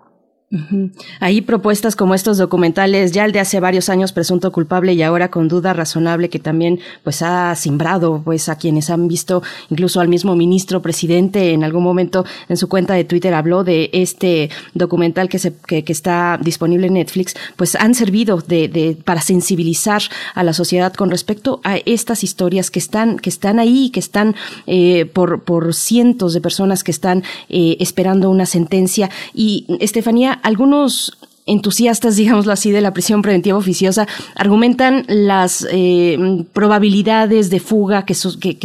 [1.19, 5.29] Hay propuestas como estos documentales, ya el de hace varios años presunto culpable y ahora
[5.29, 10.07] con duda razonable que también pues ha simbrado pues a quienes han visto, incluso al
[10.07, 15.27] mismo ministro presidente en algún momento en su cuenta de Twitter habló de este documental
[15.27, 20.01] que se que, está disponible en Netflix, pues han servido de, de, para sensibilizar
[20.33, 24.33] a la sociedad con respecto a estas historias que están que están ahí, que están
[24.65, 29.09] eh, por por cientos de personas que están eh, esperando una sentencia.
[29.33, 31.17] Y Estefanía algunos
[31.47, 38.13] entusiastas, digámoslo así, de la prisión preventiva oficiosa argumentan las eh, probabilidades de fuga, que,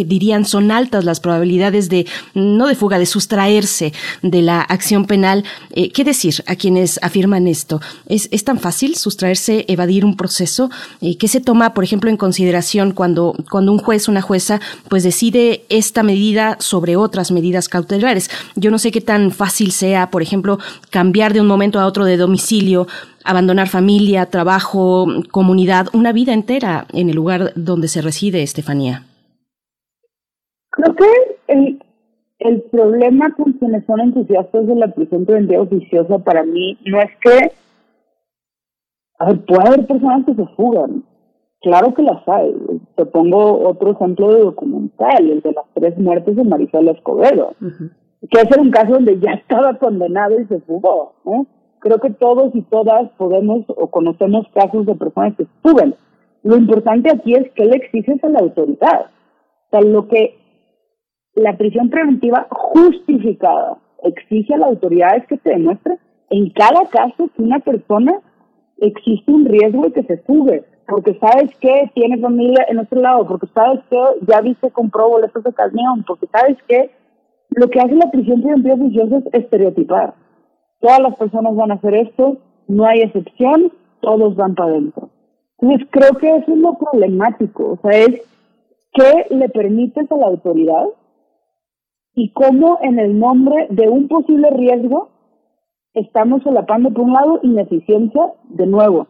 [0.05, 5.45] dirían son altas las probabilidades de, no de fuga, de sustraerse de la acción penal.
[5.71, 7.81] Eh, ¿Qué decir a quienes afirman esto?
[8.07, 10.71] ¿Es, ¿Es, tan fácil sustraerse, evadir un proceso?
[11.01, 15.05] Eh, ¿Qué se toma, por ejemplo, en consideración cuando, cuando un juez, una jueza, pues
[15.05, 18.31] decide esta medida sobre otras medidas cautelares?
[18.57, 20.59] Yo no sé qué tan fácil sea, por ejemplo,
[20.91, 22.72] cambiar de un momento a otro de domicilio,
[23.25, 29.03] abandonar familia, trabajo, comunidad, una vida entera en el lugar donde se reside, Estefanía.
[30.71, 31.07] Creo que
[31.49, 31.83] el,
[32.39, 37.11] el problema con quienes son entusiastas de la prisión preventiva oficiosa para mí no es
[37.21, 37.53] que,
[39.19, 41.05] a ver, puede haber personas que se fugan,
[41.61, 42.55] claro que las hay.
[42.97, 48.41] Te pongo otro ejemplo de documental, el de las tres muertes de Marisol Escobedo, que
[48.41, 51.47] es un caso donde ya estaba condenado y se fugó, ¿no?
[51.83, 55.95] Creo que todos y todas podemos o conocemos casos de personas que suben.
[56.45, 59.07] Lo importante aquí es que le exiges a la autoridad.
[59.07, 60.39] O sea, lo que
[61.35, 65.99] la prisión preventiva justificada exige a la autoridad es que te demuestre
[66.31, 68.21] en cada caso que una persona
[68.79, 73.27] existe un riesgo de que se sube, porque sabes que tiene familia en otro lado,
[73.27, 76.91] porque sabes que ya viste compró boletos de camión, porque sabes que
[77.51, 78.75] lo que hace la prisión preventiva
[79.19, 80.15] es estereotipar
[80.83, 82.37] todas las personas van a hacer esto,
[82.69, 85.09] no hay excepción, todos van para adentro.
[85.59, 88.21] Entonces creo que eso es lo problemático, o sea, es
[88.93, 90.87] qué le permites a la autoridad
[92.15, 95.09] y cómo en el nombre de un posible riesgo
[95.95, 99.07] estamos solapando por un lado ineficiencia de nuevo.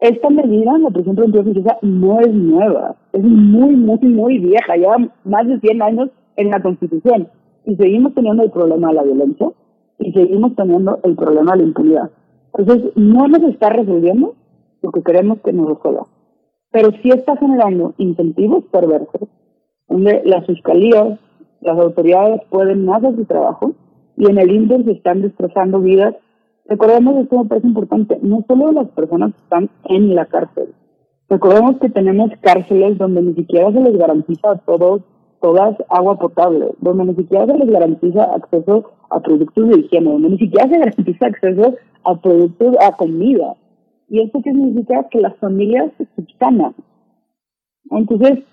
[0.00, 5.46] Esta medida, la prisión preventiva no es nueva, es muy, muy, muy vieja, lleva más
[5.46, 7.28] de 100 años en la Constitución
[7.66, 9.50] y seguimos teniendo el problema de la violencia
[10.04, 12.10] y seguimos teniendo el problema de la impunidad.
[12.52, 14.34] Entonces, no nos está resolviendo
[14.82, 16.06] lo que queremos que nos resuelva,
[16.70, 19.28] pero sí está generando incentivos perversos,
[19.88, 21.18] donde las fiscalías,
[21.60, 23.72] las autoridades pueden hacer su trabajo
[24.16, 26.14] y en el índice están destrozando vidas.
[26.66, 30.74] Recordemos, esto me parece importante, no solo las personas que están en la cárcel.
[31.30, 35.02] Recordemos que tenemos cárceles donde ni siquiera se les garantiza a todos
[35.40, 40.30] todas agua potable, donde ni siquiera se les garantiza acceso a productos de higiene, donde
[40.30, 41.74] ni siquiera se garantiza acceso
[42.04, 43.56] a productos, a comida.
[44.08, 45.08] ¿Y esto qué significa?
[45.10, 46.74] Que las familias se subsanan.
[47.90, 48.44] Entonces,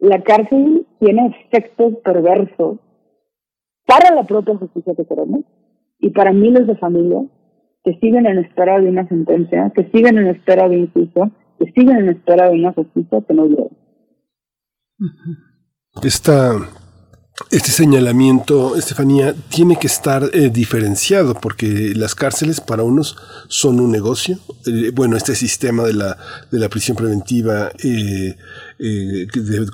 [0.00, 2.78] la cárcel tiene efectos perversos
[3.86, 5.40] para la propia justicia que queremos
[5.98, 7.24] y para miles de familias
[7.84, 11.72] que siguen en espera de una sentencia, que siguen en espera de un juicio, que
[11.72, 13.70] siguen en espera de una justicia que no llega.
[16.02, 16.52] Esta,
[17.48, 23.16] este señalamiento, Estefanía, tiene que estar eh, diferenciado porque las cárceles para unos
[23.48, 24.38] son un negocio.
[24.66, 26.18] Eh, bueno, este sistema de la,
[26.50, 28.36] de la prisión preventiva eh,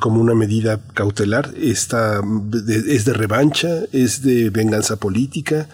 [0.01, 2.21] como una medida cautelar está,
[2.89, 5.69] es de revancha, es de venganza política,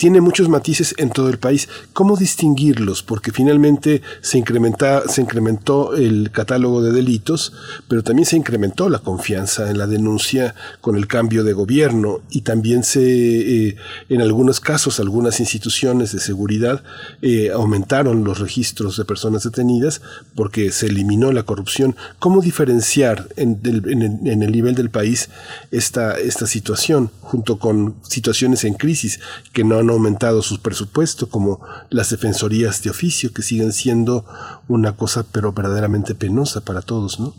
[0.00, 1.68] tiene muchos matices en todo el país.
[1.92, 3.02] ¿Cómo distinguirlos?
[3.02, 7.52] Porque finalmente se, incrementa, se incrementó el catálogo de delitos,
[7.86, 12.40] pero también se incrementó la confianza en la denuncia con el cambio de gobierno y
[12.40, 13.76] también se, eh,
[14.08, 16.82] en algunos casos, algunas instituciones de seguridad
[17.20, 20.00] eh, aumentaron los registros de personas detenidas
[20.34, 21.94] porque se eliminó la corrupción.
[22.18, 25.28] ¿Cómo diferenciar en, en, en el nivel del país
[25.70, 29.20] esta, esta situación junto con situaciones en crisis
[29.52, 31.60] que no han aumentado sus presupuestos, como
[31.90, 34.24] las defensorías de oficio, que siguen siendo
[34.68, 37.32] una cosa pero verdaderamente penosa para todos, ¿no?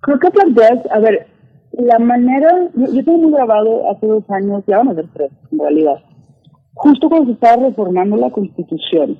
[0.00, 1.26] Creo que planteas, a ver,
[1.72, 5.58] la manera, yo, tengo muy grabado hace dos años, ya van a ser tres en
[5.58, 6.02] realidad,
[6.74, 9.18] justo cuando se estaba reformando la Constitución,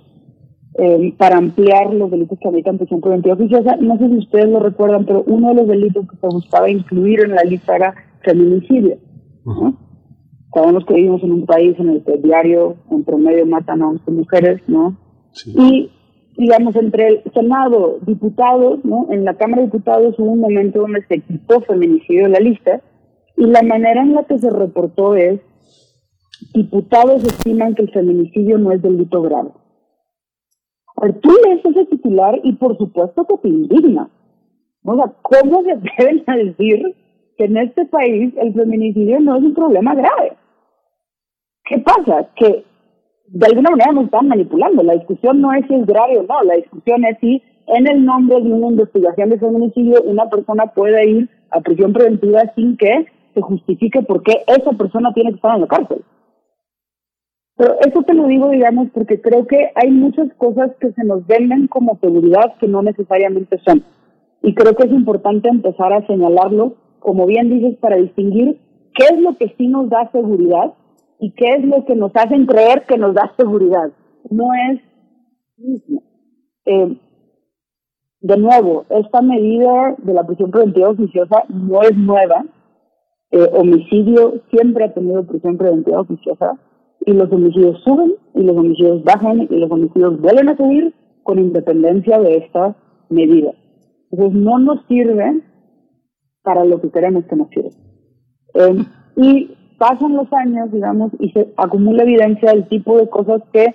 [0.79, 3.77] eh, para ampliar los delitos que habitan prisión preventiva oficiosa.
[3.77, 7.21] No sé si ustedes lo recuerdan, pero uno de los delitos que se buscaba incluir
[7.21, 8.97] en la lista era feminicidio.
[9.45, 9.77] ¿no?
[10.55, 14.11] Sabemos que vivimos en un país en el que diario, en promedio, matan a 11
[14.11, 14.97] mujeres, ¿no?
[15.47, 15.91] Y,
[16.37, 19.07] digamos, entre el Senado, diputados, ¿no?
[19.11, 22.83] En la Cámara de Diputados hubo un momento donde se quitó feminicidio de la lista
[23.37, 25.41] y la manera en la que se reportó es,
[26.53, 29.51] diputados estiman que el feminicidio no es delito grave.
[31.01, 34.11] Ver, tú lees ese titular y por supuesto que te indigna.
[34.85, 36.95] O sea, ¿cómo se a decir
[37.39, 40.37] que en este país el feminicidio no es un problema grave?
[41.65, 42.29] ¿Qué pasa?
[42.37, 42.65] Que
[43.29, 44.83] de alguna manera nos están manipulando.
[44.83, 48.05] La discusión no es si es grave o no, la discusión es si en el
[48.05, 53.07] nombre de una investigación de feminicidio una persona puede ir a prisión preventiva sin que
[53.35, 56.03] se justifique por qué esa persona tiene que estar en la cárcel.
[57.57, 61.27] Pero eso te lo digo, digamos, porque creo que hay muchas cosas que se nos
[61.27, 63.85] venden como seguridad que no necesariamente son.
[64.43, 68.59] Y creo que es importante empezar a señalarlo, como bien dices, para distinguir
[68.95, 70.75] qué es lo que sí nos da seguridad
[71.23, 73.93] y qué es lo que nos hacen creer que nos da seguridad.
[74.29, 74.81] No es
[76.65, 76.99] eh,
[78.23, 82.45] de nuevo, esta medida de la prisión preventiva oficiosa no es nueva.
[83.31, 86.59] Eh, homicidio siempre ha tenido prisión preventiva oficiosa
[87.07, 90.93] y los homicidios suben y los homicidios bajan y los homicidios vuelven a subir
[91.23, 92.77] con independencia de esta
[93.11, 93.53] medida.
[94.11, 95.41] Entonces no nos sirve
[96.43, 97.71] para lo que queremos que nos sirva.
[98.55, 98.85] Eh,
[99.17, 103.75] y pasan los años, digamos, y se acumula evidencia del tipo de cosas que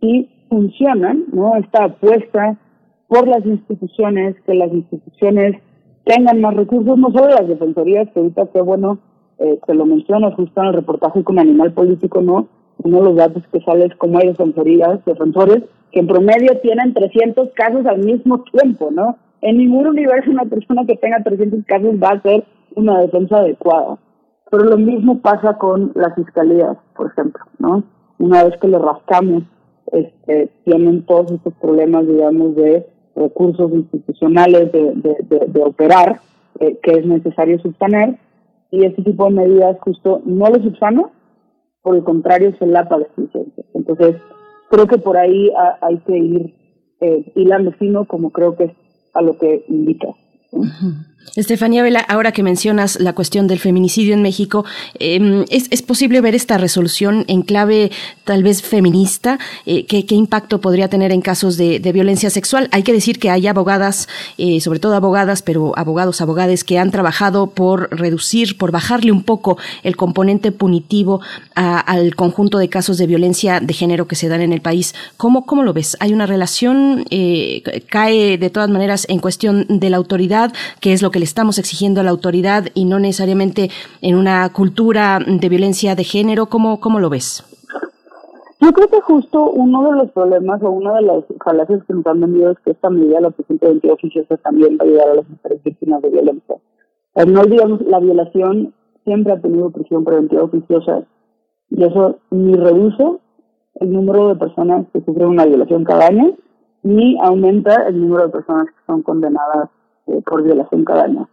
[0.00, 1.56] sí funcionan, ¿no?
[1.56, 2.56] Esta apuesta
[3.06, 5.60] por las instituciones, que las instituciones
[6.04, 8.98] tengan más recursos, no solo las defensorías, que ahorita qué bueno
[9.40, 12.48] eh, te lo mencionas justo en el reportaje con Animal Político, ¿no?
[12.82, 16.94] Uno de los datos que sale es cómo hay defensorías, defensores, que en promedio tienen
[16.94, 19.18] 300 casos al mismo tiempo, ¿no?
[19.42, 22.42] En ningún universo una persona que tenga 300 casos va a ser
[22.74, 23.98] una defensa adecuada.
[24.52, 27.84] Pero lo mismo pasa con las fiscalías, por ejemplo, ¿no?
[28.18, 29.44] Una vez que le rascamos,
[29.90, 36.20] este, tienen todos estos problemas, digamos, de recursos institucionales de, operar
[36.60, 38.18] eh, que es necesario subsanar
[38.70, 41.08] y este tipo de medidas justo no lo subsana,
[41.80, 43.64] por el contrario se lapa la eficiencia.
[43.72, 44.16] Entonces,
[44.68, 45.50] creo que por ahí
[45.80, 46.54] hay que ir
[47.00, 48.72] eh, hilando fino como creo que es
[49.14, 50.08] a lo que indica.
[51.34, 54.66] Estefanía Vela, ahora que mencionas la cuestión del feminicidio en México,
[54.98, 57.90] em, ¿es, posible ver esta resolución en clave
[58.24, 59.38] tal vez feminista?
[59.64, 62.68] Eh, ¿qué, impacto podría tener en casos de, violencia sexual?
[62.70, 66.90] Hay que decir que hay abogadas, eh, sobre todo abogadas, pero abogados, abogades, que han
[66.90, 71.22] trabajado por reducir, por bajarle un poco el componente punitivo
[71.54, 74.94] al conjunto de casos de violencia de género que se dan en el país.
[75.16, 75.96] ¿Cómo, cómo lo ves?
[76.00, 77.06] ¿Hay una relación?
[77.10, 80.52] Eh, ¿Cae de todas maneras en cuestión de la autoridad?
[80.80, 84.52] ¿Qué es lo que le estamos exigiendo a la autoridad y no necesariamente en una
[84.52, 86.46] cultura de violencia de género?
[86.46, 87.44] ¿Cómo, cómo lo ves?
[88.62, 92.06] Yo creo que justo uno de los problemas o una de las falacias que nos
[92.06, 95.14] han vendido es que esta medida, la prisión preventiva oficiosa, también va a ayudar a
[95.14, 96.56] las mujeres víctimas de violencia.
[97.16, 98.72] Eh, no olvidemos, la violación
[99.04, 101.02] siempre ha tenido prisión preventiva oficiosa
[101.70, 103.04] y eso ni reduce
[103.80, 106.36] el número de personas que sufren una violación cada año,
[106.84, 109.70] ni aumenta el número de personas que son condenadas
[110.24, 111.28] por violación cada año.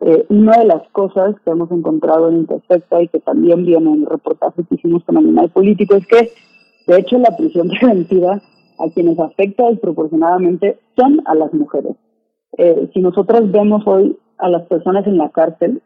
[0.00, 4.02] Eh, una de las cosas que hemos encontrado en Intersecta y que también viene en
[4.02, 6.30] el reportaje que hicimos con Animal Político es que,
[6.86, 8.40] de hecho, la prisión preventiva
[8.78, 11.96] a quienes afecta desproporcionadamente son a las mujeres.
[12.58, 15.80] Eh, si nosotros vemos hoy a las personas en la cárcel,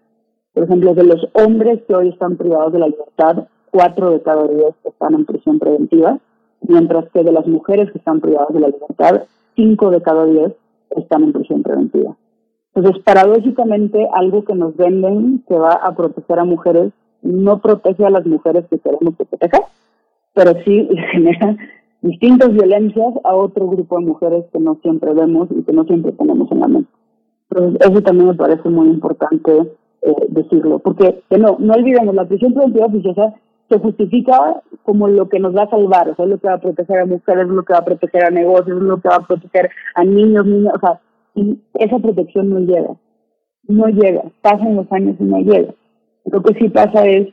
[0.53, 4.49] por ejemplo, de los hombres que hoy están privados de la libertad, cuatro de cada
[4.49, 6.19] diez están en prisión preventiva,
[6.63, 9.23] mientras que de las mujeres que están privadas de la libertad,
[9.55, 10.53] cinco de cada diez
[10.91, 12.17] están en prisión preventiva.
[12.79, 16.93] Entonces, paradójicamente, algo que nos venden que va a proteger a mujeres
[17.23, 19.65] no protege a las mujeres que queremos que proteja,
[20.33, 21.57] pero sí genera
[22.03, 26.13] distintas violencias a otro grupo de mujeres que no siempre vemos y que no siempre
[26.13, 26.91] tenemos en la mente.
[27.51, 32.55] Entonces, eso también me parece muy importante eh, decirlo, porque no, no olvidemos, la prisión
[32.55, 33.35] preventiva oficiosa
[33.69, 36.61] se justifica como lo que nos va a salvar, o sea, lo que va a
[36.61, 39.69] proteger a mujeres, lo que va a proteger a negocios, lo que va a proteger
[39.97, 41.01] a niños, niños, o sea,
[41.75, 42.97] esa protección no llega.
[43.65, 44.25] No llega.
[44.43, 45.75] Pasan los años y no llega.
[46.27, 47.29] Lo que sí pasa es,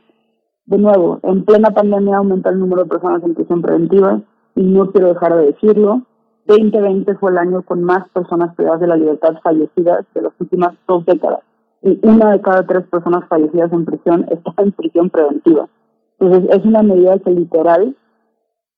[0.66, 4.20] de nuevo, en plena pandemia aumenta el número de personas en prisión preventiva
[4.54, 6.02] y no quiero dejar de decirlo.
[6.46, 10.74] 2020 fue el año con más personas privadas de la libertad fallecidas de las últimas
[10.86, 11.40] dos décadas.
[11.82, 15.68] Y una de cada tres personas fallecidas en prisión está en prisión preventiva.
[16.18, 17.96] Entonces, es una medida que literal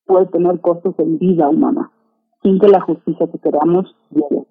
[0.06, 1.90] puede tener costos en vida humana,
[2.42, 4.44] sin que la justicia que queramos llegue.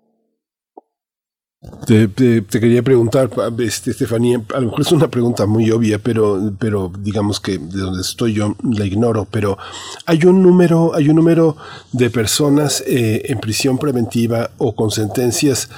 [1.86, 2.10] Te,
[2.50, 3.30] quería preguntar,
[3.60, 7.80] este, Estefanía, a lo mejor es una pregunta muy obvia, pero, pero digamos que de
[7.80, 9.58] donde estoy yo la ignoro, pero
[10.06, 11.56] hay un número, hay un número
[11.94, 15.70] de personas eh, en prisión preventiva o con sentencias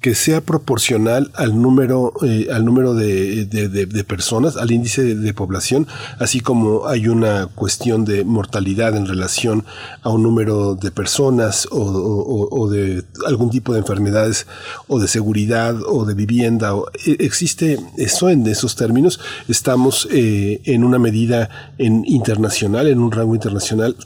[0.00, 5.86] que sea proporcional al número, eh, al número de, personas, al índice de, población,
[6.18, 9.64] así como hay una cuestión de mortalidad en relación
[10.02, 14.46] a un número de personas o, o, de algún tipo de enfermedades
[14.86, 16.72] o de seguridad o de vivienda.
[17.04, 19.18] E, ¿Existe eso en esos términos?
[19.48, 23.96] Estamos eh, en una medida en internacional, en un rango internacional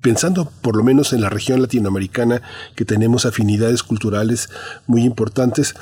[0.00, 2.42] pensando por lo menos en la región latinoamericana,
[2.74, 4.48] que tenemos afinidades culturales
[4.86, 5.74] muy importantes,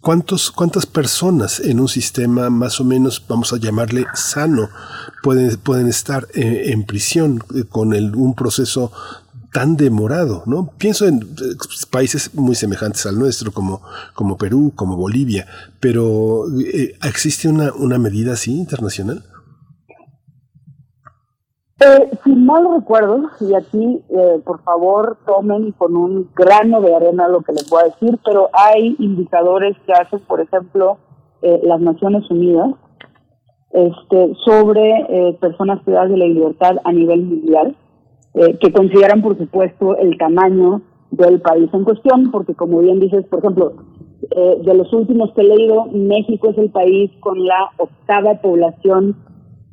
[0.00, 4.70] ¿cuántos, ¿cuántas personas en un sistema más o menos, vamos a llamarle sano,
[5.22, 7.38] pueden, pueden estar en, prisión
[7.68, 8.92] con el, un proceso
[9.52, 10.70] tan demorado, ¿no?
[10.76, 11.26] Pienso en
[11.90, 13.82] países muy semejantes al nuestro, como,
[14.14, 15.46] como Perú, como Bolivia,
[15.80, 16.44] pero
[17.02, 19.24] ¿existe una, una medida así internacional?
[21.78, 27.28] Eh, si mal recuerdo, y aquí eh, por favor tomen con un grano de arena
[27.28, 30.96] lo que les voy a decir, pero hay indicadores que hacen, por ejemplo,
[31.42, 32.70] eh, las Naciones Unidas
[33.72, 37.76] este, sobre eh, personas privadas de la libertad a nivel mundial,
[38.60, 43.38] que consideran, por supuesto, el tamaño del país en cuestión, porque como bien dices, por
[43.38, 43.72] ejemplo,
[44.20, 49.16] de los últimos que he leído, México es el país con la octava población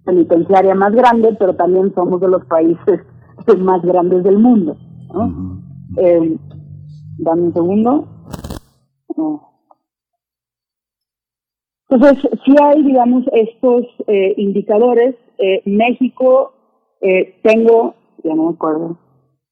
[0.05, 3.01] penitenciaria más grande, pero también somos de los países
[3.59, 4.77] más grandes del mundo.
[5.97, 6.37] Eh,
[7.17, 8.07] dame un segundo.
[11.89, 15.15] Entonces, si hay, digamos, estos eh, indicadores.
[15.39, 16.53] Eh, México,
[17.41, 18.97] tengo, ya no me acuerdo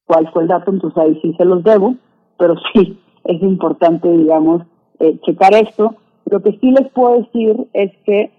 [0.06, 1.96] cuál fue el dato, entonces ahí sí se los debo,
[2.38, 4.62] pero sí es importante, digamos,
[5.26, 5.96] checar esto.
[6.30, 8.32] Lo que sí les puedo decir es que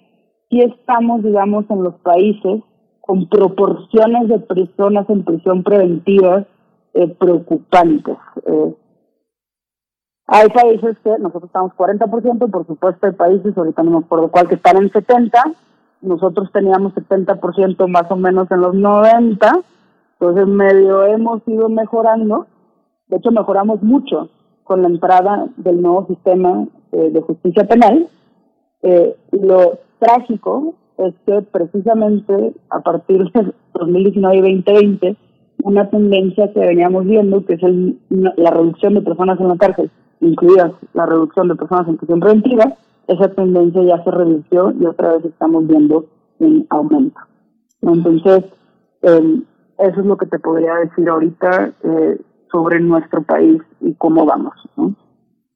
[0.52, 2.62] sí estamos, digamos, en los países
[3.00, 6.44] con proporciones de personas en prisión preventiva
[6.92, 8.16] eh, preocupantes.
[8.46, 8.74] Eh,
[10.26, 14.48] hay países que nosotros estamos 40%, por supuesto hay países, ahorita no me acuerdo cuál,
[14.48, 15.54] que están en 70%,
[16.02, 19.64] nosotros teníamos 70% más o menos en los 90%,
[20.20, 22.46] entonces medio hemos ido mejorando,
[23.08, 24.28] de hecho mejoramos mucho
[24.64, 28.08] con la entrada del nuevo sistema eh, de justicia penal.
[28.82, 35.16] Eh, lo trágico es que precisamente a partir de 2019 y 2020,
[35.62, 37.62] una tendencia que veníamos viendo, que es
[38.10, 39.90] la reducción de personas en la cárcel,
[40.20, 45.14] incluida la reducción de personas en prisión preventiva, esa tendencia ya se redució y otra
[45.14, 46.06] vez estamos viendo
[46.38, 47.20] un aumento.
[47.82, 48.44] Entonces,
[49.02, 49.44] em,
[49.78, 54.54] eso es lo que te podría decir ahorita eh, sobre nuestro país y cómo vamos.
[54.76, 54.94] ¿no?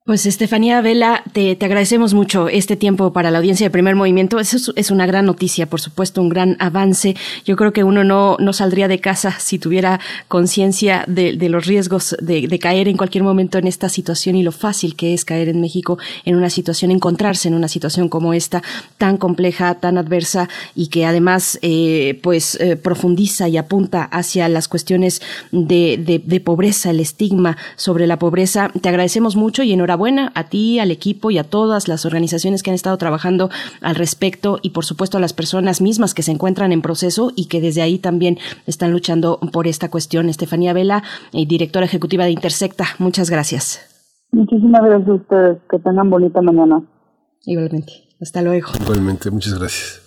[0.06, 4.38] Pues Estefanía Vela, te, agradecemos mucho este tiempo para la audiencia de primer movimiento.
[4.38, 7.16] Eso es, una gran noticia, por supuesto, un gran avance.
[7.44, 12.16] Yo creo que uno no, no saldría de casa si tuviera conciencia de, los riesgos
[12.20, 15.60] de, caer en cualquier momento en esta situación y lo fácil que es caer en
[15.60, 18.62] México en una situación, encontrarse en una situación como esta,
[18.98, 24.68] tan compleja, tan adversa y que además eh, pues eh, profundiza y apunta hacia las
[24.68, 25.20] cuestiones
[25.50, 28.70] de, de pobreza, el estigma sobre la pobreza.
[28.80, 32.62] Te agradecemos mucho y enhorabuena buena a ti, al equipo y a todas las organizaciones
[32.62, 33.50] que han estado trabajando
[33.80, 37.46] al respecto y por supuesto a las personas mismas que se encuentran en proceso y
[37.46, 40.28] que desde ahí también están luchando por esta cuestión.
[40.28, 41.02] Estefanía Vela,
[41.32, 43.80] eh, directora ejecutiva de Intersecta, muchas gracias.
[44.32, 45.58] Muchísimas gracias a ustedes.
[45.70, 46.82] Que tengan bonita mañana.
[47.44, 47.92] Igualmente.
[48.20, 48.68] Hasta luego.
[48.80, 50.05] Igualmente, muchas gracias.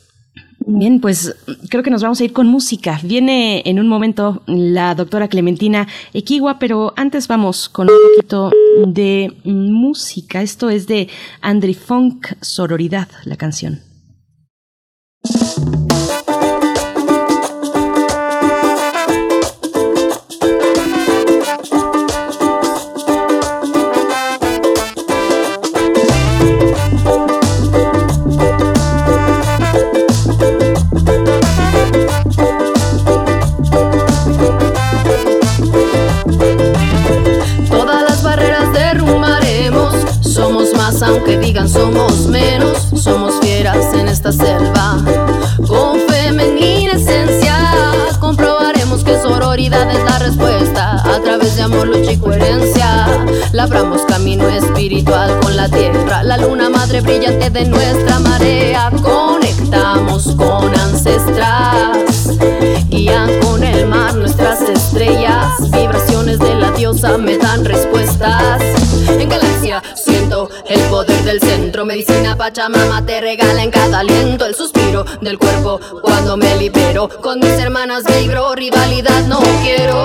[0.72, 1.36] Bien, pues
[1.68, 3.00] creo que nos vamos a ir con música.
[3.04, 8.52] Viene en un momento la doctora Clementina Equigua, pero antes vamos con un poquito
[8.86, 10.44] de música.
[10.44, 11.10] Esto es de
[11.42, 13.89] Andri Funk, Sororidad, la canción.
[40.90, 44.98] Aunque digan somos menos, somos fieras en esta selva.
[45.68, 47.56] Con femenina esencia,
[48.20, 50.96] comprobaremos que sororidad es la respuesta.
[50.96, 53.08] A través de amor, lucha y coherencia,
[53.54, 56.24] labramos camino espiritual con la tierra.
[56.24, 58.92] La luna madre brillante de nuestra marea,
[60.38, 62.38] con ancestras.
[62.90, 68.62] Guían con el mar nuestras estrellas, vibraciones de la diosa me dan respuestas.
[69.08, 74.54] En galaxia siento el poder del centro, medicina Pachamama te regala en cada aliento el
[74.54, 77.10] suspiro del cuerpo cuando me libero.
[77.22, 79.96] Con mis hermanas vibro, rivalidad no quiero.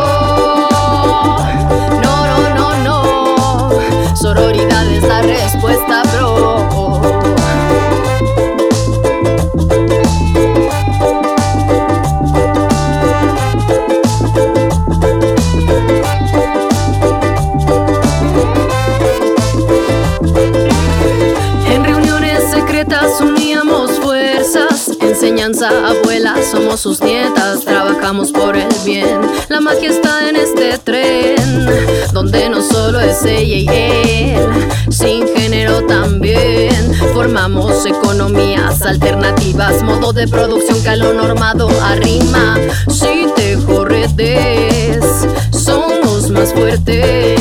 [2.03, 4.17] No, no, no, no.
[4.17, 6.55] Sororidad es la respuesta, bro.
[25.25, 29.23] Enseñanza, abuela, somos sus nietas, trabajamos por el bien.
[29.49, 31.67] La magia está en este tren,
[32.13, 34.47] donde no solo es ella y él,
[34.91, 36.95] sin género también.
[37.15, 42.59] Formamos economías alternativas, modo de producción que a lo normado arrima.
[42.91, 45.03] Si te corretes,
[45.53, 47.41] somos más fuertes,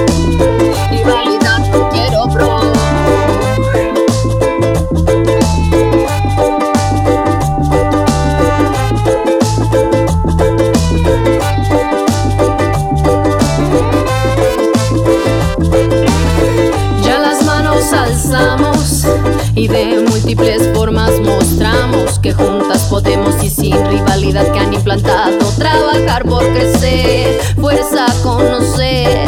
[19.61, 26.23] Y de múltiples formas mostramos que juntas podemos y sin rivalidad que han implantado trabajar
[26.23, 29.27] por crecer, fuerza conocer,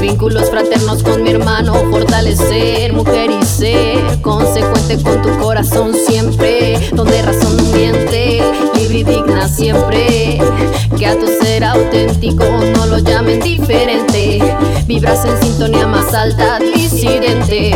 [0.00, 7.20] vínculos fraternos con mi hermano, fortalecer, mujer y ser, consecuente con tu corazón siempre, donde
[7.20, 8.42] razón no miente,
[8.74, 10.38] libre y digna siempre,
[10.96, 12.44] que a tu ser auténtico
[12.74, 14.40] no lo llamen diferente,
[14.86, 17.72] vibras en sintonía más alta, disidente,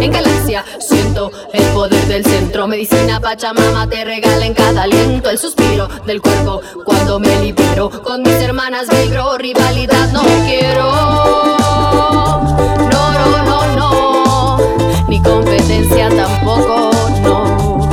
[0.00, 5.38] en galaxia siento el poder del centro, medicina Pachamama te regala en cada aliento el
[5.38, 6.60] suspiro del cuerpo.
[6.84, 10.12] Cuando me libero, con mis hermanas vibro, rivalidad.
[10.12, 10.92] No quiero,
[12.90, 14.58] no, no, no, no,
[15.08, 16.90] ni competencia tampoco,
[17.22, 17.88] no,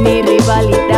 [0.00, 0.91] ni rivalidad,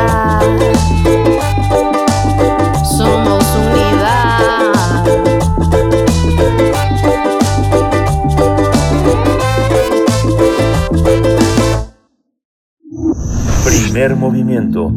[13.64, 14.92] Primer movimiento.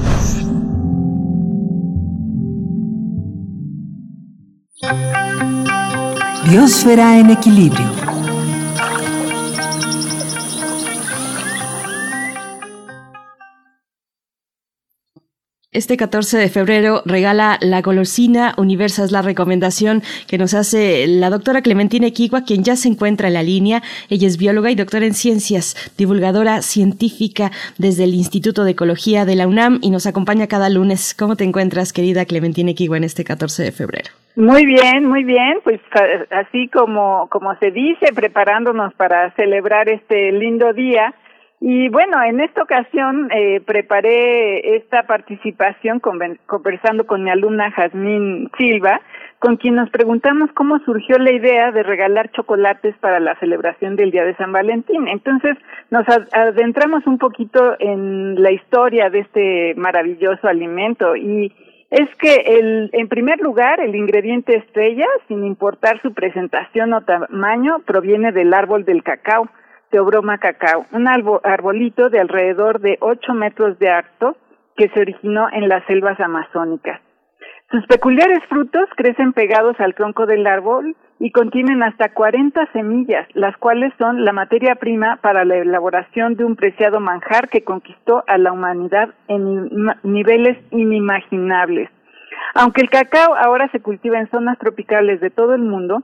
[6.48, 8.09] Biosfera en equilibrio.
[15.72, 21.30] Este 14 de febrero regala la golosina universa, es la recomendación que nos hace la
[21.30, 23.80] doctora Clementina Equigua, quien ya se encuentra en la línea.
[24.08, 29.36] Ella es bióloga y doctora en ciencias, divulgadora científica desde el Instituto de Ecología de
[29.36, 31.14] la UNAM y nos acompaña cada lunes.
[31.16, 34.10] ¿Cómo te encuentras, querida Clementina Equigua, en este 14 de febrero?
[34.34, 35.80] Muy bien, muy bien, pues
[36.30, 41.14] así como, como se dice, preparándonos para celebrar este lindo día.
[41.62, 49.02] Y bueno, en esta ocasión eh, preparé esta participación conversando con mi alumna Jazmín Silva,
[49.38, 54.10] con quien nos preguntamos cómo surgió la idea de regalar chocolates para la celebración del
[54.10, 55.06] Día de San Valentín.
[55.06, 55.58] Entonces
[55.90, 61.52] nos adentramos un poquito en la historia de este maravilloso alimento y
[61.90, 67.80] es que el, en primer lugar el ingrediente estrella, sin importar su presentación o tamaño,
[67.84, 69.46] proviene del árbol del cacao
[69.90, 74.36] Teobroma cacao, un arbolito de alrededor de 8 metros de alto
[74.76, 77.00] que se originó en las selvas amazónicas.
[77.70, 83.56] Sus peculiares frutos crecen pegados al tronco del árbol y contienen hasta 40 semillas, las
[83.58, 88.38] cuales son la materia prima para la elaboración de un preciado manjar que conquistó a
[88.38, 89.68] la humanidad en
[90.02, 91.90] niveles inimaginables.
[92.54, 96.02] Aunque el cacao ahora se cultiva en zonas tropicales de todo el mundo,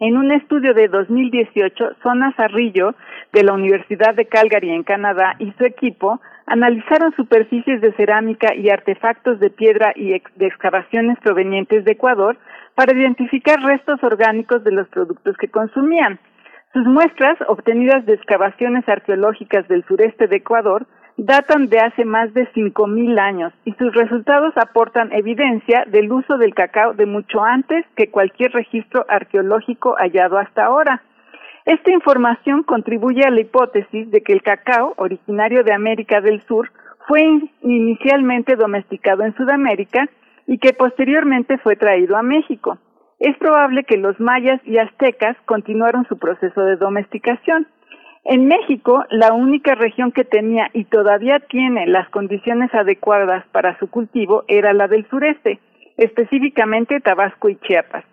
[0.00, 2.94] en un estudio de 2018, Zona Zarrillo,
[3.32, 8.70] de la Universidad de Calgary en Canadá, y su equipo analizaron superficies de cerámica y
[8.70, 12.38] artefactos de piedra y de excavaciones provenientes de Ecuador
[12.74, 16.18] para identificar restos orgánicos de los productos que consumían.
[16.72, 22.46] Sus muestras, obtenidas de excavaciones arqueológicas del sureste de Ecuador, datan de hace más de
[22.52, 28.10] 5.000 años y sus resultados aportan evidencia del uso del cacao de mucho antes que
[28.10, 31.02] cualquier registro arqueológico hallado hasta ahora.
[31.66, 36.70] Esta información contribuye a la hipótesis de que el cacao, originario de América del Sur,
[37.06, 37.22] fue
[37.62, 40.08] inicialmente domesticado en Sudamérica
[40.46, 42.78] y que posteriormente fue traído a México.
[43.18, 47.66] Es probable que los mayas y aztecas continuaron su proceso de domesticación.
[48.24, 53.88] En México, la única región que tenía y todavía tiene las condiciones adecuadas para su
[53.88, 55.58] cultivo era la del sureste,
[55.96, 58.04] específicamente Tabasco y Chiapas.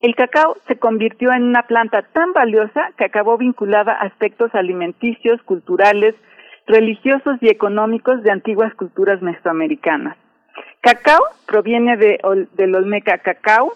[0.00, 5.42] El cacao se convirtió en una planta tan valiosa que acabó vinculada a aspectos alimenticios,
[5.42, 6.14] culturales,
[6.68, 10.16] religiosos y económicos de antiguas culturas mesoamericanas.
[10.80, 12.20] Cacao proviene de,
[12.52, 13.72] del olmeca cacao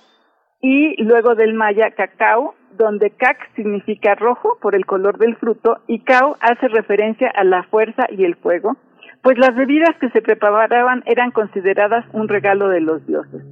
[0.60, 6.01] y luego del maya cacao, donde cac significa rojo por el color del fruto y
[6.01, 8.76] cao hace referencia a la fuerza y el fuego,
[9.23, 13.42] pues las bebidas que se preparaban eran consideradas un regalo de los dioses.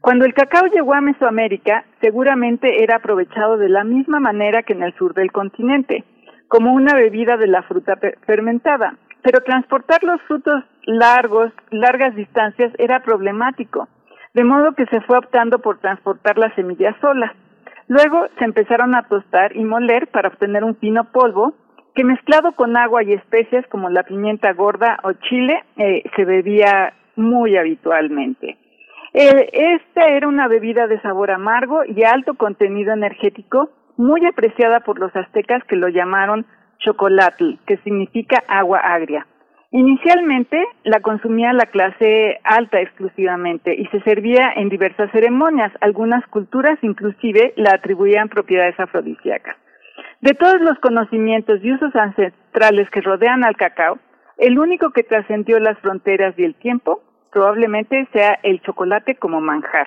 [0.00, 4.82] Cuando el cacao llegó a Mesoamérica, seguramente era aprovechado de la misma manera que en
[4.82, 6.04] el sur del continente,
[6.48, 13.02] como una bebida de la fruta fermentada, pero transportar los frutos largos, largas distancias era
[13.02, 13.88] problemático,
[14.34, 17.32] de modo que se fue optando por transportar las semillas solas.
[17.90, 21.54] Luego se empezaron a tostar y moler para obtener un fino polvo
[21.96, 26.92] que mezclado con agua y especias como la pimienta gorda o chile eh, se bebía
[27.16, 28.58] muy habitualmente.
[29.12, 35.00] Eh, esta era una bebida de sabor amargo y alto contenido energético, muy apreciada por
[35.00, 36.46] los aztecas que lo llamaron
[36.78, 39.26] chocolatl, que significa agua agria.
[39.72, 45.72] Inicialmente la consumía la clase alta exclusivamente y se servía en diversas ceremonias.
[45.80, 49.56] Algunas culturas inclusive la atribuían propiedades afrodisíacas.
[50.20, 53.98] De todos los conocimientos y usos ancestrales que rodean al cacao,
[54.38, 59.86] el único que trascendió las fronteras y el tiempo probablemente sea el chocolate como manjar.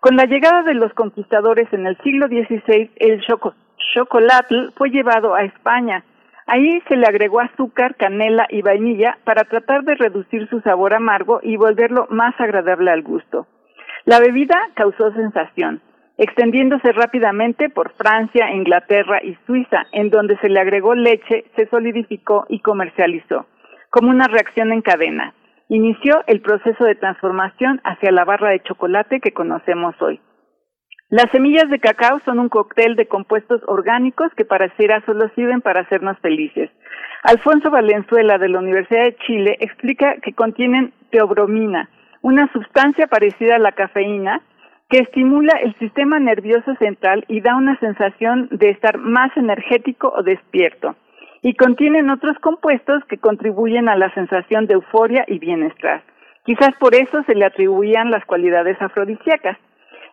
[0.00, 3.20] Con la llegada de los conquistadores en el siglo XVI, el
[3.92, 6.04] chocolate fue llevado a España.
[6.46, 11.40] Ahí se le agregó azúcar, canela y vainilla para tratar de reducir su sabor amargo
[11.42, 13.46] y volverlo más agradable al gusto.
[14.04, 15.80] La bebida causó sensación,
[16.18, 22.46] extendiéndose rápidamente por Francia, Inglaterra y Suiza, en donde se le agregó leche, se solidificó
[22.48, 23.46] y comercializó,
[23.90, 25.34] como una reacción en cadena
[25.68, 30.20] inició el proceso de transformación hacia la barra de chocolate que conocemos hoy.
[31.08, 35.82] Las semillas de cacao son un cóctel de compuestos orgánicos que pareciera solo sirven para
[35.82, 36.68] hacernos felices.
[37.22, 41.88] Alfonso Valenzuela de la Universidad de Chile explica que contienen teobromina,
[42.22, 44.42] una sustancia parecida a la cafeína
[44.88, 50.24] que estimula el sistema nervioso central y da una sensación de estar más energético o
[50.24, 50.96] despierto
[51.40, 56.02] y contienen otros compuestos que contribuyen a la sensación de euforia y bienestar.
[56.44, 59.56] Quizás por eso se le atribuían las cualidades afrodisíacas.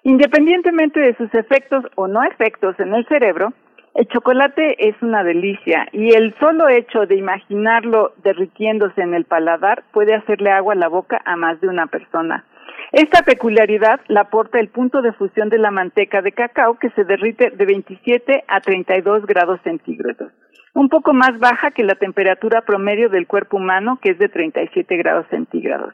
[0.03, 3.53] Independientemente de sus efectos o no efectos en el cerebro,
[3.95, 9.83] el chocolate es una delicia y el solo hecho de imaginarlo derritiéndose en el paladar
[9.91, 12.43] puede hacerle agua a la boca a más de una persona.
[12.91, 17.03] Esta peculiaridad la aporta el punto de fusión de la manteca de cacao que se
[17.05, 20.31] derrite de 27 a 32 grados centígrados
[20.73, 24.97] un poco más baja que la temperatura promedio del cuerpo humano, que es de 37
[24.97, 25.93] grados centígrados.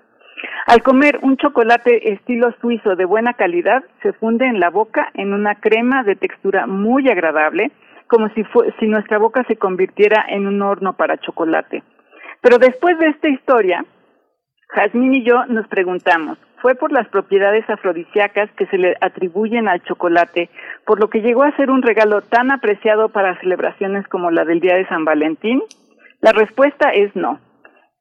[0.68, 5.34] Al comer un chocolate estilo suizo de buena calidad, se funde en la boca en
[5.34, 7.72] una crema de textura muy agradable,
[8.08, 8.43] como si,
[8.80, 11.84] si nuestra boca se convirtiera en un horno para chocolate.
[12.42, 13.85] Pero después de esta historia,
[14.69, 19.82] Jazmín y yo nos preguntamos, fue por las propiedades afrodisíacas que se le atribuyen al
[19.84, 20.50] chocolate,
[20.85, 24.59] por lo que llegó a ser un regalo tan apreciado para celebraciones como la del
[24.59, 25.61] Día de San Valentín?
[26.22, 27.40] La respuesta es no.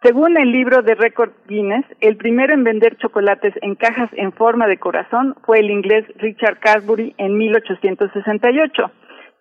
[0.00, 4.68] Según el libro de Record Guinness, el primero en vender chocolates en cajas en forma
[4.68, 8.92] de corazón fue el inglés Richard Cadbury en 1868.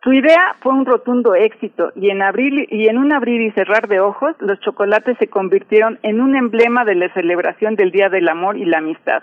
[0.01, 2.23] Su idea fue un rotundo éxito y en,
[2.69, 6.85] y en un abrir y cerrar de ojos los chocolates se convirtieron en un emblema
[6.85, 9.21] de la celebración del Día del Amor y la Amistad.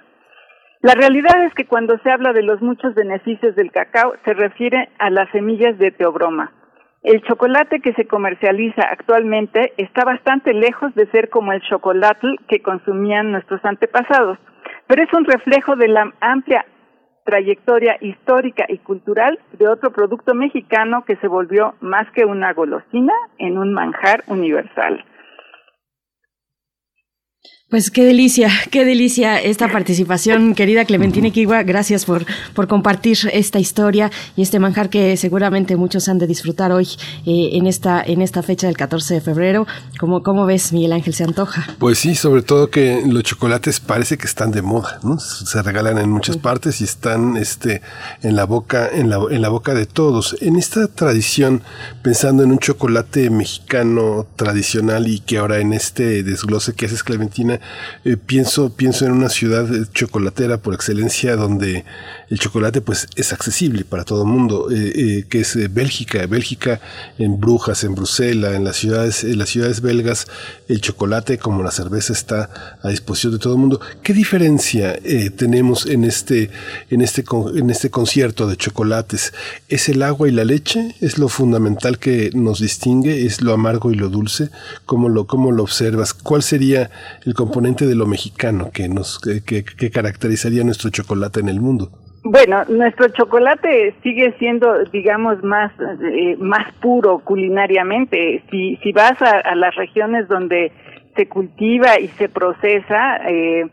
[0.83, 4.89] La realidad es que cuando se habla de los muchos beneficios del cacao se refiere
[4.99, 6.53] a las semillas de teobroma.
[7.05, 12.63] El chocolate que se comercializa actualmente está bastante lejos de ser como el chocolate que
[12.63, 14.39] consumían nuestros antepasados,
[14.87, 16.65] pero es un reflejo de la amplia
[17.25, 23.13] trayectoria histórica y cultural de otro producto mexicano que se volvió más que una golosina
[23.37, 25.05] en un manjar universal.
[27.71, 31.63] Pues qué delicia, qué delicia esta participación, querida Clementina Kigua.
[31.63, 36.73] Gracias por, por compartir esta historia y este manjar que seguramente muchos han de disfrutar
[36.73, 36.87] hoy
[37.27, 39.67] eh, en, esta, en esta fecha del 14 de febrero.
[39.99, 41.15] ¿Cómo, ¿Cómo ves, Miguel Ángel?
[41.15, 41.67] ¿Se antoja?
[41.79, 45.19] Pues sí, sobre todo que los chocolates parece que están de moda, ¿no?
[45.19, 47.81] Se regalan en muchas partes y están este,
[48.23, 50.37] en, la boca, en, la, en la boca de todos.
[50.43, 51.63] En esta tradición,
[52.03, 57.54] pensando en un chocolate mexicano tradicional y que ahora en este desglose que haces, Clementina,
[58.05, 61.85] eh, pienso, pienso en una ciudad chocolatera por excelencia donde
[62.31, 66.27] el chocolate pues es accesible para todo el mundo, eh, eh, que es Bélgica.
[66.27, 66.81] Bélgica
[67.19, 70.27] en Brujas, en Bruselas, en las ciudades, en las ciudades belgas,
[70.69, 73.81] el chocolate como la cerveza está a disposición de todo el mundo.
[74.03, 74.99] ¿Qué diferencia
[75.37, 76.51] tenemos en este,
[76.91, 77.25] en este,
[77.55, 79.33] en este concierto de chocolates?
[79.69, 80.95] ¿Es el agua y la leche?
[81.01, 83.27] ¿Es lo fundamental que nos distingue?
[83.27, 84.51] ¿Es lo amargo y lo dulce?
[84.87, 86.15] ¿Cómo lo, cómo lo observas?
[86.15, 86.91] ¿Cuál sería
[87.25, 91.91] el componente de lo mexicano que nos que, caracterizaría nuestro chocolate en el mundo.
[92.25, 98.43] Bueno, nuestro chocolate sigue siendo, digamos, más eh, más puro culinariamente.
[98.51, 100.73] Si si vas a, las regiones donde
[101.17, 103.67] se cultiva y se procesa, eh,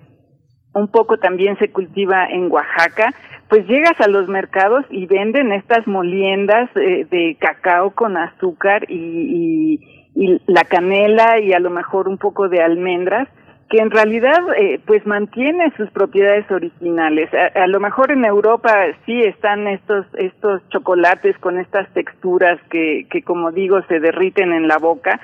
[0.74, 3.14] un poco también se cultiva en Oaxaca,
[3.48, 9.80] pues llegas a los mercados y venden estas moliendas eh, de cacao con azúcar y,
[10.14, 13.30] y, la canela y a lo mejor un poco de almendras
[13.72, 17.30] que en realidad eh, pues mantiene sus propiedades originales.
[17.34, 18.76] A, lo mejor en Europa
[19.06, 24.68] sí están estos estos chocolates con estas texturas que, que como digo se derriten en
[24.68, 25.22] la boca,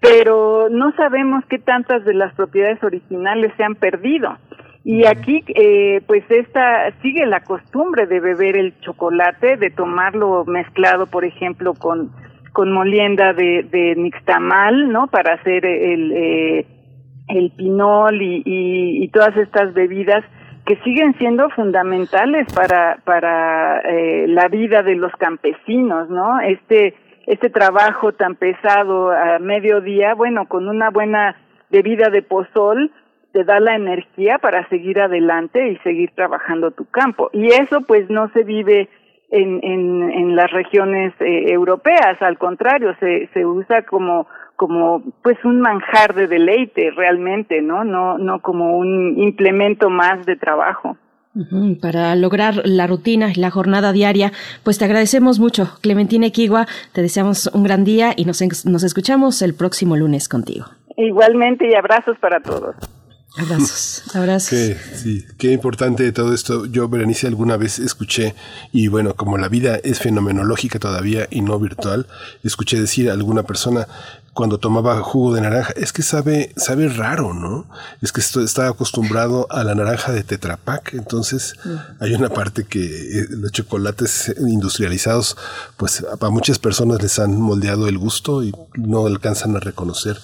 [0.00, 4.38] pero no sabemos qué tantas de las propiedades originales se han perdido.
[4.82, 11.04] Y aquí, eh, pues esta sigue la costumbre de beber el chocolate, de tomarlo mezclado,
[11.06, 12.10] por ejemplo, con,
[12.54, 15.08] con molienda de, de nixtamal, ¿no?
[15.08, 16.66] Para hacer el, eh,
[17.34, 20.24] el pinol y, y, todas estas bebidas
[20.66, 26.40] que siguen siendo fundamentales para, para eh, la vida de los campesinos, ¿no?
[26.40, 26.94] Este,
[27.26, 31.36] este trabajo tan pesado a mediodía, bueno, con una buena
[31.70, 32.90] bebida de pozol,
[33.32, 37.30] te da la energía para seguir adelante y seguir trabajando tu campo.
[37.32, 38.88] Y eso pues no se vive
[39.30, 44.26] en, en, en las regiones eh, europeas, al contrario, se, se usa como
[44.60, 47.82] como pues un manjar de deleite realmente, ¿no?
[47.82, 50.98] No no como un implemento más de trabajo.
[51.80, 54.32] Para lograr la rutina, la jornada diaria,
[54.62, 59.40] pues te agradecemos mucho, Clementina Equigua, te deseamos un gran día y nos, nos escuchamos
[59.40, 60.66] el próximo lunes contigo.
[60.98, 62.76] Igualmente y abrazos para todos.
[63.36, 64.50] Abrazos, abrazos.
[64.50, 66.66] Qué, sí, qué importante todo esto.
[66.66, 68.34] Yo, Berenice, alguna vez escuché,
[68.72, 72.06] y bueno, como la vida es fenomenológica todavía y no virtual,
[72.42, 73.86] escuché decir a alguna persona
[74.32, 77.66] cuando tomaba jugo de naranja, es que sabe, sabe raro, ¿no?
[78.00, 81.54] Es que está acostumbrado a la naranja de Tetra Pak, entonces
[81.98, 82.84] hay una parte que
[83.20, 85.36] eh, los chocolates industrializados,
[85.76, 90.18] pues a muchas personas les han moldeado el gusto y no alcanzan a reconocer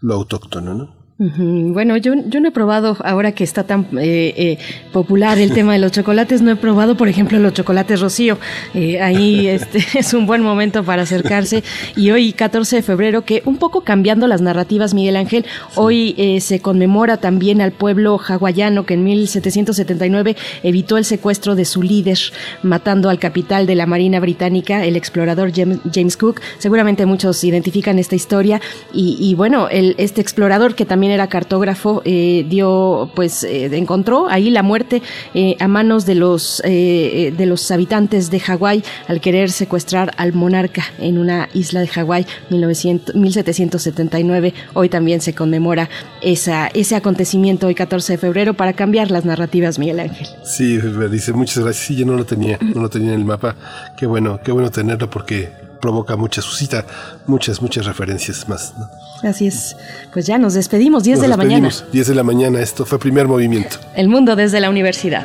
[0.00, 0.99] lo autóctono, ¿no?
[1.22, 4.58] Bueno, yo, yo no he probado, ahora que está tan eh, eh,
[4.90, 8.38] popular el tema de los chocolates, no he probado, por ejemplo, los chocolates Rocío.
[8.72, 11.62] Eh, ahí este, es un buen momento para acercarse.
[11.94, 16.60] Y hoy, 14 de febrero, que un poco cambiando las narrativas, Miguel Ángel, hoy se
[16.60, 22.18] conmemora también al pueblo hawaiano que en 1779 evitó el secuestro de su líder,
[22.62, 26.40] matando al capital de la Marina Británica, el explorador James Cook.
[26.56, 28.62] Seguramente muchos identifican esta historia.
[28.94, 34.28] Y, y bueno, el, este explorador que también era cartógrafo, eh, dio, pues, eh, encontró
[34.28, 35.02] ahí la muerte
[35.34, 40.84] eh, a manos de los, de los habitantes de Hawái al querer secuestrar al monarca
[40.98, 44.54] en una isla de Hawái, 1779.
[44.74, 45.88] Hoy también se conmemora
[46.22, 50.26] esa, ese acontecimiento hoy 14 de febrero para cambiar las narrativas, Miguel Ángel.
[50.44, 50.78] Sí,
[51.10, 51.86] dice muchas gracias.
[51.86, 53.56] Sí, yo no lo tenía, no lo tenía en el mapa.
[53.96, 56.86] Qué bueno, qué bueno tenerlo porque provoca mucha, suscita
[57.26, 58.74] muchas, muchas referencias más.
[59.22, 59.76] Así es.
[60.12, 61.70] Pues ya nos despedimos, 10 de la mañana.
[61.92, 63.76] 10 de la mañana, esto fue primer movimiento.
[63.94, 65.24] El mundo desde la universidad.